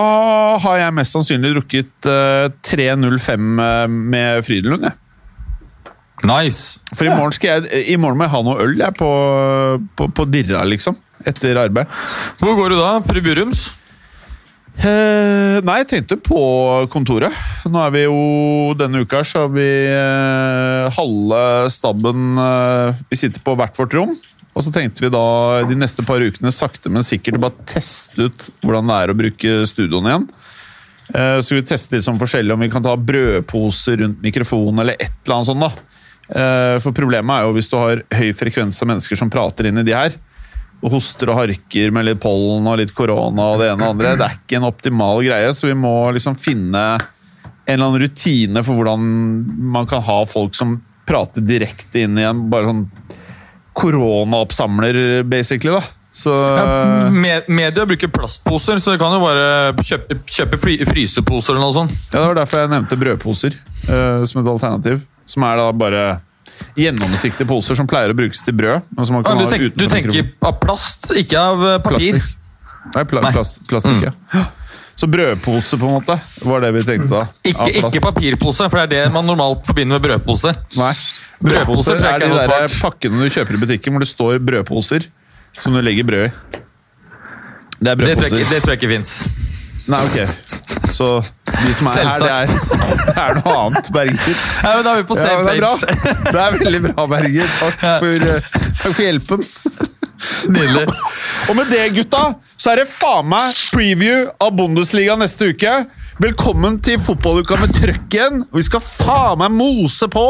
har 0.63 0.81
jeg 0.85 0.97
mest 0.97 1.17
sannsynlig 1.19 1.53
drukket 1.57 2.09
eh, 2.09 2.49
3.05 2.73 3.65
eh, 3.67 3.87
med 3.91 4.47
Frydenlund. 4.47 4.89
jeg. 4.89 4.99
Nice! 6.23 6.79
For 6.95 7.09
i 7.09 7.11
morgen, 7.11 7.35
skal 7.35 7.65
jeg, 7.67 7.87
i 7.91 7.97
morgen 7.99 8.21
må 8.21 8.29
jeg 8.29 8.35
ha 8.37 8.43
noe 8.47 8.63
øl 8.63 8.77
jeg, 8.79 8.95
på, 8.95 9.09
på, 9.99 10.07
på 10.15 10.27
Dirra, 10.31 10.63
liksom. 10.71 10.95
Etter 11.29 11.61
arbeid. 11.61 11.87
Hvor 12.41 12.57
går 12.59 12.75
du 12.75 12.81
da? 12.81 12.91
Fru 13.07 13.21
Burums? 13.25 13.71
Eh, 14.83 15.59
nei, 15.63 15.77
jeg 15.83 15.89
tenkte 15.91 16.17
på 16.25 16.41
kontoret. 16.91 17.35
Nå 17.69 17.79
er 17.85 17.91
vi 17.93 18.05
jo 18.07 18.73
Denne 18.81 19.03
uka 19.05 19.21
så 19.29 19.45
har 19.45 19.51
vi 19.53 19.67
eh, 19.69 20.87
halve 20.97 21.43
stabben 21.71 22.39
eh, 22.41 23.03
Vi 23.13 23.19
sitter 23.21 23.45
på 23.45 23.55
hvert 23.59 23.77
vårt 23.79 23.97
rom. 23.99 24.15
Og 24.53 24.65
så 24.65 24.73
tenkte 24.73 25.05
vi 25.05 25.13
da 25.13 25.63
de 25.69 25.77
neste 25.79 26.05
par 26.05 26.21
ukene 26.21 26.51
sakte, 26.53 26.91
men 26.93 27.05
sikkert 27.07 27.39
bare 27.41 27.69
teste 27.69 28.27
ut 28.27 28.49
hvordan 28.61 28.89
det 28.91 28.97
er 28.99 29.13
å 29.13 29.17
bruke 29.17 29.55
studioen 29.69 30.09
igjen. 30.11 30.27
Eh, 31.13 31.39
så 31.45 31.57
vi 31.57 31.65
teste 31.69 31.97
litt 31.97 32.09
sånn 32.09 32.21
forskjellig 32.21 32.53
om 32.57 32.65
vi 32.65 32.73
kan 32.73 32.85
ta 32.85 32.93
brødposer 32.97 34.01
rundt 34.03 34.21
mikrofonen 34.25 34.83
eller 34.85 34.99
et 35.01 35.15
eller 35.25 35.39
annet 35.39 35.53
sånt. 35.53 35.65
da. 35.69 36.01
Eh, 36.33 36.77
For 36.85 36.97
problemet 36.97 37.33
er 37.39 37.47
jo 37.47 37.57
hvis 37.57 37.69
du 37.73 37.79
har 37.81 38.05
høy 38.13 38.29
frekvens 38.37 38.81
av 38.85 38.93
mennesker 38.93 39.21
som 39.21 39.33
prater 39.33 39.69
inn 39.69 39.81
i 39.81 39.87
de 39.89 39.97
her, 39.97 40.17
og 40.83 40.97
hoster 40.97 41.31
og 41.31 41.39
harker 41.39 41.93
med 41.95 42.09
litt 42.09 42.21
pollen 42.23 42.67
og 42.67 42.79
litt 42.81 42.93
korona 42.97 43.53
og 43.53 43.63
det 43.63 43.71
ene 43.71 43.87
og 43.87 43.95
andre. 43.95 44.15
Det 44.19 44.27
er 44.27 44.39
ikke 44.41 44.59
en 44.59 44.69
optimal 44.69 45.23
greie, 45.23 45.53
så 45.55 45.71
vi 45.71 45.77
må 45.79 45.95
liksom 46.15 46.35
finne 46.41 46.83
en 46.99 47.75
eller 47.77 47.87
annen 47.87 48.03
rutine 48.03 48.65
for 48.67 48.79
hvordan 48.81 49.05
man 49.73 49.87
kan 49.91 50.03
ha 50.03 50.19
folk 50.27 50.57
som 50.59 50.81
prater 51.07 51.45
direkte 51.47 52.03
inn 52.03 52.19
i 52.19 52.27
en 52.27 52.49
bare 52.51 52.71
sånn 52.71 52.87
koronaoppsamler, 53.79 55.23
basically. 55.23 55.73
da. 55.79 55.83
Så 56.13 56.35
Ja, 56.35 57.11
med, 57.11 57.49
media 57.49 57.87
bruker 57.87 58.11
plastposer, 58.13 58.77
så 58.77 58.99
kan 59.01 59.15
jo 59.17 59.23
bare 59.23 59.73
kjøpe, 59.81 60.19
kjøpe 60.29 60.59
fry, 60.61 60.75
fryseposer 60.85 61.55
eller 61.55 61.65
noe 61.65 61.77
sånt. 61.79 61.95
ja, 62.13 62.19
Det 62.19 62.27
var 62.27 62.35
derfor 62.43 62.61
jeg 62.61 62.73
nevnte 62.75 62.99
brødposer 63.01 63.57
uh, 63.89 64.21
som 64.29 64.43
et 64.43 64.51
alternativ. 64.53 65.01
Som 65.25 65.47
er 65.49 65.57
da 65.57 65.71
bare 65.73 66.05
gjennomsiktige 66.79 67.49
poser 67.49 67.79
som 67.79 67.89
pleier 67.91 68.13
å 68.13 68.17
brukes 68.17 68.43
til 68.45 68.57
brød. 68.59 68.89
kan 68.97 69.39
du, 69.39 69.45
ha 69.45 69.51
tenk, 69.51 69.75
du 69.77 69.87
tenker 69.91 70.33
av 70.43 70.59
plast, 70.63 71.11
ikke 71.17 71.39
av 71.39 71.67
eh, 71.69 71.79
papir. 71.85 72.19
Plastikk. 72.21 72.39
Nei, 72.97 73.05
pla 73.07 73.23
Nei. 73.23 73.33
Plast, 73.37 73.63
plastikk, 73.71 74.09
ja. 74.09 74.45
Så 74.99 75.09
brødpose, 75.11 75.79
på 75.81 75.89
en 75.89 75.97
måte, 75.97 76.17
var 76.45 76.63
det 76.65 76.73
vi 76.77 76.83
tenkte 76.87 77.17
da. 77.17 77.27
Ikke, 77.49 77.69
ikke 77.81 78.03
papirpose, 78.05 78.69
for 78.69 78.83
det 78.83 78.85
er 78.85 78.93
det 78.93 79.15
man 79.15 79.27
normalt 79.27 79.65
forbinder 79.67 79.99
med 79.99 80.05
brødpose. 80.05 80.53
Nei. 80.79 80.93
Brødposer 81.43 81.97
Brødposer 81.99 82.07
er 82.07 82.21
de 82.23 82.27
er 82.29 82.53
der 82.53 82.69
smart. 82.71 82.83
pakkene 82.85 83.23
du 83.25 83.33
kjøper 83.33 83.57
i 83.57 83.63
butikken 83.65 83.95
hvor 83.95 84.05
det 84.05 84.11
står 84.11 84.43
brødposer 84.47 85.09
som 85.59 85.75
du 85.75 85.81
legger 85.83 86.07
brød 86.07 86.29
i. 86.29 86.61
Det 87.83 87.91
er 87.91 87.97
Det 87.99 88.17
tror 88.17 88.29
jeg 88.29 88.39
ikke, 88.39 88.51
det 88.53 88.61
tror 88.63 88.75
jeg 88.75 88.83
ikke 88.83 88.93
fins. 88.93 89.15
Nei, 89.87 90.01
ok. 90.07 90.19
Så 90.93 91.09
de 91.67 91.73
som 91.75 91.89
er 91.91 92.07
her, 92.07 92.23
det 92.23 92.31
er, 92.31 92.47
det 93.09 93.15
er 93.19 93.39
noe 93.41 93.55
annet, 93.65 93.89
Berger. 93.95 94.37
Ja, 94.63 94.75
men 94.77 94.85
da 94.87 94.93
er 94.93 95.01
vi 95.01 95.07
på 95.09 95.17
same 95.19 95.43
men 95.43 95.49
det 95.49 95.55
er 95.55 95.63
bra. 95.63 95.73
page. 95.81 96.15
Det 96.29 96.43
er 96.45 96.59
veldig 96.59 96.83
bra, 96.87 97.07
Berger. 97.15 97.57
Takk 97.59 97.81
for, 98.05 98.29
eh, 98.29 98.53
takk 98.83 98.95
for 98.95 99.03
hjelpen. 99.03 99.45
Nydelig. 100.55 100.87
Og 101.51 101.57
med 101.59 101.73
det, 101.73 101.83
gutta, 101.97 102.23
så 102.57 102.73
er 102.73 102.83
det 102.83 102.89
faen 102.93 103.27
meg 103.33 103.59
preview 103.75 104.29
av 104.43 104.55
Bundesliga 104.55 105.17
neste 105.19 105.51
uke. 105.51 105.73
Velkommen 106.23 106.79
til 106.85 107.01
fotballuka 107.03 107.59
med 107.59 107.75
trøkk 107.75 108.15
igjen. 108.15 108.45
Vi 108.55 108.63
skal 108.69 108.85
faen 108.85 109.43
meg 109.43 109.51
mose 109.57 110.07
på 110.13 110.27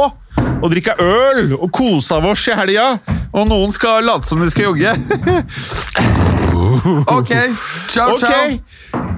og 0.63 0.71
drikke 0.71 0.95
øl 1.03 1.53
og 1.59 1.69
kose 1.75 2.17
av 2.17 2.31
oss 2.33 2.47
i 2.49 2.57
helga. 2.57 2.95
Og 3.33 3.49
noen 3.51 3.73
skal 3.75 4.05
late 4.07 4.29
som 4.29 4.41
de 4.41 4.49
skal 4.53 4.71
jogge. 4.73 4.97
Ok, 6.53 7.33
ciao, 7.89 8.19
ciao. 8.19 8.31
Ok. 8.93 9.12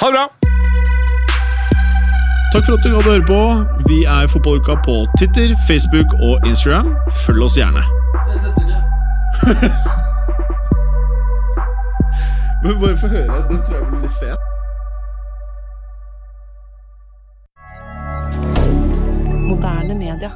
Ha 0.00 0.06
det 0.06 0.12
bra. 0.12 0.26
Takk 2.52 2.64
for 2.66 2.72
at 2.74 2.82
du 2.82 2.88
gadd 2.90 3.06
å 3.06 3.12
høre 3.12 3.26
på. 3.28 3.40
Vi 3.86 3.98
er 4.08 4.26
Fotballuka 4.32 4.74
på 4.84 5.06
Twitter, 5.18 5.48
Facebook 5.68 6.08
og 6.18 6.34
Instagram. 6.48 6.88
Følg 7.24 7.42
oss 7.46 7.56
gjerne. 7.60 7.82
Men 12.62 12.80
bare 12.80 12.96
få 12.96 13.06
høre. 13.08 13.44
Den 13.50 13.58
tror 13.64 13.76
jeg 13.76 13.86
blir 13.88 14.00
litt 14.04 14.16
fet. 14.20 14.38
Moderne 19.46 19.94
media. 19.94 20.30